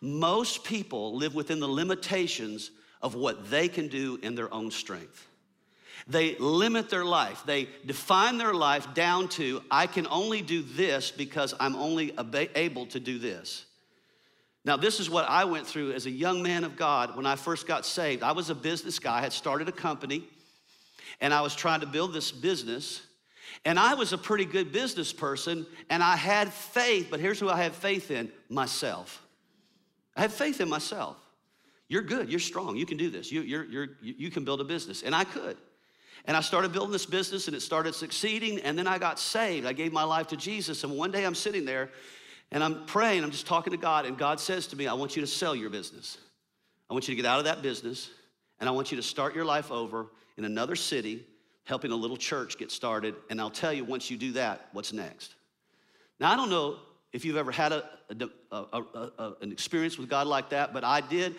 Most 0.00 0.64
people 0.64 1.16
live 1.16 1.34
within 1.34 1.60
the 1.60 1.68
limitations 1.68 2.70
of 3.02 3.14
what 3.14 3.50
they 3.50 3.68
can 3.68 3.88
do 3.88 4.18
in 4.22 4.34
their 4.34 4.52
own 4.52 4.70
strength. 4.70 5.26
They 6.06 6.36
limit 6.36 6.90
their 6.90 7.04
life. 7.04 7.42
They 7.46 7.68
define 7.84 8.38
their 8.38 8.54
life 8.54 8.94
down 8.94 9.28
to, 9.30 9.62
I 9.70 9.86
can 9.86 10.06
only 10.08 10.42
do 10.42 10.62
this 10.62 11.10
because 11.10 11.54
I'm 11.58 11.76
only 11.76 12.14
able 12.54 12.86
to 12.86 13.00
do 13.00 13.18
this. 13.18 13.66
Now, 14.64 14.76
this 14.76 14.98
is 14.98 15.08
what 15.08 15.28
I 15.28 15.44
went 15.44 15.66
through 15.66 15.92
as 15.92 16.06
a 16.06 16.10
young 16.10 16.42
man 16.42 16.64
of 16.64 16.76
God 16.76 17.16
when 17.16 17.24
I 17.24 17.36
first 17.36 17.68
got 17.68 17.86
saved. 17.86 18.22
I 18.22 18.32
was 18.32 18.50
a 18.50 18.54
business 18.54 18.98
guy, 18.98 19.18
I 19.18 19.20
had 19.20 19.32
started 19.32 19.68
a 19.68 19.72
company, 19.72 20.24
and 21.20 21.32
I 21.32 21.40
was 21.40 21.54
trying 21.54 21.80
to 21.80 21.86
build 21.86 22.12
this 22.12 22.32
business. 22.32 23.02
And 23.64 23.78
I 23.78 23.94
was 23.94 24.12
a 24.12 24.18
pretty 24.18 24.44
good 24.44 24.72
business 24.72 25.12
person, 25.12 25.66
and 25.88 26.02
I 26.02 26.16
had 26.16 26.52
faith, 26.52 27.08
but 27.10 27.20
here's 27.20 27.40
who 27.40 27.48
I 27.48 27.62
had 27.62 27.74
faith 27.74 28.10
in 28.10 28.30
myself. 28.48 29.22
I 30.16 30.22
had 30.22 30.32
faith 30.32 30.60
in 30.60 30.68
myself. 30.68 31.16
You're 31.88 32.02
good, 32.02 32.28
you're 32.28 32.40
strong, 32.40 32.76
you 32.76 32.86
can 32.86 32.96
do 32.96 33.08
this, 33.08 33.30
you, 33.30 33.42
you're, 33.42 33.64
you're, 33.64 33.88
you 34.02 34.30
can 34.30 34.44
build 34.44 34.60
a 34.60 34.64
business. 34.64 35.02
And 35.02 35.14
I 35.14 35.24
could. 35.24 35.56
And 36.26 36.36
I 36.36 36.40
started 36.40 36.72
building 36.72 36.92
this 36.92 37.06
business 37.06 37.46
and 37.46 37.56
it 37.56 37.60
started 37.60 37.94
succeeding. 37.94 38.58
And 38.60 38.76
then 38.76 38.86
I 38.86 38.98
got 38.98 39.18
saved. 39.18 39.66
I 39.66 39.72
gave 39.72 39.92
my 39.92 40.02
life 40.02 40.26
to 40.28 40.36
Jesus. 40.36 40.82
And 40.82 40.96
one 40.96 41.12
day 41.12 41.24
I'm 41.24 41.34
sitting 41.34 41.64
there 41.64 41.90
and 42.50 42.62
I'm 42.62 42.84
praying, 42.86 43.22
I'm 43.22 43.30
just 43.30 43.46
talking 43.46 43.70
to 43.70 43.76
God. 43.76 44.06
And 44.06 44.18
God 44.18 44.40
says 44.40 44.66
to 44.68 44.76
me, 44.76 44.86
I 44.86 44.94
want 44.94 45.16
you 45.16 45.22
to 45.22 45.26
sell 45.26 45.54
your 45.54 45.70
business. 45.70 46.18
I 46.90 46.94
want 46.94 47.08
you 47.08 47.14
to 47.14 47.22
get 47.22 47.28
out 47.28 47.38
of 47.38 47.44
that 47.44 47.62
business 47.62 48.10
and 48.58 48.68
I 48.68 48.72
want 48.72 48.90
you 48.90 48.96
to 48.96 49.02
start 49.02 49.34
your 49.34 49.44
life 49.44 49.70
over 49.70 50.06
in 50.36 50.44
another 50.44 50.76
city, 50.76 51.24
helping 51.64 51.92
a 51.92 51.96
little 51.96 52.16
church 52.16 52.58
get 52.58 52.70
started. 52.70 53.14
And 53.30 53.40
I'll 53.40 53.50
tell 53.50 53.72
you 53.72 53.84
once 53.84 54.10
you 54.10 54.16
do 54.16 54.32
that, 54.32 54.68
what's 54.72 54.92
next. 54.92 55.34
Now, 56.18 56.32
I 56.32 56.36
don't 56.36 56.50
know 56.50 56.78
if 57.12 57.24
you've 57.24 57.36
ever 57.36 57.50
had 57.52 57.72
a, 57.72 57.84
a, 58.50 58.82
a, 58.82 59.32
an 59.40 59.52
experience 59.52 59.98
with 59.98 60.08
God 60.08 60.26
like 60.26 60.50
that, 60.50 60.72
but 60.72 60.84
I 60.84 61.00
did. 61.00 61.36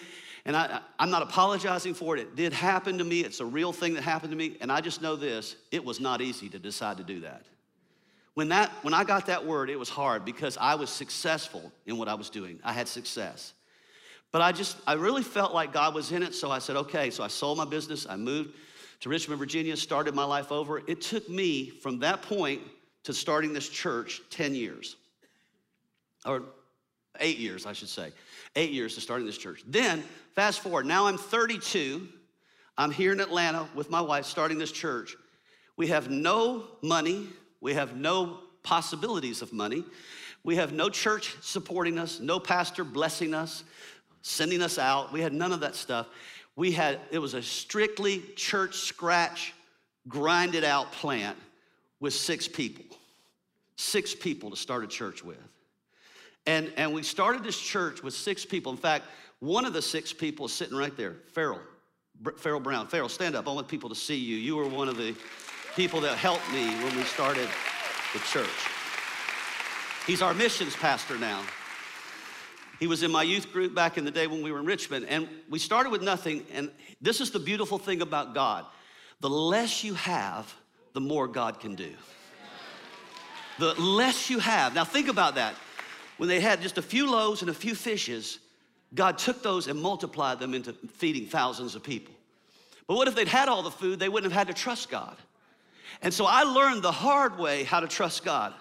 And 0.47 0.55
I, 0.55 0.79
I'm 0.97 1.09
not 1.09 1.21
apologizing 1.21 1.93
for 1.93 2.15
it. 2.15 2.21
It 2.21 2.35
did 2.37 2.53
happen 2.53 2.97
to 2.99 3.03
me. 3.03 3.19
It's 3.19 3.41
a 3.41 3.45
real 3.45 3.73
thing 3.73 3.93
that 3.95 4.03
happened 4.03 4.31
to 4.31 4.37
me. 4.37 4.55
And 4.61 4.71
I 4.71 4.79
just 4.79 5.01
know 5.01 5.17
this 5.17 5.57
it 5.71 5.83
was 5.83 5.99
not 5.99 6.21
easy 6.21 6.47
to 6.49 6.57
decide 6.57 6.97
to 6.97 7.03
do 7.03 7.19
that. 7.19 7.43
When, 8.33 8.47
that, 8.49 8.71
when 8.81 8.93
I 8.93 9.03
got 9.03 9.25
that 9.25 9.45
word, 9.45 9.69
it 9.69 9.77
was 9.77 9.89
hard 9.89 10.23
because 10.23 10.57
I 10.57 10.75
was 10.75 10.89
successful 10.89 11.71
in 11.85 11.97
what 11.97 12.07
I 12.07 12.13
was 12.13 12.29
doing. 12.29 12.59
I 12.63 12.71
had 12.71 12.87
success. 12.87 13.53
But 14.31 14.41
I 14.41 14.53
just, 14.53 14.77
I 14.87 14.93
really 14.93 15.23
felt 15.23 15.53
like 15.53 15.73
God 15.73 15.93
was 15.93 16.11
in 16.13 16.23
it. 16.23 16.33
So 16.33 16.49
I 16.49 16.59
said, 16.59 16.77
okay. 16.77 17.09
So 17.09 17.23
I 17.23 17.27
sold 17.27 17.57
my 17.57 17.65
business. 17.65 18.07
I 18.09 18.15
moved 18.15 18.51
to 19.01 19.09
Richmond, 19.09 19.39
Virginia, 19.39 19.75
started 19.75 20.15
my 20.15 20.23
life 20.23 20.51
over. 20.51 20.81
It 20.87 21.01
took 21.01 21.27
me 21.29 21.71
from 21.81 21.99
that 21.99 22.21
point 22.21 22.61
to 23.03 23.13
starting 23.13 23.51
this 23.51 23.67
church 23.67 24.21
10 24.29 24.55
years, 24.55 24.95
or 26.25 26.43
eight 27.19 27.37
years, 27.37 27.65
I 27.65 27.73
should 27.73 27.89
say 27.89 28.11
eight 28.57 28.71
years 28.71 28.95
to 28.95 29.01
starting 29.01 29.25
this 29.25 29.37
church. 29.37 29.63
Then, 29.67 30.03
fast 30.37 30.59
forward, 30.59 30.85
now 30.85 31.07
I'm 31.07 31.17
32. 31.17 32.07
I'm 32.77 32.91
here 32.91 33.11
in 33.11 33.19
Atlanta 33.19 33.67
with 33.73 33.89
my 33.89 34.01
wife 34.01 34.25
starting 34.25 34.59
this 34.59 34.71
church. 34.71 35.15
We 35.77 35.87
have 35.87 36.11
no 36.11 36.65
money, 36.83 37.27
we 37.59 37.73
have 37.73 37.95
no 37.95 38.37
possibilities 38.61 39.41
of 39.41 39.51
money. 39.51 39.83
We 40.43 40.57
have 40.57 40.73
no 40.73 40.89
church 40.89 41.35
supporting 41.41 41.97
us, 41.97 42.19
no 42.19 42.39
pastor 42.39 42.83
blessing 42.83 43.33
us, 43.33 43.63
sending 44.21 44.61
us 44.61 44.77
out. 44.77 45.11
We 45.11 45.21
had 45.21 45.33
none 45.33 45.51
of 45.51 45.61
that 45.61 45.73
stuff. 45.73 46.05
We 46.55 46.71
had, 46.71 46.99
it 47.09 47.17
was 47.17 47.33
a 47.33 47.41
strictly 47.41 48.21
church 48.35 48.75
scratch, 48.75 49.55
grinded 50.07 50.63
out 50.63 50.91
plant 50.91 51.35
with 51.99 52.13
six 52.13 52.47
people. 52.47 52.85
Six 53.75 54.13
people 54.13 54.51
to 54.51 54.55
start 54.55 54.83
a 54.83 54.87
church 54.87 55.23
with. 55.23 55.37
And, 56.45 56.71
and 56.77 56.93
we 56.93 57.01
started 57.01 57.43
this 57.43 57.59
church 57.59 58.01
with 58.03 58.13
six 58.13 58.45
people. 58.45 58.71
In 58.71 58.77
fact, 58.77 59.03
one 59.39 59.65
of 59.65 59.73
the 59.73 59.81
six 59.81 60.13
people 60.13 60.47
is 60.47 60.53
sitting 60.53 60.77
right 60.77 60.95
there, 60.97 61.15
Farrell, 61.33 61.59
Farrell 62.37 62.59
Brown. 62.59 62.87
Farrell, 62.87 63.09
stand 63.09 63.35
up. 63.35 63.47
I 63.47 63.51
want 63.51 63.67
people 63.67 63.89
to 63.89 63.95
see 63.95 64.15
you. 64.15 64.35
You 64.37 64.55
were 64.55 64.67
one 64.67 64.87
of 64.87 64.97
the 64.97 65.15
people 65.75 66.01
that 66.01 66.17
helped 66.17 66.51
me 66.51 66.67
when 66.83 66.95
we 66.95 67.03
started 67.03 67.47
the 68.13 68.19
church. 68.19 68.49
He's 70.07 70.21
our 70.21 70.33
missions 70.33 70.75
pastor 70.75 71.17
now. 71.17 71.43
He 72.79 72.87
was 72.87 73.03
in 73.03 73.11
my 73.11 73.23
youth 73.23 73.51
group 73.51 73.73
back 73.75 73.97
in 73.97 74.05
the 74.05 74.11
day 74.11 74.27
when 74.27 74.41
we 74.41 74.51
were 74.51 74.59
in 74.59 74.65
Richmond, 74.65 75.05
and 75.09 75.27
we 75.49 75.59
started 75.59 75.89
with 75.89 76.01
nothing. 76.01 76.45
And 76.53 76.71
this 77.01 77.21
is 77.21 77.31
the 77.31 77.39
beautiful 77.39 77.77
thing 77.77 78.01
about 78.01 78.33
God 78.33 78.65
the 79.19 79.29
less 79.29 79.83
you 79.83 79.95
have, 79.95 80.53
the 80.93 81.01
more 81.01 81.27
God 81.27 81.59
can 81.59 81.73
do. 81.73 81.91
The 83.57 83.73
less 83.81 84.29
you 84.29 84.37
have. 84.37 84.75
Now, 84.75 84.83
think 84.83 85.07
about 85.07 85.35
that 85.35 85.55
when 86.17 86.29
they 86.29 86.39
had 86.39 86.61
just 86.61 86.77
a 86.77 86.83
few 86.83 87.09
loaves 87.09 87.41
and 87.41 87.49
a 87.49 87.53
few 87.53 87.73
fishes, 87.73 88.37
God 88.93 89.17
took 89.17 89.43
those 89.43 89.67
and 89.67 89.79
multiplied 89.79 90.39
them 90.39 90.53
into 90.53 90.73
feeding 90.73 91.25
thousands 91.25 91.75
of 91.75 91.83
people. 91.83 92.13
But 92.87 92.95
what 92.95 93.07
if 93.07 93.15
they'd 93.15 93.27
had 93.27 93.49
all 93.49 93.63
the 93.63 93.71
food? 93.71 93.99
They 93.99 94.09
wouldn't 94.09 94.31
have 94.31 94.47
had 94.47 94.55
to 94.55 94.59
trust 94.59 94.89
God. 94.89 95.17
And 96.01 96.13
so 96.13 96.25
I 96.25 96.43
learned 96.43 96.83
the 96.83 96.91
hard 96.91 97.37
way 97.37 97.63
how 97.63 97.79
to 97.79 97.87
trust 97.87 98.23
God. 98.23 98.53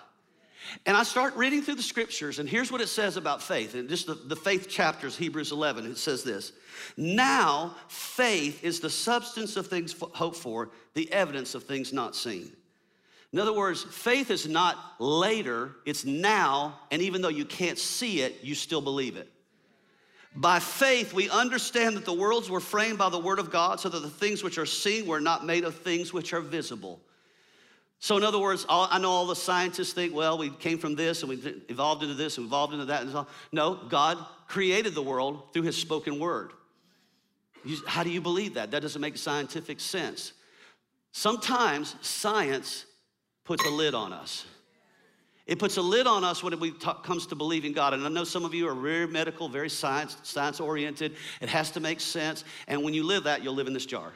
And 0.84 0.96
I 0.96 1.04
start 1.04 1.36
reading 1.36 1.62
through 1.62 1.76
the 1.76 1.82
scriptures, 1.82 2.40
and 2.40 2.48
here's 2.48 2.72
what 2.72 2.80
it 2.80 2.88
says 2.88 3.16
about 3.16 3.40
faith. 3.40 3.74
And 3.74 3.88
just 3.88 4.06
the, 4.06 4.14
the 4.14 4.34
faith 4.34 4.68
chapters, 4.68 5.16
Hebrews 5.16 5.52
11, 5.52 5.86
it 5.86 5.98
says 5.98 6.24
this 6.24 6.52
Now 6.96 7.76
faith 7.88 8.64
is 8.64 8.80
the 8.80 8.90
substance 8.90 9.56
of 9.56 9.68
things 9.68 9.94
hoped 10.00 10.36
for, 10.36 10.70
the 10.94 11.12
evidence 11.12 11.54
of 11.54 11.64
things 11.64 11.92
not 11.92 12.16
seen. 12.16 12.50
In 13.32 13.38
other 13.38 13.52
words, 13.52 13.84
faith 13.84 14.30
is 14.30 14.48
not 14.48 14.76
later, 14.98 15.76
it's 15.84 16.04
now, 16.04 16.78
and 16.90 17.02
even 17.02 17.22
though 17.22 17.28
you 17.28 17.44
can't 17.44 17.78
see 17.78 18.22
it, 18.22 18.42
you 18.42 18.54
still 18.54 18.80
believe 18.80 19.16
it. 19.16 19.30
By 20.36 20.58
faith, 20.58 21.14
we 21.14 21.30
understand 21.30 21.96
that 21.96 22.04
the 22.04 22.12
worlds 22.12 22.50
were 22.50 22.60
framed 22.60 22.98
by 22.98 23.08
the 23.08 23.18
Word 23.18 23.38
of 23.38 23.50
God, 23.50 23.80
so 23.80 23.88
that 23.88 24.00
the 24.00 24.10
things 24.10 24.44
which 24.44 24.58
are 24.58 24.66
seen 24.66 25.06
were 25.06 25.20
not 25.20 25.46
made 25.46 25.64
of 25.64 25.74
things 25.76 26.12
which 26.12 26.34
are 26.34 26.42
visible. 26.42 27.00
So, 27.98 28.18
in 28.18 28.22
other 28.22 28.38
words, 28.38 28.66
I 28.68 28.98
know 28.98 29.10
all 29.10 29.26
the 29.26 29.34
scientists 29.34 29.94
think, 29.94 30.14
well, 30.14 30.36
we 30.36 30.50
came 30.50 30.76
from 30.76 30.94
this 30.94 31.22
and 31.22 31.30
we 31.30 31.36
evolved 31.70 32.02
into 32.02 32.14
this 32.14 32.36
and 32.36 32.46
evolved 32.46 32.74
into 32.74 32.84
that. 32.86 33.02
And 33.02 33.10
so. 33.10 33.26
No, 33.52 33.74
God 33.88 34.18
created 34.46 34.94
the 34.94 35.02
world 35.02 35.54
through 35.54 35.62
His 35.62 35.76
spoken 35.76 36.18
word. 36.18 36.52
How 37.86 38.04
do 38.04 38.10
you 38.10 38.20
believe 38.20 38.54
that? 38.54 38.70
That 38.70 38.82
doesn't 38.82 39.00
make 39.00 39.16
scientific 39.16 39.80
sense. 39.80 40.34
Sometimes 41.12 41.96
science 42.02 42.84
puts 43.44 43.64
a 43.64 43.70
lid 43.70 43.94
on 43.94 44.12
us. 44.12 44.44
It 45.46 45.60
puts 45.60 45.76
a 45.76 45.82
lid 45.82 46.08
on 46.08 46.24
us 46.24 46.42
when 46.42 46.52
it 46.52 46.80
comes 47.04 47.26
to 47.28 47.36
believing 47.36 47.72
God. 47.72 47.94
And 47.94 48.04
I 48.04 48.08
know 48.08 48.24
some 48.24 48.44
of 48.44 48.52
you 48.52 48.68
are 48.68 48.74
very 48.74 49.06
medical, 49.06 49.48
very 49.48 49.70
science, 49.70 50.16
science 50.24 50.58
oriented. 50.58 51.14
It 51.40 51.48
has 51.48 51.70
to 51.72 51.80
make 51.80 52.00
sense. 52.00 52.44
And 52.66 52.82
when 52.82 52.94
you 52.94 53.04
live 53.04 53.24
that, 53.24 53.44
you'll 53.44 53.54
live 53.54 53.68
in 53.68 53.72
this 53.72 53.86
jar. 53.86 54.12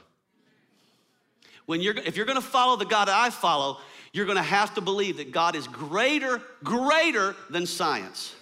When 1.67 1.81
you're, 1.81 1.97
if 1.97 2.17
you're 2.17 2.27
gonna 2.27 2.41
follow 2.41 2.77
the 2.77 2.85
God 2.85 3.09
I 3.09 3.31
follow, 3.31 3.79
you're 4.13 4.27
gonna 4.27 4.43
have 4.43 4.75
to 4.75 4.81
believe 4.81 5.19
that 5.19 5.31
God 5.31 5.55
is 5.55 5.69
greater, 5.69 6.43
greater 6.65 7.37
than 7.49 7.65
science. 7.65 8.35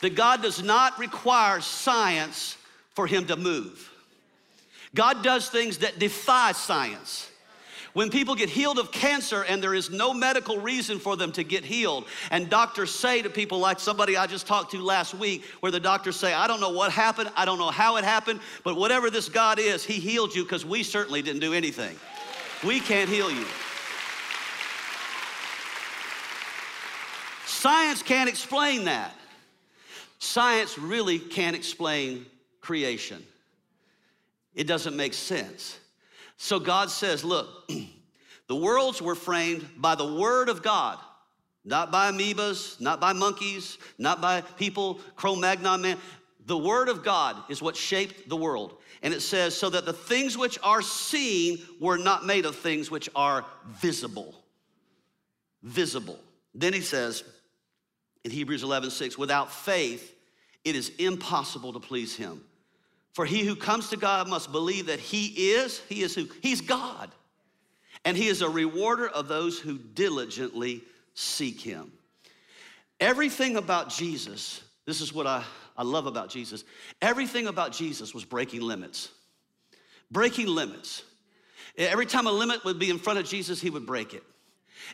That 0.00 0.16
God 0.16 0.42
does 0.42 0.64
not 0.64 0.98
require 0.98 1.60
science 1.60 2.56
for 2.90 3.06
him 3.06 3.26
to 3.26 3.36
move. 3.36 3.88
God 4.96 5.22
does 5.22 5.48
things 5.48 5.78
that 5.78 6.00
defy 6.00 6.52
science. 6.52 7.30
When 7.92 8.08
people 8.08 8.34
get 8.34 8.48
healed 8.48 8.78
of 8.78 8.90
cancer 8.90 9.44
and 9.44 9.62
there 9.62 9.74
is 9.74 9.90
no 9.90 10.14
medical 10.14 10.58
reason 10.58 10.98
for 10.98 11.14
them 11.14 11.30
to 11.32 11.44
get 11.44 11.62
healed, 11.64 12.06
and 12.30 12.48
doctors 12.48 12.90
say 12.90 13.20
to 13.20 13.28
people 13.28 13.58
like 13.58 13.78
somebody 13.78 14.16
I 14.16 14.26
just 14.26 14.46
talked 14.46 14.70
to 14.70 14.78
last 14.78 15.14
week, 15.14 15.44
where 15.60 15.70
the 15.70 15.80
doctors 15.80 16.16
say, 16.16 16.32
I 16.32 16.46
don't 16.46 16.60
know 16.60 16.70
what 16.70 16.90
happened, 16.90 17.30
I 17.36 17.44
don't 17.44 17.58
know 17.58 17.70
how 17.70 17.96
it 17.96 18.04
happened, 18.04 18.40
but 18.64 18.76
whatever 18.76 19.10
this 19.10 19.28
God 19.28 19.58
is, 19.58 19.84
He 19.84 19.94
healed 19.94 20.34
you 20.34 20.42
because 20.42 20.64
we 20.64 20.82
certainly 20.82 21.20
didn't 21.20 21.40
do 21.40 21.52
anything. 21.52 21.94
We 22.64 22.80
can't 22.80 23.10
heal 23.10 23.30
you. 23.30 23.44
Science 27.44 28.02
can't 28.02 28.28
explain 28.28 28.86
that. 28.86 29.14
Science 30.18 30.78
really 30.78 31.18
can't 31.18 31.54
explain 31.54 32.24
creation. 32.60 33.22
It 34.54 34.66
doesn't 34.66 34.96
make 34.96 35.14
sense. 35.14 35.78
So 36.42 36.58
God 36.58 36.90
says, 36.90 37.24
look, 37.24 37.70
the 38.48 38.56
worlds 38.56 39.00
were 39.00 39.14
framed 39.14 39.64
by 39.76 39.94
the 39.94 40.14
word 40.14 40.48
of 40.48 40.60
God, 40.60 40.98
not 41.64 41.92
by 41.92 42.10
amoebas, 42.10 42.80
not 42.80 43.00
by 43.00 43.12
monkeys, 43.12 43.78
not 43.96 44.20
by 44.20 44.40
people, 44.40 44.98
Cro-Magnon 45.14 45.80
man. 45.80 45.98
The 46.46 46.58
word 46.58 46.88
of 46.88 47.04
God 47.04 47.36
is 47.48 47.62
what 47.62 47.76
shaped 47.76 48.28
the 48.28 48.34
world. 48.34 48.76
And 49.02 49.14
it 49.14 49.20
says, 49.20 49.56
so 49.56 49.70
that 49.70 49.84
the 49.84 49.92
things 49.92 50.36
which 50.36 50.58
are 50.64 50.82
seen 50.82 51.60
were 51.78 51.96
not 51.96 52.26
made 52.26 52.44
of 52.44 52.56
things 52.56 52.90
which 52.90 53.08
are 53.14 53.44
visible. 53.68 54.34
Visible. 55.62 56.18
Then 56.56 56.72
he 56.72 56.80
says 56.80 57.22
in 58.24 58.32
Hebrews 58.32 58.64
11, 58.64 58.90
6, 58.90 59.16
without 59.16 59.52
faith, 59.52 60.12
it 60.64 60.74
is 60.74 60.90
impossible 60.98 61.72
to 61.72 61.78
please 61.78 62.16
him. 62.16 62.42
For 63.12 63.26
he 63.26 63.44
who 63.44 63.54
comes 63.54 63.90
to 63.90 63.96
God 63.96 64.28
must 64.28 64.52
believe 64.52 64.86
that 64.86 64.98
he 64.98 65.52
is, 65.52 65.80
he 65.88 66.02
is 66.02 66.14
who? 66.14 66.28
He's 66.40 66.60
God. 66.60 67.10
And 68.04 68.16
he 68.16 68.28
is 68.28 68.42
a 68.42 68.48
rewarder 68.48 69.08
of 69.08 69.28
those 69.28 69.58
who 69.58 69.78
diligently 69.78 70.82
seek 71.14 71.60
him. 71.60 71.92
Everything 72.98 73.56
about 73.56 73.90
Jesus, 73.90 74.62
this 74.86 75.00
is 75.00 75.12
what 75.12 75.26
I, 75.26 75.44
I 75.76 75.82
love 75.82 76.06
about 76.06 76.30
Jesus. 76.30 76.64
Everything 77.00 77.46
about 77.46 77.72
Jesus 77.72 78.14
was 78.14 78.24
breaking 78.24 78.62
limits. 78.62 79.10
Breaking 80.10 80.46
limits. 80.46 81.02
Every 81.76 82.06
time 82.06 82.26
a 82.26 82.32
limit 82.32 82.64
would 82.64 82.78
be 82.78 82.90
in 82.90 82.98
front 82.98 83.18
of 83.18 83.26
Jesus, 83.26 83.60
he 83.60 83.70
would 83.70 83.86
break 83.86 84.14
it. 84.14 84.22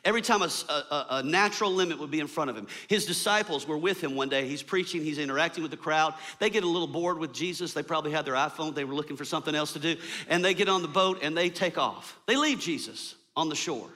Every 0.05 0.23
time 0.23 0.43
a, 0.43 0.51
a, 0.69 1.07
a, 1.11 1.23
natural 1.23 1.73
limit 1.73 1.99
would 1.99 2.11
be 2.11 2.21
in 2.21 2.27
front 2.27 2.51
of 2.51 2.57
him. 2.57 2.67
His 2.89 3.07
disciples 3.07 3.67
were 3.67 3.79
with 3.79 4.03
him 4.03 4.15
one 4.15 4.29
day. 4.29 4.47
He's 4.47 4.63
preaching, 4.63 5.03
he's 5.03 5.19
interacting 5.19 5.63
with 5.63 5.71
the 5.71 5.77
crowd. 5.77 6.15
They 6.39 6.51
get 6.51 6.65
a 6.65 6.69
little 6.69 6.87
bored 6.87 7.19
with 7.19 7.33
Jesus. 7.33 7.73
They 7.73 7.83
probably 7.83 8.13
had 8.13 8.25
their 8.25 8.35
iPhone, 8.35 8.75
they 8.75 8.85
were 8.85 8.95
looking 8.95 9.17
for 9.17 9.25
something 9.25 9.55
else 9.55 9.73
to 9.73 9.79
do. 9.79 9.97
And 10.29 10.45
they 10.45 10.55
get 10.55 10.69
on 10.69 10.83
the 10.83 10.89
boat 10.89 11.21
and 11.23 11.37
they 11.37 11.51
take 11.51 11.79
off. 11.79 12.19
They 12.27 12.37
leave 12.37 12.61
Jesus 12.61 13.15
on 13.37 13.49
the 13.49 13.57
shore. 13.57 13.89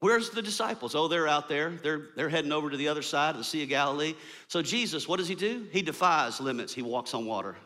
Where's 0.00 0.28
the 0.28 0.42
disciples? 0.42 0.94
Oh, 0.94 1.08
they're 1.08 1.26
out 1.26 1.48
there. 1.48 1.70
They're, 1.82 2.08
they're 2.14 2.28
heading 2.28 2.52
over 2.52 2.68
to 2.68 2.76
the 2.76 2.88
other 2.88 3.00
side 3.00 3.30
of 3.30 3.38
the 3.38 3.44
Sea 3.44 3.62
of 3.62 3.70
Galilee. 3.70 4.14
So, 4.48 4.60
Jesus, 4.60 5.08
what 5.08 5.16
does 5.16 5.28
he 5.28 5.34
do? 5.34 5.66
He 5.72 5.80
defies 5.80 6.42
limits. 6.42 6.74
He 6.74 6.82
walks 6.82 7.14
on 7.14 7.24
water. 7.24 7.56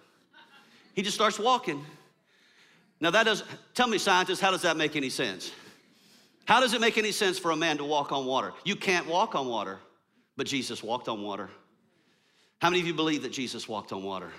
He 0.95 1.03
just 1.03 1.17
starts 1.17 1.39
walking. 1.39 1.85
Now, 3.01 3.11
that 3.11 3.25
does, 3.25 3.43
tell 3.75 3.89
me, 3.89 3.99
scientists, 3.99 4.41
how 4.41 4.53
does 4.53 4.63
that 4.63 4.77
make 4.77 4.95
any 4.95 5.11
sense? 5.11 5.51
How 6.49 6.61
does 6.61 6.72
it 6.72 6.80
make 6.80 6.96
any 6.96 7.12
sense 7.12 7.38
for 7.38 7.51
a 7.51 7.57
man 7.57 7.76
to 7.76 7.84
walk 7.84 8.11
on 8.11 8.24
water? 8.24 8.55
You 8.64 8.74
can't 8.74 9.07
walk 9.07 9.34
on 9.34 9.49
water, 9.49 9.78
but 10.38 10.46
Jesus 10.46 10.82
walked 10.82 11.07
on 11.07 11.20
water. 11.20 11.51
How 12.62 12.70
many 12.70 12.80
of 12.80 12.86
you 12.86 12.94
believe 12.94 13.20
that 13.24 13.32
Jesus 13.32 13.68
walked 13.68 13.92
on 13.92 14.03
water? 14.03 14.30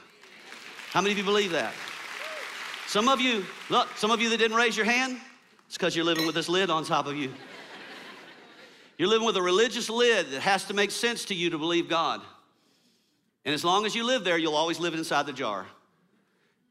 How 0.89 1.01
many 1.01 1.11
of 1.11 1.19
you 1.19 1.23
believe 1.23 1.51
that? 1.51 1.71
Some 2.87 3.07
of 3.09 3.21
you, 3.21 3.45
look, 3.69 3.95
some 3.95 4.09
of 4.09 4.19
you 4.21 4.29
that 4.29 4.37
didn't 4.37 4.57
raise 4.57 4.75
your 4.75 4.87
hand, 4.87 5.19
it's 5.67 5.77
because 5.77 5.95
you're 5.95 6.03
living 6.03 6.25
with 6.25 6.33
this 6.33 6.49
lid 6.49 6.71
on 6.71 6.83
top 6.83 7.05
of 7.05 7.15
you. 7.15 7.31
You're 8.97 9.07
living 9.07 9.27
with 9.27 9.37
a 9.37 9.41
religious 9.43 9.87
lid 9.87 10.31
that 10.31 10.41
has 10.41 10.65
to 10.65 10.73
make 10.73 10.89
sense 10.89 11.25
to 11.25 11.35
you 11.35 11.51
to 11.51 11.59
believe 11.59 11.89
God. 11.89 12.21
And 13.45 13.53
as 13.53 13.63
long 13.63 13.85
as 13.85 13.93
you 13.93 14.03
live 14.03 14.23
there, 14.23 14.39
you'll 14.39 14.55
always 14.55 14.79
live 14.79 14.95
inside 14.95 15.27
the 15.27 15.33
jar. 15.33 15.67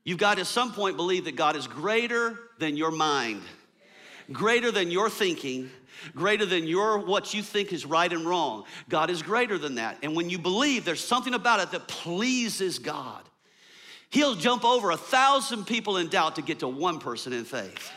You've 0.02 0.18
got 0.18 0.34
to 0.34 0.40
at 0.40 0.48
some 0.48 0.72
point 0.72 0.96
believe 0.96 1.26
that 1.26 1.36
God 1.36 1.54
is 1.54 1.68
greater 1.68 2.40
than 2.58 2.76
your 2.76 2.90
mind 2.90 3.42
greater 4.32 4.70
than 4.70 4.90
your 4.90 5.10
thinking, 5.10 5.70
greater 6.14 6.46
than 6.46 6.66
your 6.66 6.98
what 6.98 7.34
you 7.34 7.42
think 7.42 7.72
is 7.72 7.86
right 7.86 8.12
and 8.12 8.26
wrong. 8.26 8.64
God 8.88 9.10
is 9.10 9.22
greater 9.22 9.58
than 9.58 9.76
that. 9.76 9.98
And 10.02 10.14
when 10.14 10.30
you 10.30 10.38
believe, 10.38 10.84
there's 10.84 11.04
something 11.04 11.34
about 11.34 11.60
it 11.60 11.70
that 11.72 11.88
pleases 11.88 12.78
God. 12.78 13.22
He'll 14.10 14.34
jump 14.34 14.64
over 14.64 14.90
a 14.90 14.96
thousand 14.96 15.66
people 15.66 15.98
in 15.98 16.08
doubt 16.08 16.36
to 16.36 16.42
get 16.42 16.60
to 16.60 16.68
one 16.68 16.98
person 16.98 17.32
in 17.32 17.44
faith. 17.44 17.90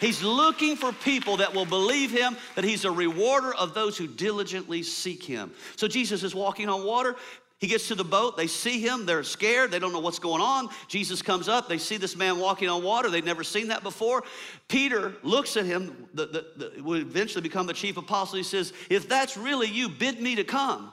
He's 0.00 0.20
looking 0.20 0.74
for 0.74 0.92
people 0.92 1.36
that 1.36 1.54
will 1.54 1.64
believe 1.64 2.10
him, 2.10 2.36
that 2.56 2.64
he's 2.64 2.84
a 2.84 2.90
rewarder 2.90 3.54
of 3.54 3.72
those 3.72 3.96
who 3.96 4.08
diligently 4.08 4.82
seek 4.82 5.22
him. 5.22 5.52
So 5.76 5.86
Jesus 5.86 6.24
is 6.24 6.34
walking 6.34 6.68
on 6.68 6.84
water. 6.84 7.14
He 7.62 7.68
gets 7.68 7.86
to 7.86 7.94
the 7.94 8.02
boat, 8.02 8.36
they 8.36 8.48
see 8.48 8.80
him, 8.80 9.06
they're 9.06 9.22
scared, 9.22 9.70
they 9.70 9.78
don't 9.78 9.92
know 9.92 10.00
what's 10.00 10.18
going 10.18 10.42
on. 10.42 10.68
Jesus 10.88 11.22
comes 11.22 11.46
up, 11.46 11.68
they 11.68 11.78
see 11.78 11.96
this 11.96 12.16
man 12.16 12.40
walking 12.40 12.68
on 12.68 12.82
water, 12.82 13.08
they've 13.08 13.24
never 13.24 13.44
seen 13.44 13.68
that 13.68 13.84
before. 13.84 14.24
Peter 14.66 15.14
looks 15.22 15.56
at 15.56 15.64
him, 15.64 16.08
the, 16.12 16.26
the, 16.26 16.46
the, 16.56 16.82
would 16.82 17.02
eventually 17.02 17.40
become 17.40 17.68
the 17.68 17.72
chief 17.72 17.96
apostle. 17.96 18.36
He 18.36 18.42
says, 18.42 18.72
If 18.90 19.08
that's 19.08 19.36
really 19.36 19.68
you, 19.68 19.88
bid 19.88 20.20
me 20.20 20.34
to 20.34 20.42
come. 20.42 20.90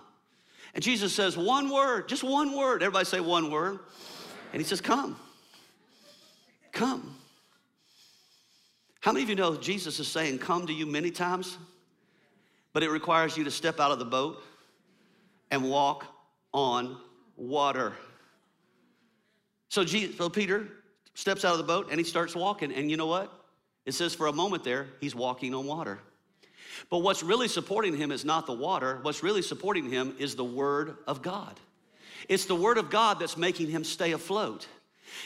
And 0.75 0.83
Jesus 0.83 1.11
says, 1.11 1.35
One 1.35 1.71
word, 1.71 2.07
just 2.07 2.23
one 2.23 2.55
word. 2.55 2.83
Everybody 2.83 3.05
say 3.05 3.19
one 3.19 3.49
word. 3.49 3.79
And 4.53 4.61
he 4.61 4.63
says, 4.67 4.79
Come. 4.79 5.17
Come. 6.71 7.15
How 8.99 9.11
many 9.11 9.23
of 9.23 9.29
you 9.29 9.35
know 9.35 9.57
Jesus 9.57 9.99
is 9.99 10.07
saying, 10.07 10.37
Come 10.37 10.67
to 10.67 10.73
you 10.73 10.85
many 10.85 11.09
times? 11.09 11.57
But 12.73 12.83
it 12.83 12.91
requires 12.91 13.35
you 13.35 13.43
to 13.45 13.51
step 13.51 13.79
out 13.79 13.89
of 13.89 13.97
the 13.97 14.05
boat 14.05 14.43
and 15.49 15.67
walk 15.67 16.05
on 16.53 16.97
water. 17.37 17.93
So, 19.69 19.83
Jesus, 19.83 20.17
so 20.17 20.29
Peter 20.29 20.67
steps 21.13 21.45
out 21.45 21.51
of 21.51 21.57
the 21.57 21.63
boat 21.63 21.87
and 21.91 21.99
he 21.99 22.03
starts 22.03 22.35
walking. 22.35 22.71
And 22.73 22.89
you 22.89 22.97
know 22.97 23.07
what? 23.07 23.31
It 23.85 23.93
says 23.93 24.15
for 24.15 24.27
a 24.27 24.33
moment 24.33 24.63
there, 24.63 24.87
he's 24.99 25.15
walking 25.15 25.53
on 25.53 25.65
water. 25.65 25.99
But 26.89 26.99
what's 26.99 27.23
really 27.23 27.47
supporting 27.47 27.95
him 27.95 28.11
is 28.11 28.23
not 28.23 28.45
the 28.45 28.53
water. 28.53 28.99
What's 29.01 29.23
really 29.23 29.41
supporting 29.41 29.89
him 29.89 30.15
is 30.17 30.35
the 30.35 30.45
Word 30.45 30.95
of 31.07 31.21
God. 31.21 31.59
It's 32.27 32.45
the 32.45 32.55
Word 32.55 32.77
of 32.77 32.89
God 32.89 33.19
that's 33.19 33.37
making 33.37 33.69
him 33.69 33.83
stay 33.83 34.11
afloat. 34.11 34.67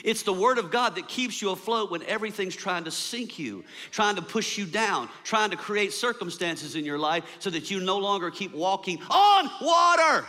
It's 0.04 0.24
the 0.24 0.34
Word 0.34 0.58
of 0.58 0.72
God 0.72 0.96
that 0.96 1.08
keeps 1.08 1.42
you 1.42 1.52
afloat 1.52 1.92
when 1.92 2.04
everything's 2.04 2.56
trying 2.56 2.86
to 2.86 2.92
sink 2.92 3.38
you, 3.38 3.64
trying 3.92 4.16
to 4.16 4.22
push 4.22 4.58
you 4.58 4.66
down, 4.66 5.10
trying 5.24 5.52
to 5.52 5.58
create 5.58 5.94
circumstances 5.94 6.76
in 6.76 6.86
your 6.86 6.98
life 6.98 7.24
so 7.40 7.50
that 7.50 7.70
you 7.70 7.80
no 7.82 7.98
longer 7.98 8.32
keep 8.32 8.54
walking 8.54 9.00
on 9.10 9.50
water. 9.62 10.26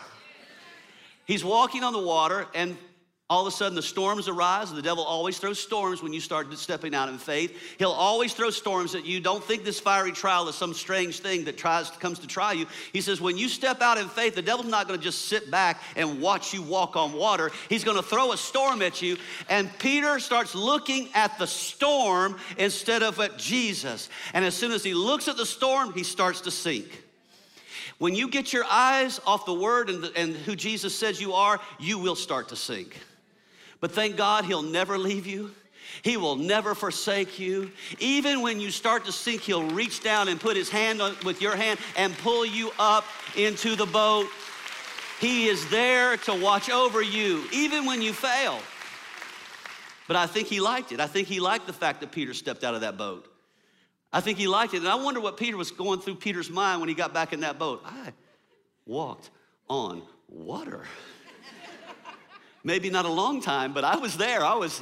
He's 1.27 1.45
walking 1.45 1.83
on 1.85 1.93
the 1.93 2.03
water, 2.03 2.47
and 2.55 2.77
all 3.31 3.47
of 3.47 3.53
a 3.53 3.57
sudden 3.57 3.75
the 3.75 3.83
storms 3.83 4.29
arise, 4.29 4.69
and 4.69 4.77
the 4.77 4.83
devil 4.83 5.03
always 5.03 5.39
throws 5.39 5.59
storms 5.59 6.03
when 6.03 6.13
you 6.13 6.21
start 6.21 6.53
stepping 6.59 6.95
out 6.95 7.09
in 7.09 7.17
faith. 7.17 7.59
He'll 7.79 7.91
always 7.91 8.35
throw 8.35 8.51
storms 8.51 8.95
at 8.95 9.07
you. 9.07 9.19
Don't 9.19 9.43
think 9.43 9.65
this 9.65 9.81
fiery 9.81 10.13
trial 10.13 10.47
is 10.49 10.55
some 10.55 10.75
strange 10.75 11.21
thing 11.21 11.45
that 11.45 11.57
tries 11.57 11.91
comes 11.91 12.19
to 12.19 12.27
try 12.27 12.53
you. 12.53 12.67
He 12.93 13.01
says, 13.01 13.23
when 13.23 13.39
you 13.39 13.49
step 13.49 13.81
out 13.81 13.97
in 13.97 14.09
faith, 14.11 14.35
the 14.35 14.43
devil's 14.43 14.69
not 14.69 14.87
going 14.87 15.01
to 15.01 15.03
just 15.05 15.25
sit 15.25 15.51
back 15.51 15.83
and 15.97 16.21
watch 16.21 16.53
you 16.53 16.61
walk 16.61 16.97
on 16.97 17.15
water. 17.15 17.51
He's 17.71 17.83
going 17.83 17.97
to 17.97 18.03
throw 18.03 18.33
a 18.33 18.37
storm 18.37 18.83
at 18.83 19.01
you. 19.01 19.17
And 19.49 19.71
Peter 19.79 20.21
starts 20.21 20.55
looking 20.55 21.09
at 21.15 21.39
the 21.39 21.47
storm 21.47 22.37
instead 22.59 23.03
of 23.03 23.19
at 23.21 23.39
Jesus. 23.39 24.11
And 24.35 24.45
as 24.45 24.55
soon 24.55 24.71
as 24.71 24.85
he 24.85 24.93
looks 24.93 25.29
at 25.29 25.39
the 25.39 25.47
storm, 25.47 25.95
he 25.95 26.03
starts 26.03 26.43
to 26.43 26.51
sink. 26.51 27.04
When 28.05 28.15
you 28.15 28.29
get 28.29 28.53
your 28.53 28.67
eyes 28.67 29.19
off 29.27 29.47
the 29.47 29.55
word 29.55 29.89
and, 29.89 30.03
the, 30.03 30.13
and 30.15 30.37
who 30.37 30.55
Jesus 30.55 30.95
says 30.95 31.23
you 31.23 31.33
are, 31.33 31.59
you 31.81 31.99
will 31.99 32.17
start 32.17 32.51
to 32.51 32.55
sink. 32.55 33.01
But 33.81 33.93
thank 33.93 34.19
God 34.19 34.45
he'll 34.45 34.61
never 34.61 34.99
leave 34.99 35.27
you. 35.27 35.53
He 36.03 36.19
will 36.19 36.37
never 36.37 36.75
forsake 36.75 37.39
you. 37.39 37.73
Even 38.01 38.43
when 38.43 38.61
you 38.61 38.71
start 38.71 39.07
to 39.07 39.13
sink, 39.13 39.41
he'll 39.41 39.71
reach 39.71 40.03
down 40.03 40.29
and 40.29 40.39
put 40.39 40.55
his 40.55 40.69
hand 40.69 41.01
on, 41.01 41.17
with 41.25 41.41
your 41.41 41.57
hand 41.57 41.81
and 41.97 42.13
pull 42.19 42.45
you 42.45 42.73
up 42.79 43.07
into 43.39 43.75
the 43.75 43.87
boat. 43.87 44.29
He 45.19 45.47
is 45.47 45.67
there 45.71 46.19
to 46.19 46.35
watch 46.35 46.69
over 46.69 47.01
you, 47.01 47.47
even 47.55 47.87
when 47.87 48.03
you 48.03 48.13
fail. 48.13 48.59
But 50.09 50.17
I 50.17 50.27
think 50.27 50.49
he 50.49 50.61
liked 50.61 50.93
it. 50.93 51.01
I 51.01 51.07
think 51.07 51.27
he 51.27 51.41
liked 51.41 51.67
the 51.67 51.73
fact 51.73 52.03
that 52.03 52.13
Peter 52.13 52.35
stepped 52.35 52.65
out 52.65 52.75
of 52.75 52.83
that 52.83 52.99
boat. 52.99 53.34
I 54.15 54.21
think 54.21 54.39
he 54.39 54.47
liked 54.47 54.75
it. 54.75 54.77
And 54.79 54.89
I 54.89 54.95
wonder 54.95 55.19
what 55.19 55.37
Peter 55.37 55.57
was 55.57 55.73
going 55.73 56.01
through 56.01 56.15
Peter's 56.15 56.49
mind 56.49 56.79
when 56.79 56.89
he 56.89 56.95
got 56.95 57.13
back 57.13 57.33
in 57.33 57.41
that 57.41 57.59
boat. 57.59 57.83
I 57.85 58.13
walked 58.87 59.31
on 59.69 60.03
water. 60.29 60.85
Maybe 62.65 62.91
not 62.91 63.07
a 63.07 63.11
long 63.11 63.43
time, 63.43 63.75
but 63.75 63.83
I 63.83 63.97
was 63.97 64.17
there. 64.17 64.45
I 64.45 64.55
was 64.55 64.81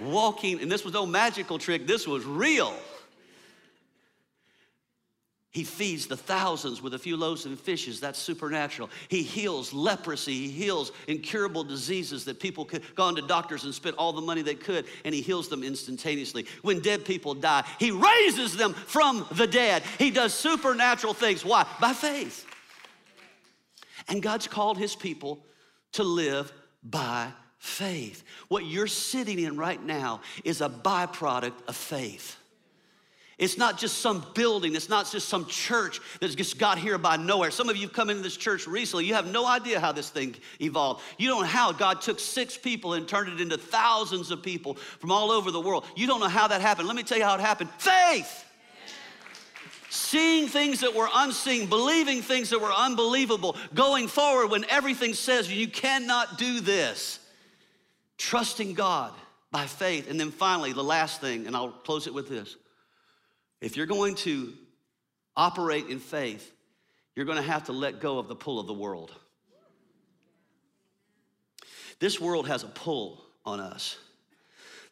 walking, 0.00 0.60
and 0.60 0.70
this 0.70 0.84
was 0.84 0.92
no 0.92 1.06
magical 1.06 1.58
trick, 1.58 1.86
this 1.86 2.08
was 2.08 2.24
real. 2.24 2.74
He 5.52 5.64
feeds 5.64 6.06
the 6.06 6.16
thousands 6.16 6.80
with 6.80 6.94
a 6.94 6.98
few 6.98 7.14
loaves 7.14 7.44
and 7.44 7.60
fishes. 7.60 8.00
That's 8.00 8.18
supernatural. 8.18 8.88
He 9.08 9.22
heals 9.22 9.74
leprosy. 9.74 10.48
He 10.48 10.50
heals 10.50 10.92
incurable 11.06 11.62
diseases 11.62 12.24
that 12.24 12.40
people 12.40 12.64
could 12.64 12.82
gone 12.94 13.16
to 13.16 13.22
doctors 13.22 13.64
and 13.64 13.74
spent 13.74 13.96
all 13.96 14.14
the 14.14 14.22
money 14.22 14.40
they 14.40 14.54
could, 14.54 14.86
and 15.04 15.14
he 15.14 15.20
heals 15.20 15.48
them 15.48 15.62
instantaneously. 15.62 16.46
When 16.62 16.80
dead 16.80 17.04
people 17.04 17.34
die, 17.34 17.64
he 17.78 17.90
raises 17.90 18.56
them 18.56 18.72
from 18.72 19.26
the 19.32 19.46
dead. 19.46 19.82
He 19.98 20.10
does 20.10 20.32
supernatural 20.32 21.12
things. 21.12 21.44
Why? 21.44 21.66
By 21.78 21.92
faith. 21.92 22.46
And 24.08 24.22
God's 24.22 24.48
called 24.48 24.78
his 24.78 24.96
people 24.96 25.44
to 25.92 26.02
live 26.02 26.50
by 26.82 27.28
faith. 27.58 28.24
What 28.48 28.64
you're 28.64 28.86
sitting 28.86 29.38
in 29.38 29.58
right 29.58 29.82
now 29.82 30.22
is 30.44 30.62
a 30.62 30.70
byproduct 30.70 31.68
of 31.68 31.76
faith. 31.76 32.38
It's 33.38 33.56
not 33.56 33.78
just 33.78 33.98
some 33.98 34.24
building, 34.34 34.74
it's 34.74 34.88
not 34.88 35.10
just 35.10 35.28
some 35.28 35.46
church 35.46 36.00
that's 36.20 36.34
just 36.34 36.58
got 36.58 36.78
here 36.78 36.98
by 36.98 37.16
nowhere. 37.16 37.50
Some 37.50 37.68
of 37.68 37.76
you 37.76 37.82
have 37.82 37.92
come 37.92 38.10
into 38.10 38.22
this 38.22 38.36
church 38.36 38.66
recently, 38.66 39.06
you 39.06 39.14
have 39.14 39.26
no 39.26 39.46
idea 39.46 39.80
how 39.80 39.90
this 39.90 40.10
thing 40.10 40.34
evolved. 40.60 41.02
You 41.18 41.28
don't 41.28 41.42
know 41.42 41.46
how 41.46 41.72
God 41.72 42.02
took 42.02 42.20
six 42.20 42.58
people 42.58 42.94
and 42.94 43.08
turned 43.08 43.32
it 43.32 43.40
into 43.40 43.56
thousands 43.56 44.30
of 44.30 44.42
people 44.42 44.74
from 44.74 45.10
all 45.10 45.30
over 45.30 45.50
the 45.50 45.60
world. 45.60 45.86
You 45.96 46.06
don't 46.06 46.20
know 46.20 46.28
how 46.28 46.48
that 46.48 46.60
happened. 46.60 46.88
Let 46.88 46.96
me 46.96 47.02
tell 47.02 47.18
you 47.18 47.24
how 47.24 47.34
it 47.34 47.40
happened 47.40 47.70
faith. 47.78 48.44
Seeing 49.88 50.48
things 50.48 50.80
that 50.80 50.94
were 50.94 51.08
unseen, 51.14 51.68
believing 51.68 52.22
things 52.22 52.50
that 52.50 52.60
were 52.60 52.72
unbelievable, 52.72 53.56
going 53.74 54.08
forward 54.08 54.50
when 54.50 54.64
everything 54.70 55.14
says 55.14 55.52
you 55.52 55.68
cannot 55.68 56.38
do 56.38 56.60
this. 56.60 57.18
Trusting 58.18 58.74
God 58.74 59.12
by 59.50 59.66
faith. 59.66 60.08
And 60.08 60.18
then 60.18 60.30
finally, 60.30 60.72
the 60.72 60.84
last 60.84 61.20
thing, 61.20 61.46
and 61.46 61.56
I'll 61.56 61.70
close 61.70 62.06
it 62.06 62.14
with 62.14 62.28
this 62.28 62.56
if 63.62 63.76
you're 63.76 63.86
going 63.86 64.16
to 64.16 64.52
operate 65.36 65.86
in 65.86 66.00
faith, 66.00 66.52
you're 67.14 67.24
going 67.24 67.38
to 67.38 67.42
have 67.42 67.64
to 67.64 67.72
let 67.72 68.00
go 68.00 68.18
of 68.18 68.26
the 68.26 68.34
pull 68.34 68.58
of 68.58 68.66
the 68.66 68.74
world. 68.74 69.12
This 72.00 72.20
world 72.20 72.48
has 72.48 72.64
a 72.64 72.68
pull 72.68 73.22
on 73.46 73.60
us. 73.60 73.96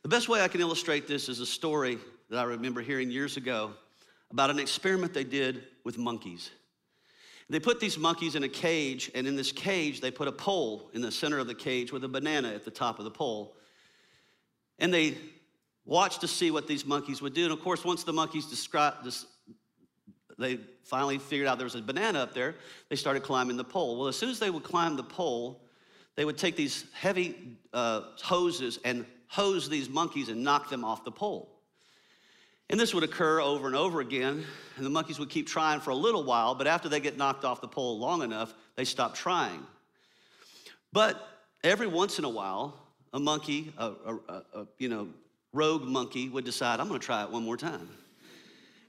The 0.02 0.08
best 0.08 0.28
way 0.28 0.40
I 0.40 0.48
can 0.48 0.60
illustrate 0.60 1.08
this 1.08 1.28
is 1.28 1.40
a 1.40 1.46
story 1.46 1.98
that 2.30 2.38
I 2.38 2.44
remember 2.44 2.80
hearing 2.80 3.10
years 3.10 3.36
ago 3.36 3.72
about 4.30 4.50
an 4.50 4.60
experiment 4.60 5.12
they 5.12 5.24
did 5.24 5.64
with 5.82 5.98
monkeys. 5.98 6.50
They 7.48 7.58
put 7.58 7.80
these 7.80 7.98
monkeys 7.98 8.36
in 8.36 8.44
a 8.44 8.48
cage, 8.48 9.10
and 9.16 9.26
in 9.26 9.34
this 9.34 9.50
cage, 9.50 10.00
they 10.00 10.12
put 10.12 10.28
a 10.28 10.32
pole 10.32 10.88
in 10.94 11.02
the 11.02 11.10
center 11.10 11.40
of 11.40 11.48
the 11.48 11.54
cage 11.54 11.90
with 11.90 12.04
a 12.04 12.08
banana 12.08 12.54
at 12.54 12.64
the 12.64 12.70
top 12.70 13.00
of 13.00 13.04
the 13.04 13.10
pole. 13.10 13.56
And 14.78 14.94
they 14.94 15.18
watched 15.84 16.20
to 16.20 16.28
see 16.28 16.50
what 16.50 16.66
these 16.66 16.84
monkeys 16.84 17.20
would 17.22 17.34
do. 17.34 17.44
And 17.44 17.52
of 17.52 17.60
course, 17.60 17.84
once 17.84 18.04
the 18.04 18.12
monkeys 18.12 18.46
described 18.46 19.04
this, 19.04 19.26
they 20.38 20.58
finally 20.84 21.18
figured 21.18 21.48
out 21.48 21.58
there 21.58 21.64
was 21.64 21.74
a 21.74 21.82
banana 21.82 22.20
up 22.20 22.34
there, 22.34 22.56
they 22.88 22.96
started 22.96 23.22
climbing 23.22 23.56
the 23.56 23.64
pole. 23.64 23.98
Well, 23.98 24.08
as 24.08 24.16
soon 24.16 24.30
as 24.30 24.38
they 24.38 24.50
would 24.50 24.64
climb 24.64 24.96
the 24.96 25.02
pole, 25.02 25.62
they 26.16 26.24
would 26.24 26.38
take 26.38 26.56
these 26.56 26.84
heavy 26.92 27.56
uh, 27.72 28.02
hoses 28.22 28.78
and 28.84 29.06
hose 29.28 29.68
these 29.68 29.88
monkeys 29.88 30.28
and 30.28 30.42
knock 30.42 30.68
them 30.68 30.84
off 30.84 31.04
the 31.04 31.12
pole. 31.12 31.60
And 32.68 32.78
this 32.78 32.94
would 32.94 33.02
occur 33.02 33.40
over 33.40 33.66
and 33.66 33.74
over 33.74 34.00
again, 34.00 34.44
and 34.76 34.86
the 34.86 34.90
monkeys 34.90 35.18
would 35.18 35.28
keep 35.28 35.48
trying 35.48 35.80
for 35.80 35.90
a 35.90 35.94
little 35.94 36.22
while, 36.22 36.54
but 36.54 36.66
after 36.66 36.88
they 36.88 37.00
get 37.00 37.16
knocked 37.16 37.44
off 37.44 37.60
the 37.60 37.68
pole 37.68 37.98
long 37.98 38.22
enough, 38.22 38.54
they 38.76 38.84
stop 38.84 39.14
trying. 39.14 39.66
But 40.92 41.20
every 41.64 41.88
once 41.88 42.18
in 42.18 42.24
a 42.24 42.28
while, 42.28 42.76
a 43.12 43.18
monkey, 43.18 43.72
a, 43.76 43.92
a, 44.06 44.42
a, 44.54 44.66
you 44.78 44.88
know, 44.88 45.08
rogue 45.52 45.82
monkey 45.82 46.28
would 46.28 46.44
decide, 46.44 46.80
I'm 46.80 46.88
gonna 46.88 46.98
try 46.98 47.22
it 47.22 47.30
one 47.30 47.44
more 47.44 47.56
time. 47.56 47.88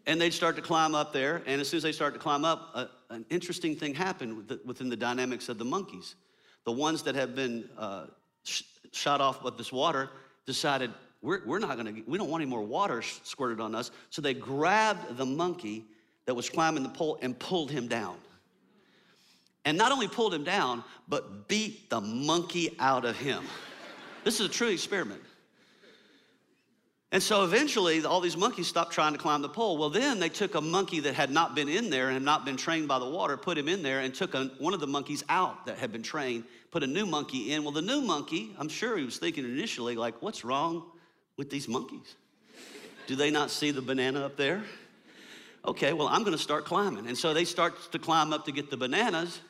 And 0.08 0.20
they'd 0.20 0.34
start 0.34 0.56
to 0.56 0.62
climb 0.62 0.96
up 0.96 1.14
there, 1.14 1.44
and 1.46 1.62
as 1.62 1.70
soon 1.70 1.78
as 1.78 1.84
they 1.84 1.92
start 1.92 2.14
to 2.14 2.20
climb 2.20 2.44
up, 2.44 2.72
a, 2.74 3.14
an 3.14 3.26
interesting 3.30 3.76
thing 3.76 3.94
happened 3.94 4.50
within 4.66 4.90
the 4.90 4.96
dynamics 4.96 5.48
of 5.48 5.58
the 5.58 5.66
monkeys. 5.66 6.16
The 6.66 6.72
ones 6.72 7.04
that 7.04 7.16
have 7.16 7.36
been 7.36 7.70
uh, 7.78 8.08
sh- 8.44 8.64
shot 8.92 9.22
off 9.22 9.44
with 9.44 9.58
this 9.58 9.72
water 9.72 10.10
decided, 10.46 10.92
we're, 11.22 11.46
we're 11.46 11.60
not 11.60 11.78
gonna, 11.78 11.94
we 12.08 12.18
don't 12.18 12.30
want 12.30 12.42
any 12.42 12.50
more 12.50 12.62
water 12.62 13.02
squirted 13.02 13.60
on 13.60 13.76
us. 13.76 13.92
So 14.10 14.22
they 14.22 14.34
grabbed 14.34 15.18
the 15.18 15.26
monkey 15.26 15.86
that 16.26 16.34
was 16.34 16.50
climbing 16.50 16.84
the 16.84 16.90
pole 16.90 17.20
and 17.22 17.38
pulled 17.38 17.70
him 17.72 17.88
down. 17.88 18.16
And 19.66 19.78
not 19.78 19.92
only 19.92 20.08
pulled 20.08 20.34
him 20.34 20.44
down, 20.44 20.84
but 21.08 21.48
beat 21.48 21.90
the 21.90 22.02
monkey 22.02 22.76
out 22.80 23.06
of 23.06 23.16
him. 23.18 23.44
this 24.24 24.40
is 24.40 24.48
a 24.48 24.50
true 24.50 24.70
experiment. 24.70 25.22
And 27.14 27.22
so 27.22 27.44
eventually, 27.44 28.06
all 28.06 28.22
these 28.22 28.38
monkeys 28.38 28.68
stopped 28.68 28.94
trying 28.94 29.12
to 29.12 29.20
climb 29.20 29.42
the 29.42 29.50
pole. 29.50 29.78
Well, 29.78 29.90
then 29.90 30.20
they 30.20 30.30
took 30.30 30.56
a 30.56 30.62
monkey 30.62 31.02
that 31.02 31.14
had 31.14 31.30
not 31.30 31.56
been 31.56 31.68
in 31.68 31.90
there 31.90 32.06
and 32.06 32.14
had 32.14 32.24
not 32.24 32.46
been 32.46 32.56
trained 32.56 32.88
by 32.88 33.00
the 33.00 33.06
water, 33.06 33.36
put 33.36 33.58
him 33.58 33.68
in 33.68 33.84
there, 33.84 34.00
and 34.00 34.16
took 34.16 34.34
a, 34.34 34.46
one 34.60 34.74
of 34.74 34.80
the 34.80 34.88
monkeys 34.88 35.22
out 35.28 35.66
that 35.66 35.78
had 35.78 35.92
been 35.92 36.04
trained, 36.04 36.46
put 36.72 36.84
a 36.84 36.88
new 36.88 37.06
monkey 37.06 37.52
in. 37.52 37.64
Well, 37.64 37.74
the 37.74 37.82
new 37.82 38.00
monkey, 38.00 38.56
I'm 38.58 38.70
sure 38.70 38.98
he 38.98 39.04
was 39.04 39.18
thinking 39.18 39.44
initially, 39.44 39.98
like, 39.98 40.22
what's 40.22 40.46
wrong 40.46 40.86
with 41.36 41.50
these 41.50 41.68
monkeys? 41.68 42.16
Do 43.08 43.18
they 43.18 43.30
not 43.30 43.52
see 43.52 43.72
the 43.72 43.82
banana 43.82 44.26
up 44.26 44.38
there? 44.38 44.64
Okay, 45.66 45.92
well, 45.92 46.08
I'm 46.08 46.24
gonna 46.24 46.38
start 46.38 46.64
climbing. 46.64 47.08
And 47.08 47.18
so 47.18 47.34
they 47.34 47.44
start 47.44 47.92
to 47.92 48.00
climb 48.00 48.32
up 48.32 48.46
to 48.46 48.54
get 48.54 48.70
the 48.70 48.78
bananas, 48.78 49.42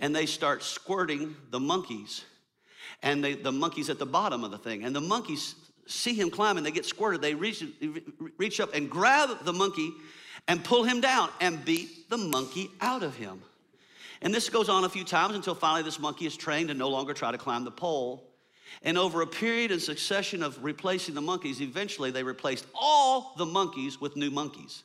and 0.00 0.14
they 0.14 0.26
start 0.26 0.62
squirting 0.62 1.34
the 1.50 1.60
monkeys. 1.60 2.26
And 3.02 3.24
they, 3.24 3.34
the 3.34 3.52
monkeys 3.52 3.88
at 3.88 3.98
the 3.98 4.04
bottom 4.04 4.44
of 4.44 4.50
the 4.50 4.58
thing. 4.58 4.84
And 4.84 4.94
the 4.94 5.00
monkeys 5.00 5.54
see 5.90 6.14
him 6.14 6.30
climbing, 6.30 6.64
they 6.64 6.70
get 6.70 6.86
squirted. 6.86 7.20
They 7.20 7.34
reach, 7.34 7.64
reach 8.38 8.60
up 8.60 8.74
and 8.74 8.88
grab 8.90 9.44
the 9.44 9.52
monkey 9.52 9.92
and 10.48 10.64
pull 10.64 10.84
him 10.84 11.00
down 11.00 11.28
and 11.40 11.64
beat 11.64 12.08
the 12.08 12.16
monkey 12.16 12.70
out 12.80 13.02
of 13.02 13.16
him. 13.16 13.42
And 14.22 14.34
this 14.34 14.48
goes 14.48 14.68
on 14.68 14.84
a 14.84 14.88
few 14.88 15.04
times 15.04 15.34
until 15.34 15.54
finally 15.54 15.82
this 15.82 15.98
monkey 15.98 16.26
is 16.26 16.36
trained 16.36 16.68
to 16.68 16.74
no 16.74 16.88
longer 16.88 17.14
try 17.14 17.32
to 17.32 17.38
climb 17.38 17.64
the 17.64 17.70
pole. 17.70 18.26
And 18.82 18.96
over 18.96 19.22
a 19.22 19.26
period 19.26 19.72
and 19.72 19.80
succession 19.80 20.42
of 20.42 20.62
replacing 20.62 21.14
the 21.14 21.20
monkeys, 21.20 21.60
eventually 21.60 22.10
they 22.10 22.22
replaced 22.22 22.66
all 22.74 23.34
the 23.36 23.46
monkeys 23.46 24.00
with 24.00 24.16
new 24.16 24.30
monkeys. 24.30 24.84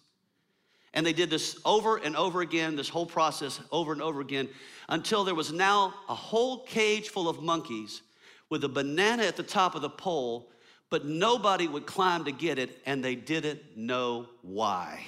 And 0.93 1.05
they 1.05 1.13
did 1.13 1.29
this 1.29 1.59
over 1.65 1.97
and 1.97 2.15
over 2.15 2.41
again, 2.41 2.77
this 2.77 2.89
whole 2.89 3.05
process 3.05 3.59
over 3.71 3.91
and 3.91 4.01
over 4.01 4.21
again, 4.21 4.47
until 4.87 5.23
there 5.25 5.35
was 5.35 5.51
now 5.51 5.93
a 6.07 6.15
whole 6.15 6.63
cage 6.65 7.09
full 7.09 7.27
of 7.27 7.43
monkeys 7.43 8.01
with 8.49 8.63
a 8.63 8.69
banana 8.69 9.23
at 9.23 9.35
the 9.35 9.43
top 9.43 9.75
of 9.75 9.81
the 9.81 9.89
pole 9.89 10.49
but 10.89 11.05
nobody 11.05 11.67
would 11.67 11.85
climb 11.85 12.25
to 12.25 12.31
get 12.31 12.59
it, 12.59 12.81
and 12.85 13.03
they 13.03 13.15
didn't 13.15 13.61
know 13.75 14.27
why. 14.41 15.03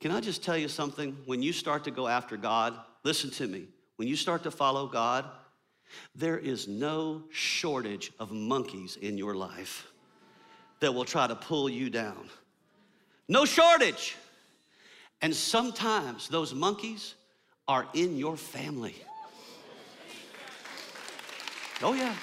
Can 0.00 0.10
I 0.10 0.20
just 0.20 0.42
tell 0.42 0.56
you 0.56 0.68
something? 0.68 1.16
When 1.26 1.42
you 1.42 1.52
start 1.52 1.84
to 1.84 1.90
go 1.90 2.08
after 2.08 2.36
God, 2.36 2.74
listen 3.04 3.30
to 3.30 3.46
me. 3.46 3.68
When 3.96 4.08
you 4.08 4.16
start 4.16 4.42
to 4.42 4.50
follow 4.50 4.88
God, 4.88 5.24
there 6.14 6.38
is 6.38 6.66
no 6.66 7.22
shortage 7.30 8.12
of 8.18 8.32
monkeys 8.32 8.96
in 8.96 9.16
your 9.16 9.34
life 9.34 9.86
that 10.80 10.92
will 10.92 11.04
try 11.04 11.26
to 11.28 11.36
pull 11.36 11.68
you 11.68 11.88
down. 11.88 12.28
No 13.28 13.44
shortage. 13.44 14.16
And 15.20 15.32
sometimes 15.32 16.28
those 16.28 16.52
monkeys 16.52 17.14
are 17.68 17.86
in 17.94 18.16
your 18.16 18.36
family. 18.36 18.96
Oh, 21.80 21.94
yeah. 21.94 22.14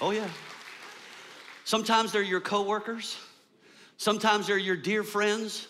Oh, 0.00 0.10
yeah. 0.10 0.28
Sometimes 1.64 2.12
they're 2.12 2.22
your 2.22 2.40
coworkers. 2.40 3.18
Sometimes 3.96 4.46
they're 4.46 4.56
your 4.56 4.76
dear 4.76 5.02
friends. 5.02 5.68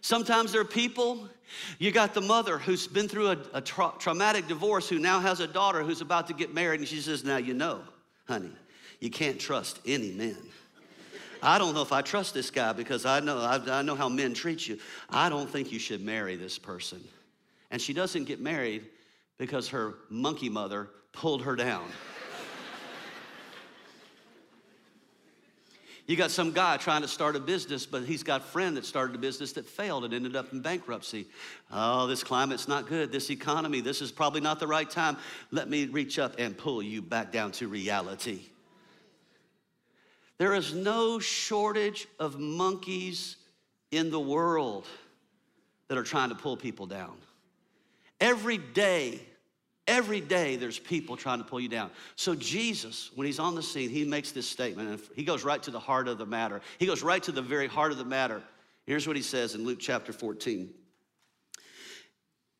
Sometimes 0.00 0.52
they're 0.52 0.64
people. 0.64 1.28
You 1.78 1.92
got 1.92 2.12
the 2.12 2.20
mother 2.20 2.58
who's 2.58 2.86
been 2.86 3.08
through 3.08 3.28
a, 3.28 3.38
a 3.54 3.60
tra- 3.60 3.92
traumatic 3.98 4.48
divorce 4.48 4.88
who 4.88 4.98
now 4.98 5.20
has 5.20 5.40
a 5.40 5.46
daughter 5.46 5.82
who's 5.82 6.00
about 6.00 6.26
to 6.26 6.34
get 6.34 6.52
married, 6.52 6.80
and 6.80 6.88
she 6.88 7.00
says, 7.00 7.24
Now 7.24 7.36
you 7.36 7.54
know, 7.54 7.80
honey, 8.26 8.50
you 9.00 9.10
can't 9.10 9.38
trust 9.38 9.80
any 9.86 10.12
men. 10.12 10.36
I 11.42 11.58
don't 11.58 11.74
know 11.74 11.82
if 11.82 11.92
I 11.92 12.02
trust 12.02 12.34
this 12.34 12.50
guy 12.50 12.72
because 12.72 13.04
I 13.04 13.20
know, 13.20 13.38
I, 13.38 13.60
I 13.78 13.82
know 13.82 13.94
how 13.94 14.08
men 14.08 14.32
treat 14.32 14.66
you. 14.66 14.78
I 15.10 15.28
don't 15.28 15.50
think 15.50 15.72
you 15.72 15.78
should 15.78 16.00
marry 16.00 16.36
this 16.36 16.58
person. 16.58 17.02
And 17.70 17.80
she 17.80 17.92
doesn't 17.92 18.24
get 18.24 18.40
married 18.40 18.84
because 19.38 19.68
her 19.68 19.94
monkey 20.08 20.48
mother 20.48 20.88
pulled 21.12 21.42
her 21.42 21.56
down. 21.56 21.84
You 26.06 26.16
got 26.16 26.32
some 26.32 26.50
guy 26.50 26.76
trying 26.78 27.02
to 27.02 27.08
start 27.08 27.36
a 27.36 27.40
business, 27.40 27.86
but 27.86 28.04
he's 28.04 28.24
got 28.24 28.40
a 28.40 28.44
friend 28.44 28.76
that 28.76 28.84
started 28.84 29.14
a 29.14 29.18
business 29.18 29.52
that 29.52 29.66
failed 29.66 30.04
and 30.04 30.12
ended 30.12 30.34
up 30.34 30.52
in 30.52 30.60
bankruptcy. 30.60 31.26
Oh, 31.70 32.06
this 32.08 32.24
climate's 32.24 32.66
not 32.66 32.88
good. 32.88 33.12
This 33.12 33.30
economy, 33.30 33.80
this 33.80 34.02
is 34.02 34.10
probably 34.10 34.40
not 34.40 34.58
the 34.58 34.66
right 34.66 34.90
time. 34.90 35.16
Let 35.52 35.70
me 35.70 35.86
reach 35.86 36.18
up 36.18 36.34
and 36.38 36.58
pull 36.58 36.82
you 36.82 37.02
back 37.02 37.30
down 37.30 37.52
to 37.52 37.68
reality. 37.68 38.40
There 40.38 40.54
is 40.54 40.74
no 40.74 41.20
shortage 41.20 42.08
of 42.18 42.38
monkeys 42.38 43.36
in 43.92 44.10
the 44.10 44.18
world 44.18 44.86
that 45.86 45.96
are 45.96 46.02
trying 46.02 46.30
to 46.30 46.34
pull 46.34 46.56
people 46.56 46.86
down. 46.86 47.16
Every 48.20 48.58
day, 48.58 49.20
Every 49.86 50.20
day 50.20 50.56
there's 50.56 50.78
people 50.78 51.16
trying 51.16 51.38
to 51.38 51.44
pull 51.44 51.60
you 51.60 51.68
down. 51.68 51.90
So 52.14 52.34
Jesus, 52.34 53.10
when 53.14 53.26
he's 53.26 53.40
on 53.40 53.54
the 53.54 53.62
scene, 53.62 53.90
he 53.90 54.04
makes 54.04 54.30
this 54.30 54.48
statement 54.48 54.88
and 54.88 55.00
he 55.16 55.24
goes 55.24 55.44
right 55.44 55.62
to 55.64 55.72
the 55.72 55.80
heart 55.80 56.06
of 56.06 56.18
the 56.18 56.26
matter. 56.26 56.60
He 56.78 56.86
goes 56.86 57.02
right 57.02 57.22
to 57.24 57.32
the 57.32 57.42
very 57.42 57.66
heart 57.66 57.90
of 57.90 57.98
the 57.98 58.04
matter. 58.04 58.42
Here's 58.86 59.06
what 59.06 59.16
he 59.16 59.22
says 59.22 59.54
in 59.54 59.64
Luke 59.64 59.78
chapter 59.80 60.12
14 60.12 60.72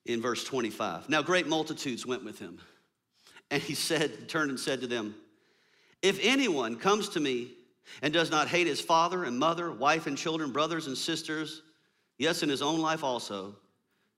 in 0.06 0.20
verse 0.20 0.42
25. 0.44 1.08
Now 1.08 1.22
great 1.22 1.46
multitudes 1.46 2.04
went 2.04 2.24
with 2.24 2.38
him. 2.38 2.58
And 3.50 3.62
he 3.62 3.74
said, 3.74 4.28
turned 4.28 4.50
and 4.50 4.58
said 4.58 4.80
to 4.80 4.86
them, 4.86 5.14
If 6.00 6.18
anyone 6.22 6.76
comes 6.76 7.10
to 7.10 7.20
me 7.20 7.52
and 8.00 8.12
does 8.12 8.30
not 8.30 8.48
hate 8.48 8.66
his 8.66 8.80
father 8.80 9.24
and 9.24 9.38
mother, 9.38 9.70
wife 9.70 10.06
and 10.06 10.16
children, 10.16 10.52
brothers 10.52 10.86
and 10.86 10.96
sisters, 10.96 11.62
yes, 12.18 12.42
in 12.42 12.48
his 12.48 12.62
own 12.62 12.80
life 12.80 13.04
also, 13.04 13.54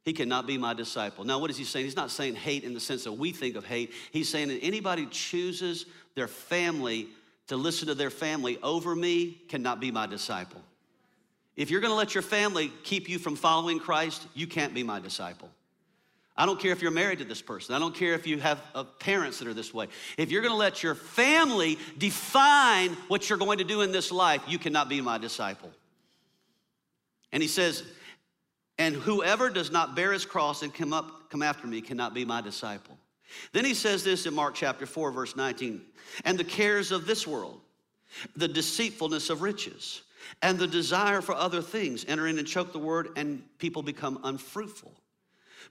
he 0.04 0.12
cannot 0.12 0.46
be 0.46 0.58
my 0.58 0.74
disciple. 0.74 1.24
Now, 1.24 1.38
what 1.38 1.50
is 1.50 1.56
he 1.56 1.64
saying? 1.64 1.86
He's 1.86 1.96
not 1.96 2.10
saying 2.10 2.34
hate 2.34 2.64
in 2.64 2.74
the 2.74 2.80
sense 2.80 3.04
that 3.04 3.12
we 3.12 3.32
think 3.32 3.56
of 3.56 3.64
hate. 3.64 3.92
He's 4.12 4.28
saying 4.28 4.48
that 4.48 4.60
anybody 4.62 5.06
chooses 5.06 5.86
their 6.14 6.28
family 6.28 7.08
to 7.46 7.56
listen 7.56 7.88
to 7.88 7.94
their 7.94 8.10
family 8.10 8.58
over 8.62 8.94
me 8.94 9.38
cannot 9.48 9.80
be 9.80 9.90
my 9.90 10.06
disciple. 10.06 10.60
If 11.56 11.70
you're 11.70 11.80
gonna 11.80 11.94
let 11.94 12.14
your 12.14 12.22
family 12.22 12.72
keep 12.82 13.08
you 13.08 13.18
from 13.18 13.36
following 13.36 13.78
Christ, 13.78 14.26
you 14.34 14.46
can't 14.46 14.74
be 14.74 14.82
my 14.82 15.00
disciple. 15.00 15.48
I 16.36 16.46
don't 16.46 16.58
care 16.58 16.72
if 16.72 16.82
you're 16.82 16.90
married 16.90 17.20
to 17.20 17.24
this 17.24 17.40
person. 17.40 17.76
I 17.76 17.78
don't 17.78 17.94
care 17.94 18.14
if 18.14 18.26
you 18.26 18.40
have 18.40 18.60
uh, 18.74 18.82
parents 18.84 19.38
that 19.38 19.46
are 19.46 19.54
this 19.54 19.72
way. 19.72 19.86
If 20.18 20.32
you're 20.32 20.42
gonna 20.42 20.56
let 20.56 20.82
your 20.82 20.96
family 20.96 21.78
define 21.96 22.90
what 23.08 23.28
you're 23.28 23.38
going 23.38 23.58
to 23.58 23.64
do 23.64 23.82
in 23.82 23.92
this 23.92 24.10
life, 24.10 24.42
you 24.48 24.58
cannot 24.58 24.88
be 24.88 25.00
my 25.00 25.16
disciple. 25.16 25.70
And 27.30 27.42
he 27.42 27.48
says, 27.48 27.84
and 28.78 28.94
whoever 28.94 29.50
does 29.50 29.70
not 29.70 29.94
bear 29.94 30.12
his 30.12 30.24
cross 30.24 30.62
and 30.62 30.72
come 30.72 30.92
up, 30.92 31.30
come 31.30 31.42
after 31.42 31.66
me 31.66 31.80
cannot 31.80 32.14
be 32.14 32.24
my 32.24 32.40
disciple. 32.40 32.98
Then 33.52 33.64
he 33.64 33.74
says 33.74 34.04
this 34.04 34.26
in 34.26 34.34
Mark 34.34 34.54
chapter 34.54 34.86
4, 34.86 35.10
verse 35.12 35.36
19, 35.36 35.80
and 36.24 36.38
the 36.38 36.44
cares 36.44 36.92
of 36.92 37.06
this 37.06 37.26
world, 37.26 37.60
the 38.36 38.48
deceitfulness 38.48 39.30
of 39.30 39.42
riches, 39.42 40.02
and 40.42 40.58
the 40.58 40.66
desire 40.66 41.20
for 41.20 41.34
other 41.34 41.62
things 41.62 42.04
enter 42.08 42.26
in 42.26 42.38
and 42.38 42.46
choke 42.46 42.72
the 42.72 42.78
word, 42.78 43.08
and 43.16 43.42
people 43.58 43.82
become 43.82 44.20
unfruitful. 44.24 44.92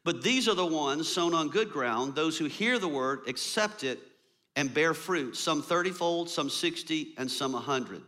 But 0.04 0.22
these 0.22 0.48
are 0.48 0.56
the 0.56 0.66
ones 0.66 1.08
sown 1.08 1.34
on 1.34 1.50
good 1.50 1.72
ground, 1.72 2.16
those 2.16 2.38
who 2.38 2.46
hear 2.46 2.80
the 2.80 2.88
word, 2.88 3.22
accept 3.28 3.84
it, 3.84 4.00
and 4.56 4.74
bear 4.74 4.94
fruit, 4.94 5.36
some 5.36 5.62
30 5.62 5.92
fold, 5.92 6.30
some 6.30 6.50
60, 6.50 7.14
and 7.18 7.30
some 7.30 7.52
a 7.52 7.58
100. 7.58 8.02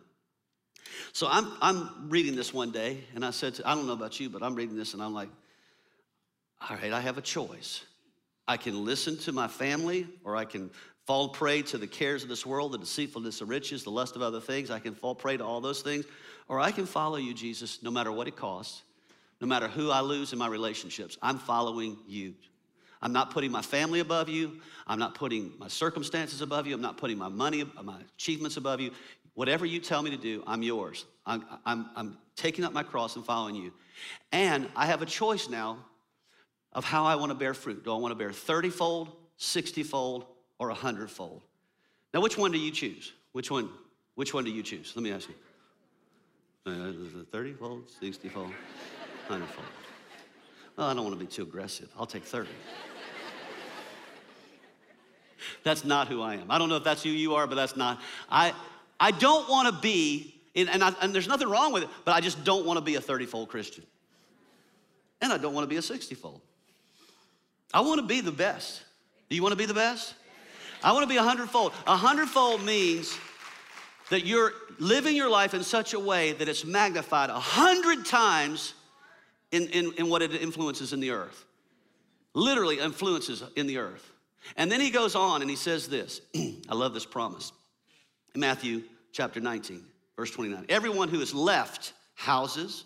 So 1.13 1.27
I'm, 1.29 1.51
I'm 1.61 2.09
reading 2.09 2.35
this 2.35 2.53
one 2.53 2.71
day, 2.71 3.03
and 3.15 3.25
I 3.25 3.31
said, 3.31 3.55
to, 3.55 3.67
I 3.67 3.75
don't 3.75 3.87
know 3.87 3.93
about 3.93 4.19
you, 4.19 4.29
but 4.29 4.43
I'm 4.43 4.55
reading 4.55 4.75
this, 4.75 4.93
and 4.93 5.01
I'm 5.01 5.13
like, 5.13 5.29
all 6.69 6.77
right, 6.77 6.91
I 6.91 7.01
have 7.01 7.17
a 7.17 7.21
choice. 7.21 7.83
I 8.47 8.57
can 8.57 8.85
listen 8.85 9.17
to 9.19 9.31
my 9.31 9.47
family, 9.47 10.07
or 10.23 10.35
I 10.35 10.45
can 10.45 10.69
fall 11.05 11.29
prey 11.29 11.61
to 11.63 11.77
the 11.77 11.87
cares 11.87 12.23
of 12.23 12.29
this 12.29 12.45
world, 12.45 12.71
the 12.71 12.77
deceitfulness 12.77 13.41
of 13.41 13.49
riches, 13.49 13.83
the 13.83 13.91
lust 13.91 14.15
of 14.15 14.21
other 14.21 14.39
things. 14.39 14.71
I 14.71 14.79
can 14.79 14.95
fall 14.95 15.15
prey 15.15 15.37
to 15.37 15.45
all 15.45 15.61
those 15.61 15.81
things, 15.81 16.05
or 16.47 16.59
I 16.59 16.71
can 16.71 16.85
follow 16.85 17.17
you, 17.17 17.33
Jesus, 17.33 17.81
no 17.83 17.91
matter 17.91 18.11
what 18.11 18.27
it 18.27 18.35
costs, 18.35 18.83
no 19.41 19.47
matter 19.47 19.67
who 19.67 19.91
I 19.91 20.01
lose 20.01 20.33
in 20.33 20.39
my 20.39 20.47
relationships. 20.47 21.17
I'm 21.21 21.37
following 21.37 21.97
you. 22.07 22.33
I'm 23.01 23.13
not 23.13 23.29
putting 23.31 23.51
my 23.51 23.61
family 23.61 23.99
above 23.99 24.29
you. 24.29 24.59
I'm 24.87 24.97
not 24.97 25.13
putting 25.13 25.51
my 25.59 25.67
circumstances 25.67 26.41
above 26.41 26.65
you. 26.65 26.73
I'm 26.73 26.81
not 26.81 26.97
putting 26.97 27.17
my 27.17 27.29
money, 27.29 27.63
my 27.83 27.99
achievements 28.17 28.57
above 28.57 28.79
you. 28.79 28.91
Whatever 29.35 29.65
you 29.65 29.79
tell 29.79 30.01
me 30.01 30.09
to 30.11 30.17
do, 30.17 30.43
I'm 30.47 30.63
yours. 30.63 31.05
I'm, 31.25 31.45
I'm, 31.65 31.89
I'm 31.95 32.17
taking 32.35 32.63
up 32.63 32.73
my 32.73 32.83
cross 32.83 33.15
and 33.15 33.25
following 33.25 33.55
you. 33.55 33.71
And 34.31 34.67
I 34.75 34.87
have 34.87 35.01
a 35.01 35.05
choice 35.05 35.49
now 35.49 35.77
of 36.71 36.85
how 36.85 37.05
I 37.05 37.15
want 37.15 37.31
to 37.31 37.35
bear 37.35 37.53
fruit. 37.53 37.83
Do 37.83 37.93
I 37.93 37.97
want 37.97 38.11
to 38.11 38.15
bear 38.15 38.31
30 38.31 38.69
fold, 38.69 39.11
60 39.37 39.83
fold, 39.83 40.25
or 40.57 40.69
100 40.69 41.11
fold? 41.11 41.43
Now, 42.13 42.21
which 42.21 42.37
one 42.37 42.51
do 42.51 42.57
you 42.57 42.71
choose? 42.71 43.11
Which 43.33 43.51
one? 43.51 43.69
Which 44.15 44.33
one 44.33 44.45
do 44.45 44.51
you 44.51 44.63
choose? 44.63 44.93
Let 44.95 45.03
me 45.03 45.11
ask 45.11 45.27
you. 45.27 45.35
Uh, 46.65 46.93
30 47.31 47.53
fold, 47.53 47.89
60 47.99 48.29
fold, 48.29 48.47
100 49.27 49.45
fold. 49.47 49.67
Well, 50.77 50.87
I 50.87 50.93
don't 50.93 51.03
want 51.03 51.17
to 51.19 51.23
be 51.23 51.29
too 51.29 51.43
aggressive. 51.43 51.89
I'll 51.97 52.05
take 52.05 52.23
30. 52.23 52.49
that's 55.63 55.83
not 55.83 56.07
who 56.07 56.21
I 56.21 56.35
am. 56.35 56.49
I 56.49 56.57
don't 56.57 56.69
know 56.69 56.77
if 56.77 56.83
that's 56.83 57.03
who 57.03 57.09
you 57.09 57.35
are, 57.35 57.47
but 57.47 57.55
that's 57.55 57.75
not. 57.75 58.01
I, 58.29 58.53
I 58.99 59.11
don't 59.11 59.49
want 59.49 59.73
to 59.73 59.81
be, 59.81 60.35
and, 60.55 60.83
I, 60.83 60.93
and 61.01 61.13
there's 61.13 61.27
nothing 61.27 61.49
wrong 61.49 61.73
with 61.73 61.83
it, 61.83 61.89
but 62.05 62.13
I 62.13 62.21
just 62.21 62.43
don't 62.43 62.65
want 62.65 62.77
to 62.77 62.83
be 62.83 62.95
a 62.95 63.01
30 63.01 63.25
fold 63.25 63.49
Christian. 63.49 63.83
And 65.21 65.31
I 65.31 65.37
don't 65.37 65.53
want 65.53 65.63
to 65.63 65.69
be 65.69 65.77
a 65.77 65.81
60 65.81 66.15
fold. 66.15 66.41
I 67.73 67.81
want 67.81 67.99
to 67.99 68.05
be 68.05 68.21
the 68.21 68.31
best. 68.31 68.83
Do 69.29 69.35
you 69.35 69.41
want 69.41 69.53
to 69.53 69.57
be 69.57 69.65
the 69.65 69.73
best? 69.73 70.13
I 70.83 70.91
want 70.91 71.03
to 71.03 71.09
be 71.09 71.17
a 71.17 71.23
hundredfold. 71.23 71.73
A 71.87 71.97
hundredfold 71.97 72.63
means 72.63 73.17
that 74.09 74.25
you're 74.25 74.53
living 74.77 75.15
your 75.15 75.29
life 75.29 75.53
in 75.53 75.63
such 75.63 75.93
a 75.93 75.99
way 75.99 76.33
that 76.33 76.47
it's 76.47 76.63
magnified 76.63 77.29
a 77.29 77.39
hundred 77.39 78.05
times 78.05 78.75
in, 79.51 79.67
in, 79.69 79.93
in 79.93 80.09
what 80.09 80.21
it 80.21 80.33
influences 80.35 80.93
in 80.93 80.99
the 80.99 81.11
earth. 81.11 81.45
Literally 82.33 82.79
influences 82.79 83.43
in 83.55 83.67
the 83.67 83.77
earth. 83.77 84.11
And 84.57 84.71
then 84.71 84.79
he 84.79 84.91
goes 84.91 85.15
on 85.15 85.41
and 85.41 85.49
he 85.49 85.55
says 85.55 85.87
this. 85.87 86.21
I 86.35 86.75
love 86.75 86.93
this 86.93 87.05
promise. 87.05 87.51
In 88.35 88.41
Matthew 88.41 88.83
chapter 89.13 89.39
19, 89.39 89.81
verse 90.17 90.29
29. 90.29 90.65
Everyone 90.67 91.07
who 91.07 91.19
has 91.19 91.33
left 91.33 91.93
houses, 92.15 92.83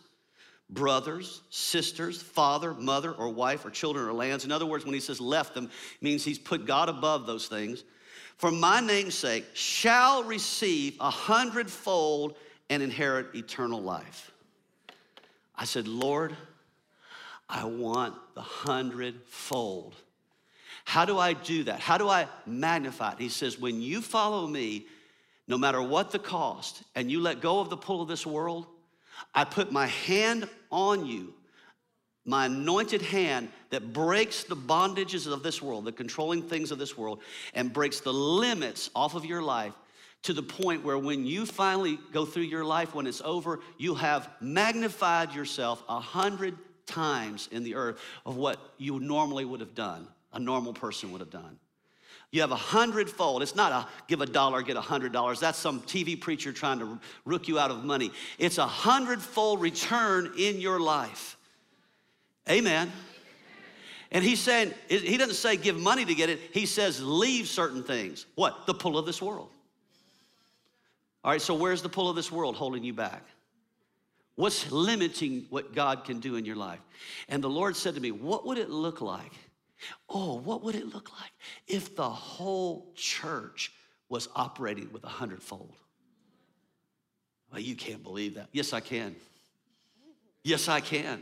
brothers, 0.69 1.41
sisters, 1.49 2.21
father, 2.21 2.75
mother, 2.75 3.11
or 3.11 3.29
wife, 3.29 3.65
or 3.65 3.71
children, 3.71 4.05
or 4.05 4.13
lands. 4.13 4.45
In 4.45 4.51
other 4.51 4.67
words, 4.67 4.85
when 4.85 4.93
he 4.93 4.99
says 4.99 5.19
left 5.19 5.55
them, 5.55 5.71
means 6.01 6.23
he's 6.23 6.37
put 6.37 6.67
God 6.67 6.87
above 6.87 7.25
those 7.25 7.47
things. 7.47 7.83
For 8.37 8.51
my 8.51 8.79
name's 8.79 9.15
sake, 9.15 9.43
shall 9.53 10.23
receive 10.23 10.95
a 10.99 11.09
hundredfold 11.09 12.37
and 12.69 12.83
inherit 12.83 13.33
eternal 13.33 13.81
life. 13.81 14.31
I 15.55 15.65
said, 15.65 15.87
Lord, 15.87 16.37
I 17.49 17.65
want 17.65 18.13
the 18.35 18.41
hundredfold. 18.41 19.95
How 20.85 21.05
do 21.05 21.17
I 21.17 21.33
do 21.33 21.63
that? 21.63 21.79
How 21.79 21.97
do 21.97 22.07
I 22.07 22.27
magnify 22.45 23.13
it? 23.13 23.19
He 23.19 23.29
says, 23.29 23.59
when 23.59 23.81
you 23.81 24.01
follow 24.01 24.45
me, 24.45 24.85
no 25.49 25.57
matter 25.57 25.81
what 25.81 26.11
the 26.11 26.19
cost, 26.19 26.83
and 26.95 27.11
you 27.11 27.19
let 27.19 27.41
go 27.41 27.59
of 27.59 27.71
the 27.71 27.75
pull 27.75 28.01
of 28.01 28.07
this 28.07 28.25
world, 28.25 28.67
I 29.33 29.43
put 29.43 29.71
my 29.71 29.87
hand 29.87 30.47
on 30.71 31.07
you, 31.07 31.33
my 32.23 32.45
anointed 32.45 33.01
hand 33.01 33.49
that 33.71 33.91
breaks 33.91 34.43
the 34.43 34.55
bondages 34.55 35.29
of 35.29 35.41
this 35.41 35.59
world, 35.59 35.85
the 35.85 35.91
controlling 35.91 36.43
things 36.43 36.71
of 36.71 36.77
this 36.77 36.95
world, 36.95 37.21
and 37.55 37.73
breaks 37.73 37.99
the 37.99 38.13
limits 38.13 38.91
off 38.95 39.15
of 39.15 39.25
your 39.25 39.41
life 39.41 39.73
to 40.21 40.33
the 40.33 40.43
point 40.43 40.83
where 40.83 40.99
when 40.99 41.25
you 41.25 41.47
finally 41.47 41.97
go 42.13 42.25
through 42.25 42.43
your 42.43 42.65
life, 42.65 42.93
when 42.93 43.07
it's 43.07 43.21
over, 43.21 43.59
you 43.79 43.95
have 43.95 44.29
magnified 44.39 45.33
yourself 45.33 45.83
a 45.89 45.99
hundred 45.99 46.55
times 46.85 47.49
in 47.51 47.63
the 47.63 47.73
earth 47.73 47.99
of 48.23 48.35
what 48.35 48.59
you 48.77 48.99
normally 48.99 49.45
would 49.45 49.61
have 49.61 49.73
done, 49.73 50.07
a 50.33 50.39
normal 50.39 50.73
person 50.73 51.11
would 51.11 51.21
have 51.21 51.31
done. 51.31 51.57
You 52.31 52.41
have 52.41 52.51
a 52.51 52.55
hundredfold. 52.55 53.41
It's 53.41 53.55
not 53.55 53.71
a 53.71 53.87
give 54.07 54.21
a 54.21 54.25
dollar, 54.25 54.61
get 54.61 54.77
a 54.77 54.81
hundred 54.81 55.11
dollars. 55.11 55.39
That's 55.39 55.57
some 55.57 55.81
TV 55.81 56.19
preacher 56.19 56.53
trying 56.53 56.79
to 56.79 56.99
rook 57.25 57.47
you 57.47 57.57
out 57.57 57.71
of 57.71 57.83
money. 57.83 58.11
It's 58.37 58.59
a 58.59 58.67
hundredfold 58.67 59.61
return 59.61 60.33
in 60.37 60.59
your 60.59 60.79
life. 60.79 61.37
Amen. 62.47 62.91
And 64.11 64.23
he's 64.23 64.39
saying, 64.39 64.73
he 64.87 65.17
doesn't 65.17 65.35
say 65.35 65.55
give 65.55 65.77
money 65.77 66.03
to 66.05 66.15
get 66.15 66.29
it. 66.29 66.39
He 66.51 66.65
says 66.65 67.01
leave 67.01 67.47
certain 67.47 67.83
things. 67.83 68.25
What? 68.35 68.65
The 68.65 68.73
pull 68.73 68.97
of 68.97 69.05
this 69.05 69.21
world. 69.21 69.49
All 71.23 71.31
right, 71.31 71.41
so 71.41 71.53
where's 71.53 71.81
the 71.81 71.89
pull 71.89 72.09
of 72.09 72.15
this 72.15 72.31
world 72.31 72.55
holding 72.55 72.83
you 72.83 72.93
back? 72.93 73.23
What's 74.35 74.71
limiting 74.71 75.45
what 75.49 75.75
God 75.75 76.05
can 76.05 76.19
do 76.19 76.37
in 76.37 76.45
your 76.45 76.55
life? 76.55 76.79
And 77.27 77.43
the 77.43 77.49
Lord 77.49 77.75
said 77.75 77.95
to 77.95 78.01
me, 78.01 78.11
What 78.11 78.45
would 78.45 78.57
it 78.57 78.69
look 78.69 79.01
like 79.01 79.33
Oh, 80.09 80.35
what 80.39 80.63
would 80.63 80.75
it 80.75 80.93
look 80.93 81.11
like 81.19 81.31
if 81.67 81.95
the 81.95 82.09
whole 82.09 82.91
church 82.95 83.71
was 84.09 84.27
operating 84.35 84.91
with 84.91 85.03
a 85.03 85.09
hundredfold? 85.09 85.75
Well, 87.51 87.61
you 87.61 87.75
can't 87.75 88.03
believe 88.03 88.35
that. 88.35 88.49
Yes, 88.51 88.73
I 88.73 88.79
can. 88.79 89.15
Yes, 90.43 90.67
I 90.67 90.81
can. 90.81 91.21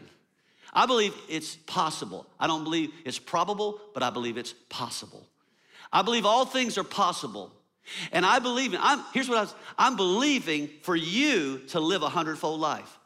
I 0.73 0.85
believe 0.85 1.13
it's 1.29 1.55
possible. 1.55 2.25
I 2.39 2.47
don't 2.47 2.63
believe 2.63 2.91
it's 3.05 3.19
probable, 3.19 3.79
but 3.93 4.03
I 4.03 4.09
believe 4.09 4.37
it's 4.37 4.53
possible. 4.69 5.25
I 5.91 6.01
believe 6.01 6.25
all 6.25 6.45
things 6.45 6.77
are 6.77 6.83
possible. 6.83 7.51
And 8.11 8.25
I 8.25 8.39
believe, 8.39 8.73
in, 8.73 8.79
I'm, 8.81 9.03
here's 9.13 9.29
what 9.29 9.37
I 9.37 9.41
was, 9.41 9.55
I'm 9.77 9.95
believing 9.95 10.69
for 10.81 10.95
you 10.95 11.59
to 11.69 11.79
live 11.79 12.03
a 12.03 12.09
hundredfold 12.09 12.59
life. 12.59 12.97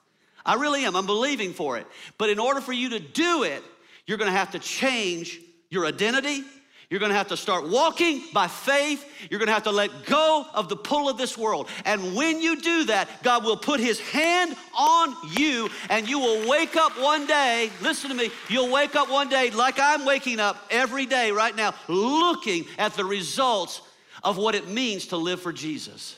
I 0.43 0.55
really 0.55 0.85
am. 0.85 0.95
I'm 0.95 1.05
believing 1.05 1.53
for 1.53 1.77
it. 1.77 1.85
But 2.17 2.29
in 2.29 2.39
order 2.39 2.61
for 2.61 2.73
you 2.73 2.89
to 2.89 2.99
do 2.99 3.43
it, 3.43 3.63
you're 4.05 4.17
gonna 4.17 4.31
have 4.31 4.51
to 4.51 4.59
change 4.59 5.39
your 5.69 5.85
identity. 5.85 6.43
You're 6.89 6.99
gonna 6.99 7.13
have 7.13 7.29
to 7.29 7.37
start 7.37 7.69
walking 7.69 8.21
by 8.33 8.49
faith. 8.49 9.09
You're 9.29 9.39
gonna 9.39 9.53
have 9.53 9.63
to 9.63 9.71
let 9.71 10.05
go 10.05 10.45
of 10.53 10.67
the 10.67 10.75
pull 10.75 11.07
of 11.07 11.17
this 11.17 11.37
world. 11.37 11.69
And 11.85 12.15
when 12.15 12.41
you 12.41 12.59
do 12.59 12.83
that, 12.85 13.23
God 13.23 13.45
will 13.45 13.55
put 13.55 13.79
His 13.79 14.01
hand 14.01 14.57
on 14.77 15.15
you, 15.31 15.69
and 15.89 16.07
you 16.09 16.19
will 16.19 16.49
wake 16.49 16.75
up 16.75 16.99
one 16.99 17.25
day. 17.25 17.71
Listen 17.81 18.09
to 18.09 18.15
me, 18.15 18.29
you'll 18.49 18.69
wake 18.69 18.97
up 18.97 19.09
one 19.09 19.29
day 19.29 19.51
like 19.51 19.79
I'm 19.79 20.03
waking 20.03 20.41
up 20.41 20.57
every 20.69 21.05
day 21.05 21.31
right 21.31 21.55
now, 21.55 21.73
looking 21.87 22.65
at 22.77 22.93
the 22.95 23.05
results 23.05 23.81
of 24.21 24.37
what 24.37 24.53
it 24.53 24.67
means 24.67 25.07
to 25.07 25.17
live 25.17 25.41
for 25.41 25.53
Jesus. 25.53 26.17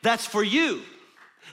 That's 0.00 0.24
for 0.24 0.42
you. 0.42 0.80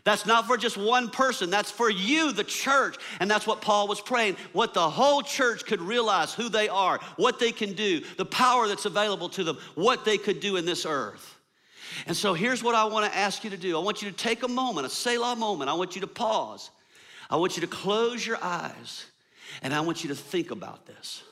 That's 0.05 0.27
not 0.27 0.45
for 0.45 0.55
just 0.55 0.77
one 0.77 1.09
person, 1.09 1.49
that's 1.49 1.71
for 1.71 1.89
you, 1.89 2.31
the 2.31 2.43
church. 2.43 2.95
And 3.19 3.29
that's 3.29 3.47
what 3.47 3.59
Paul 3.59 3.87
was 3.87 3.99
praying 3.99 4.37
what 4.53 4.75
the 4.75 4.87
whole 4.87 5.23
church 5.23 5.65
could 5.65 5.81
realize 5.81 6.31
who 6.31 6.47
they 6.47 6.69
are, 6.69 6.99
what 7.17 7.39
they 7.39 7.51
can 7.51 7.73
do, 7.73 8.01
the 8.17 8.25
power 8.25 8.67
that's 8.67 8.85
available 8.85 9.29
to 9.29 9.43
them, 9.43 9.57
what 9.73 10.05
they 10.05 10.19
could 10.19 10.39
do 10.39 10.57
in 10.57 10.65
this 10.65 10.85
earth. 10.85 11.35
And 12.05 12.15
so 12.15 12.35
here's 12.35 12.61
what 12.61 12.75
I 12.75 12.85
want 12.85 13.11
to 13.11 13.17
ask 13.17 13.43
you 13.43 13.49
to 13.49 13.57
do 13.57 13.75
I 13.75 13.81
want 13.81 14.03
you 14.03 14.11
to 14.11 14.15
take 14.15 14.43
a 14.43 14.47
moment, 14.47 14.85
a 14.85 14.91
Selah 14.91 15.35
moment. 15.35 15.71
I 15.71 15.73
want 15.73 15.95
you 15.95 16.01
to 16.01 16.07
pause. 16.07 16.69
I 17.27 17.37
want 17.37 17.57
you 17.57 17.61
to 17.61 17.67
close 17.67 18.25
your 18.25 18.37
eyes, 18.43 19.05
and 19.63 19.73
I 19.73 19.81
want 19.81 20.03
you 20.03 20.09
to 20.09 20.15
think 20.15 20.51
about 20.51 20.85
this. 20.85 21.23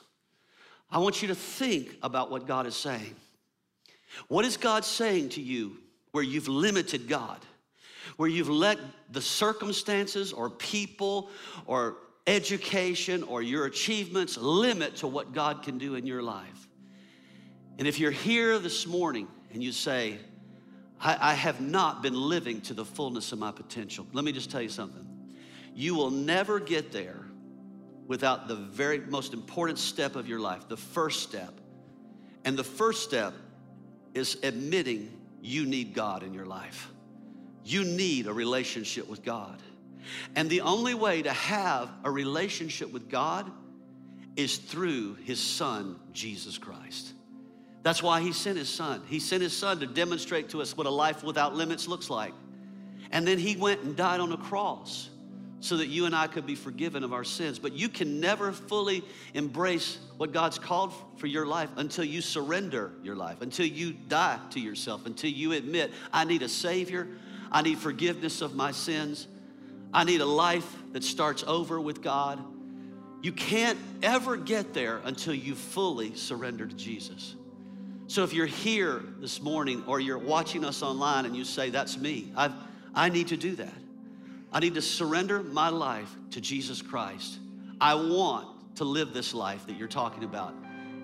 I 0.90 0.98
want 0.98 1.22
you 1.22 1.28
to 1.28 1.36
think 1.36 1.96
about 2.02 2.32
what 2.32 2.48
God 2.48 2.66
is 2.66 2.76
saying. 2.76 3.16
What 4.30 4.46
is 4.46 4.58
God 4.58 4.84
saying 4.84 5.30
to 5.30 5.42
you 5.42 5.78
where 6.12 6.24
you've 6.24 6.48
limited 6.48 7.08
God, 7.08 7.40
where 8.18 8.30
you've 8.30 8.50
let 8.50 8.78
the 9.12 9.22
circumstances 9.22 10.34
or 10.34 10.50
people 10.50 11.30
or 11.66 11.98
education 12.28 13.24
or 13.24 13.42
your 13.42 13.66
achievements 13.66 14.38
limit 14.38 14.98
to 14.98 15.08
what 15.08 15.34
God 15.34 15.64
can 15.64 15.78
do 15.78 15.96
in 15.96 16.06
your 16.06 16.22
life. 16.22 16.68
And 17.78 17.88
if 17.88 18.00
you're 18.00 18.12
here 18.12 18.60
this 18.60 18.86
morning 18.86 19.28
and 19.52 19.64
you 19.64 19.72
say, 19.72 20.20
I, 21.00 21.32
I 21.32 21.34
have 21.34 21.60
not 21.60 22.02
been 22.02 22.14
living 22.14 22.62
to 22.62 22.74
the 22.74 22.86
fullness 22.86 23.32
of 23.32 23.40
my 23.40 23.52
potential, 23.52 24.08
let 24.14 24.24
me 24.24 24.32
just 24.32 24.52
tell 24.52 24.62
you 24.62 24.70
something. 24.70 25.08
You 25.76 25.96
will 25.96 26.12
never 26.12 26.60
get 26.60 26.92
there 26.92 27.26
without 28.08 28.48
the 28.48 28.56
very 28.56 29.00
most 29.00 29.34
important 29.34 29.80
step 29.80 30.16
of 30.16 30.28
your 30.28 30.40
life, 30.40 30.68
the 30.68 30.78
first 30.78 31.24
step. 31.24 31.60
And 32.46 32.58
the 32.58 32.64
first 32.64 33.04
step 33.04 33.34
is 34.14 34.38
admitting 34.44 35.20
you 35.42 35.66
need 35.66 35.94
God 35.94 36.24
in 36.24 36.34
your 36.34 36.46
life. 36.46 36.93
You 37.66 37.84
need 37.84 38.28
a 38.28 38.34
relationship 38.34 39.08
with 39.08 39.24
God. 39.24 39.62
And 40.36 40.50
the 40.50 40.62
only 40.62 40.94
way 40.94 41.22
to 41.22 41.32
have 41.32 41.90
a 42.04 42.12
relationship 42.12 42.92
with 42.92 43.10
God 43.10 43.50
is 44.36 44.58
through 44.58 45.16
His 45.24 45.40
Son, 45.40 46.00
Jesus 46.12 46.58
Christ. 46.58 47.14
That's 47.84 48.02
why 48.02 48.22
He 48.22 48.32
sent 48.34 48.58
His 48.58 48.70
Son. 48.70 49.02
He 49.08 49.20
sent 49.20 49.44
His 49.44 49.56
Son 49.56 49.80
to 49.80 49.88
demonstrate 49.88 50.50
to 50.50 50.62
us 50.62 50.76
what 50.76 50.88
a 50.88 50.92
life 50.92 51.24
without 51.24 51.56
limits 51.56 51.88
looks 51.88 52.10
like. 52.10 52.34
And 53.12 53.28
then 53.28 53.38
He 53.38 53.56
went 53.56 53.82
and 53.82 53.96
died 53.96 54.20
on 54.20 54.32
a 54.32 54.38
cross 54.38 55.10
so 55.60 55.78
that 55.78 55.88
you 55.88 56.06
and 56.06 56.14
I 56.14 56.28
could 56.28 56.46
be 56.46 56.56
forgiven 56.56 57.06
of 57.06 57.14
our 57.14 57.24
sins. 57.24 57.58
But 57.58 57.72
you 57.72 57.88
can 57.88 58.20
never 58.20 58.52
fully 58.52 59.04
embrace 59.34 59.98
what 60.18 60.34
God's 60.34 60.60
called 60.60 60.94
for 61.18 61.28
your 61.28 61.46
life 61.46 61.70
until 61.78 62.04
you 62.04 62.20
surrender 62.20 62.92
your 63.02 63.16
life, 63.16 63.42
until 63.42 63.66
you 63.66 63.94
die 63.94 64.40
to 64.52 64.60
yourself, 64.60 65.06
until 65.06 65.30
you 65.30 65.54
admit, 65.54 65.92
I 66.12 66.26
need 66.26 66.42
a 66.42 66.50
Savior, 66.50 67.08
I 67.54 67.62
need 67.62 67.78
forgiveness 67.78 68.42
of 68.42 68.56
my 68.56 68.72
sins, 68.72 69.28
I 69.94 70.04
need 70.04 70.22
a 70.22 70.26
life 70.26 70.68
that 70.92 71.04
starts 71.04 71.44
over 71.46 71.80
with 71.80 72.02
God. 72.02 72.44
You 73.22 73.32
can't 73.32 73.80
ever 74.02 74.36
get 74.36 74.74
there 74.74 75.00
until 75.06 75.34
you 75.34 75.56
fully 75.56 76.16
surrender 76.16 76.66
to 76.66 76.76
Jesus. 76.76 77.36
So 78.08 78.24
if 78.24 78.34
you're 78.34 78.46
here 78.46 79.02
this 79.20 79.42
morning 79.42 79.84
or 79.88 80.00
you're 80.00 80.18
watching 80.18 80.66
us 80.66 80.84
online 80.84 81.26
and 81.26 81.36
you 81.36 81.46
say, 81.46 81.70
That's 81.70 81.98
me, 81.98 82.32
I've, 82.36 82.54
I 82.94 83.10
need 83.10 83.30
to 83.30 83.38
do 83.38 83.56
that. 83.56 83.74
I 84.52 84.60
need 84.60 84.74
to 84.76 84.82
surrender 84.82 85.42
my 85.42 85.70
life 85.70 86.14
to 86.32 86.42
Jesus 86.42 86.82
Christ. 86.82 87.40
I 87.80 87.96
want 87.96 88.76
to 88.76 88.84
live 88.84 89.14
this 89.14 89.34
life 89.34 89.66
that 89.68 89.78
you're 89.78 89.88
talking 89.88 90.24
about, 90.24 90.54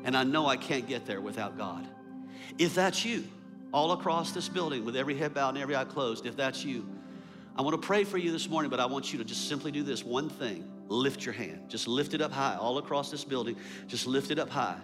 and 0.04 0.16
I 0.16 0.24
know 0.24 0.46
I 0.46 0.58
can't 0.58 0.88
get 0.88 1.06
there 1.06 1.22
without 1.22 1.58
God. 1.58 1.88
If 2.58 2.76
that's 2.76 3.06
you, 3.06 3.24
all 3.72 3.92
across 3.92 4.32
this 4.32 4.50
building 4.50 4.86
with 4.86 4.96
every 4.96 5.16
head 5.16 5.34
bowed 5.34 5.50
and 5.50 5.58
every 5.58 5.76
eye 5.76 5.86
closed, 5.86 6.26
if 6.26 6.36
that's 6.36 6.64
you, 6.64 6.88
I 7.56 7.62
want 7.62 7.80
to 7.80 7.86
pray 7.86 8.04
for 8.04 8.18
you 8.18 8.32
this 8.32 8.50
morning, 8.50 8.70
but 8.70 8.80
I 8.80 8.86
want 8.86 9.12
you 9.12 9.20
to 9.20 9.26
just 9.26 9.48
simply 9.48 9.72
do 9.72 9.84
this 9.84 10.04
one 10.04 10.30
thing 10.30 10.70
lift 10.90 11.26
your 11.26 11.34
hand. 11.34 11.70
Just 11.70 11.88
lift 11.88 12.14
it 12.14 12.22
up 12.22 12.32
high 12.32 12.56
all 12.56 12.80
across 12.80 13.12
this 13.12 13.24
building. 13.24 13.56
Just 13.88 14.08
lift 14.08 14.32
it 14.32 14.40
up 14.40 14.50
high. 14.50 14.78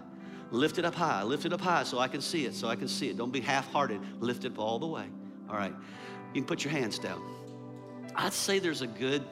Lift 0.51 0.77
it 0.77 0.86
up 0.86 0.93
high. 0.93 1.23
Lift 1.23 1.45
it 1.45 1.53
up 1.53 1.61
high 1.61 1.83
so 1.83 1.99
I 1.99 2.07
can 2.07 2.21
see 2.21 2.45
it, 2.45 2.53
so 2.53 2.67
I 2.67 2.75
can 2.75 2.88
see 2.88 3.09
it. 3.09 3.17
Don't 3.17 3.31
be 3.31 3.41
half 3.41 3.71
hearted. 3.71 3.99
Lift 4.21 4.45
it 4.45 4.53
up 4.53 4.59
all 4.59 4.79
the 4.79 4.88
way. 4.88 5.05
All 5.49 5.55
right. 5.55 5.73
You 6.33 6.41
can 6.41 6.45
put 6.45 6.63
your 6.63 6.71
hands 6.71 6.99
down. 6.99 7.23
I'd 8.15 8.33
say 8.33 8.59
there's 8.59 8.81
a 8.81 8.88
good 8.88 9.23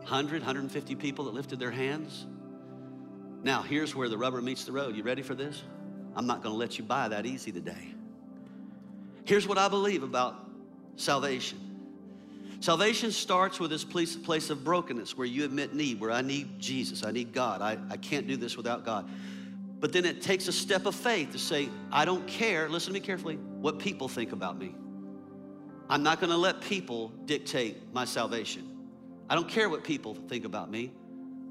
100, 0.00 0.42
150 0.42 0.94
people 0.96 1.24
that 1.24 1.34
lifted 1.34 1.58
their 1.58 1.70
hands. 1.70 2.26
Now, 3.42 3.62
here's 3.62 3.94
where 3.94 4.08
the 4.08 4.18
rubber 4.18 4.42
meets 4.42 4.64
the 4.64 4.72
road. 4.72 4.94
You 4.94 5.02
ready 5.02 5.22
for 5.22 5.34
this? 5.34 5.62
I'm 6.14 6.26
not 6.26 6.42
going 6.42 6.52
to 6.52 6.58
let 6.58 6.78
you 6.78 6.84
by 6.84 7.08
that 7.08 7.26
easy 7.26 7.50
today. 7.50 7.94
Here's 9.24 9.48
what 9.48 9.58
I 9.58 9.68
believe 9.68 10.02
about 10.02 10.36
salvation 10.96 11.60
salvation 12.60 13.12
starts 13.12 13.60
with 13.60 13.70
this 13.70 13.84
place, 13.84 14.16
place 14.16 14.48
of 14.48 14.64
brokenness 14.64 15.16
where 15.16 15.26
you 15.26 15.44
admit 15.44 15.74
need, 15.74 16.00
where 16.00 16.10
I 16.10 16.22
need 16.22 16.58
Jesus, 16.58 17.04
I 17.04 17.10
need 17.10 17.32
God, 17.32 17.60
I, 17.60 17.78
I 17.90 17.96
can't 17.98 18.26
do 18.26 18.36
this 18.36 18.56
without 18.56 18.84
God. 18.84 19.08
But 19.80 19.92
then 19.92 20.06
it 20.06 20.22
takes 20.22 20.48
a 20.48 20.52
step 20.52 20.86
of 20.86 20.94
faith 20.94 21.32
to 21.32 21.38
say, 21.38 21.68
I 21.92 22.06
don't 22.06 22.26
care, 22.26 22.70
listen 22.70 22.94
to 22.94 22.98
me 22.98 23.04
carefully, 23.04 23.36
what 23.36 23.78
people 23.78 24.08
think 24.08 24.32
about 24.32 24.58
me. 24.58 24.74
I'm 25.90 26.02
not 26.02 26.20
going 26.20 26.30
to 26.30 26.38
let 26.38 26.62
people 26.62 27.08
dictate 27.26 27.92
my 27.92 28.06
salvation. 28.06 28.70
I 29.28 29.34
don't 29.34 29.48
care 29.48 29.68
what 29.68 29.84
people 29.84 30.14
think 30.14 30.46
about 30.46 30.70
me. 30.70 30.90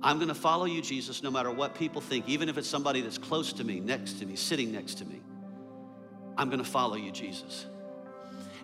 I'm 0.01 0.17
going 0.17 0.29
to 0.29 0.35
follow 0.35 0.65
you, 0.65 0.81
Jesus, 0.81 1.21
no 1.21 1.29
matter 1.29 1.51
what 1.51 1.75
people 1.75 2.01
think, 2.01 2.27
even 2.27 2.49
if 2.49 2.57
it's 2.57 2.67
somebody 2.67 3.01
that's 3.01 3.19
close 3.19 3.53
to 3.53 3.63
me, 3.63 3.79
next 3.79 4.13
to 4.13 4.25
me, 4.25 4.35
sitting 4.35 4.71
next 4.71 4.95
to 4.95 5.05
me. 5.05 5.21
I'm 6.37 6.49
going 6.49 6.63
to 6.63 6.69
follow 6.69 6.95
you, 6.95 7.11
Jesus. 7.11 7.65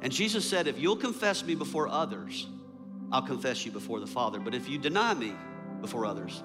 And 0.01 0.11
Jesus 0.11 0.47
said, 0.47 0.67
If 0.67 0.79
you'll 0.79 0.95
confess 0.95 1.43
me 1.43 1.55
before 1.55 1.87
others, 1.87 2.47
I'll 3.11 3.21
confess 3.21 3.65
you 3.65 3.71
before 3.71 3.99
the 3.99 4.07
Father. 4.07 4.39
But 4.39 4.55
if 4.55 4.69
you 4.69 4.77
deny 4.77 5.13
me 5.13 5.33
before 5.81 6.05
others, 6.05 6.43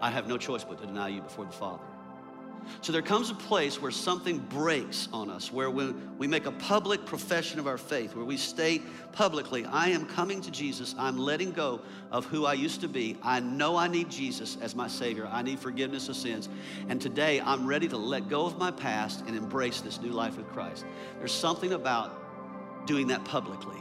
I 0.00 0.10
have 0.10 0.28
no 0.28 0.38
choice 0.38 0.64
but 0.64 0.78
to 0.80 0.86
deny 0.86 1.08
you 1.08 1.22
before 1.22 1.44
the 1.44 1.52
Father. 1.52 1.84
So 2.80 2.92
there 2.92 3.02
comes 3.02 3.30
a 3.30 3.34
place 3.34 3.82
where 3.82 3.90
something 3.90 4.38
breaks 4.38 5.08
on 5.12 5.30
us, 5.30 5.52
where 5.52 5.70
we, 5.70 5.92
we 6.18 6.26
make 6.26 6.46
a 6.46 6.52
public 6.52 7.04
profession 7.04 7.58
of 7.58 7.66
our 7.66 7.78
faith, 7.78 8.14
where 8.14 8.24
we 8.24 8.36
state 8.36 8.82
publicly, 9.12 9.64
I 9.66 9.88
am 9.88 10.06
coming 10.06 10.40
to 10.42 10.50
Jesus. 10.50 10.94
I'm 10.98 11.18
letting 11.18 11.52
go 11.52 11.80
of 12.10 12.24
who 12.26 12.46
I 12.46 12.52
used 12.54 12.80
to 12.82 12.88
be. 12.88 13.16
I 13.22 13.40
know 13.40 13.76
I 13.76 13.88
need 13.88 14.10
Jesus 14.10 14.56
as 14.60 14.74
my 14.74 14.88
Savior. 14.88 15.28
I 15.30 15.42
need 15.42 15.58
forgiveness 15.58 16.08
of 16.08 16.16
sins. 16.16 16.48
And 16.88 17.00
today 17.00 17.40
I'm 17.40 17.66
ready 17.66 17.88
to 17.88 17.96
let 17.96 18.28
go 18.28 18.46
of 18.46 18.58
my 18.58 18.70
past 18.70 19.24
and 19.26 19.36
embrace 19.36 19.80
this 19.80 20.00
new 20.00 20.10
life 20.10 20.36
with 20.36 20.48
Christ. 20.48 20.84
There's 21.18 21.32
something 21.32 21.72
about 21.72 22.86
doing 22.86 23.08
that 23.08 23.24
publicly. 23.24 23.76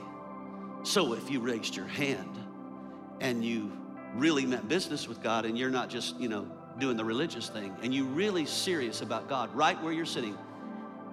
So 0.83 1.13
if 1.13 1.29
you 1.29 1.39
raised 1.39 1.75
your 1.75 1.87
hand 1.87 2.37
and 3.21 3.43
you 3.43 3.71
really 4.15 4.45
meant 4.45 4.67
business 4.67 5.07
with 5.07 5.21
God 5.21 5.45
and 5.45 5.57
you're 5.57 5.69
not 5.69 5.89
just, 5.89 6.19
you 6.19 6.29
know, 6.29 6.47
doing 6.79 6.97
the 6.97 7.05
religious 7.05 7.49
thing 7.49 7.75
and 7.81 7.93
you're 7.93 8.05
really 8.05 8.45
serious 8.45 9.01
about 9.01 9.27
God 9.27 9.53
right 9.55 9.81
where 9.83 9.93
you're 9.93 10.05
sitting 10.05 10.37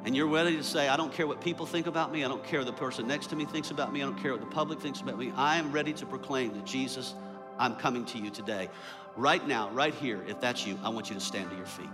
and 0.04 0.14
you're 0.14 0.26
ready 0.26 0.56
to 0.56 0.62
say, 0.62 0.88
I 0.88 0.96
don't 0.96 1.12
care 1.12 1.26
what 1.26 1.40
people 1.40 1.64
think 1.64 1.86
about 1.86 2.12
me, 2.12 2.24
I 2.24 2.28
don't 2.28 2.44
care 2.44 2.60
what 2.60 2.66
the 2.66 2.72
person 2.74 3.08
next 3.08 3.28
to 3.28 3.36
me 3.36 3.46
thinks 3.46 3.70
about 3.70 3.92
me, 3.92 4.02
I 4.02 4.04
don't 4.04 4.20
care 4.20 4.32
what 4.32 4.40
the 4.40 4.46
public 4.46 4.78
thinks 4.80 5.00
about 5.00 5.18
me, 5.18 5.32
I 5.34 5.56
am 5.56 5.72
ready 5.72 5.94
to 5.94 6.06
proclaim 6.06 6.52
that 6.54 6.66
Jesus, 6.66 7.14
I'm 7.58 7.74
coming 7.76 8.04
to 8.06 8.18
you 8.18 8.30
today. 8.30 8.68
Right 9.16 9.46
now, 9.46 9.70
right 9.70 9.94
here, 9.94 10.22
if 10.28 10.40
that's 10.40 10.66
you, 10.66 10.78
I 10.82 10.90
want 10.90 11.08
you 11.08 11.14
to 11.14 11.20
stand 11.20 11.50
to 11.50 11.56
your 11.56 11.66
feet. 11.66 11.88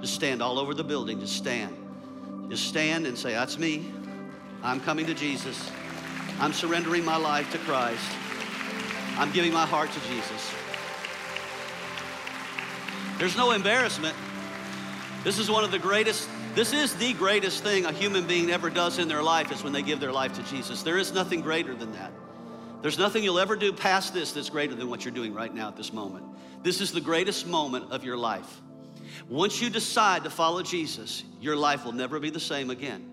Just 0.00 0.14
stand 0.14 0.42
all 0.42 0.58
over 0.58 0.74
the 0.74 0.82
building, 0.82 1.20
just 1.20 1.36
stand. 1.36 1.76
Just 2.50 2.66
stand 2.66 3.06
and 3.06 3.16
say, 3.16 3.32
That's 3.32 3.58
me. 3.58 3.92
I'm 4.64 4.80
coming 4.80 5.06
to 5.06 5.14
Jesus. 5.14 5.70
I'm 6.40 6.52
surrendering 6.52 7.04
my 7.04 7.16
life 7.16 7.50
to 7.52 7.58
Christ. 7.58 8.04
I'm 9.16 9.30
giving 9.32 9.52
my 9.52 9.66
heart 9.66 9.90
to 9.92 10.00
Jesus. 10.08 10.52
There's 13.22 13.36
no 13.36 13.52
embarrassment. 13.52 14.16
This 15.22 15.38
is 15.38 15.48
one 15.48 15.62
of 15.62 15.70
the 15.70 15.78
greatest, 15.78 16.28
this 16.56 16.72
is 16.72 16.96
the 16.96 17.12
greatest 17.12 17.62
thing 17.62 17.84
a 17.84 17.92
human 17.92 18.26
being 18.26 18.50
ever 18.50 18.68
does 18.68 18.98
in 18.98 19.06
their 19.06 19.22
life 19.22 19.52
is 19.52 19.62
when 19.62 19.72
they 19.72 19.82
give 19.82 20.00
their 20.00 20.10
life 20.10 20.32
to 20.32 20.42
Jesus. 20.42 20.82
There 20.82 20.98
is 20.98 21.12
nothing 21.12 21.40
greater 21.40 21.72
than 21.72 21.92
that. 21.92 22.10
There's 22.80 22.98
nothing 22.98 23.22
you'll 23.22 23.38
ever 23.38 23.54
do 23.54 23.72
past 23.72 24.12
this 24.12 24.32
that's 24.32 24.50
greater 24.50 24.74
than 24.74 24.90
what 24.90 25.04
you're 25.04 25.14
doing 25.14 25.32
right 25.32 25.54
now 25.54 25.68
at 25.68 25.76
this 25.76 25.92
moment. 25.92 26.26
This 26.64 26.80
is 26.80 26.90
the 26.90 27.00
greatest 27.00 27.46
moment 27.46 27.92
of 27.92 28.02
your 28.02 28.16
life. 28.16 28.60
Once 29.28 29.62
you 29.62 29.70
decide 29.70 30.24
to 30.24 30.30
follow 30.30 30.60
Jesus, 30.60 31.22
your 31.40 31.54
life 31.54 31.84
will 31.84 31.92
never 31.92 32.18
be 32.18 32.30
the 32.30 32.40
same 32.40 32.70
again. 32.70 33.08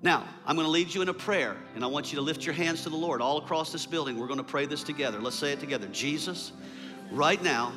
Now, 0.00 0.26
I'm 0.46 0.56
going 0.56 0.66
to 0.66 0.72
lead 0.72 0.94
you 0.94 1.02
in 1.02 1.10
a 1.10 1.14
prayer, 1.14 1.58
and 1.74 1.84
I 1.84 1.88
want 1.88 2.10
you 2.10 2.16
to 2.16 2.22
lift 2.22 2.46
your 2.46 2.54
hands 2.54 2.84
to 2.84 2.88
the 2.88 2.96
Lord 2.96 3.20
all 3.20 3.36
across 3.36 3.70
this 3.70 3.84
building. 3.84 4.18
We're 4.18 4.28
going 4.28 4.38
to 4.38 4.44
pray 4.44 4.64
this 4.64 4.82
together. 4.82 5.20
Let's 5.20 5.36
say 5.36 5.52
it 5.52 5.60
together. 5.60 5.88
Jesus, 5.88 6.52
right 7.12 7.42
now, 7.42 7.74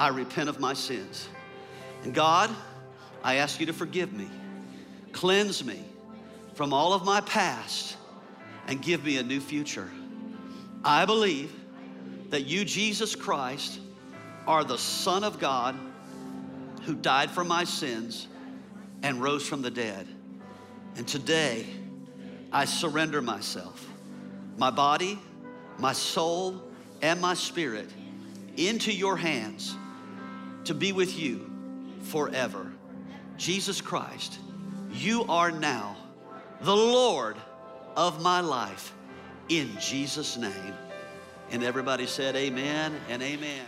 I 0.00 0.08
repent 0.08 0.48
of 0.48 0.58
my 0.58 0.72
sins. 0.72 1.28
And 2.04 2.14
God, 2.14 2.48
I 3.22 3.34
ask 3.34 3.60
you 3.60 3.66
to 3.66 3.74
forgive 3.74 4.14
me, 4.14 4.30
cleanse 5.12 5.62
me 5.62 5.84
from 6.54 6.72
all 6.72 6.94
of 6.94 7.04
my 7.04 7.20
past, 7.20 7.98
and 8.66 8.80
give 8.80 9.04
me 9.04 9.18
a 9.18 9.22
new 9.22 9.40
future. 9.40 9.90
I 10.82 11.04
believe 11.04 11.52
that 12.30 12.46
you, 12.46 12.64
Jesus 12.64 13.14
Christ, 13.14 13.78
are 14.46 14.64
the 14.64 14.78
Son 14.78 15.22
of 15.22 15.38
God 15.38 15.76
who 16.84 16.94
died 16.94 17.30
for 17.30 17.44
my 17.44 17.64
sins 17.64 18.26
and 19.02 19.20
rose 19.20 19.46
from 19.46 19.60
the 19.60 19.70
dead. 19.70 20.08
And 20.96 21.06
today, 21.06 21.66
I 22.50 22.64
surrender 22.64 23.20
myself, 23.20 23.86
my 24.56 24.70
body, 24.70 25.18
my 25.76 25.92
soul, 25.92 26.62
and 27.02 27.20
my 27.20 27.34
spirit 27.34 27.90
into 28.56 28.94
your 28.94 29.18
hands 29.18 29.76
to 30.64 30.74
be 30.74 30.92
with 30.92 31.18
you 31.18 31.50
forever. 32.02 32.70
Jesus 33.36 33.80
Christ, 33.80 34.38
you 34.92 35.24
are 35.24 35.50
now 35.50 35.96
the 36.60 36.76
Lord 36.76 37.36
of 37.96 38.22
my 38.22 38.40
life 38.40 38.92
in 39.48 39.70
Jesus' 39.80 40.36
name. 40.36 40.74
And 41.50 41.64
everybody 41.64 42.06
said, 42.06 42.36
Amen 42.36 42.94
and 43.08 43.22
Amen. 43.22 43.66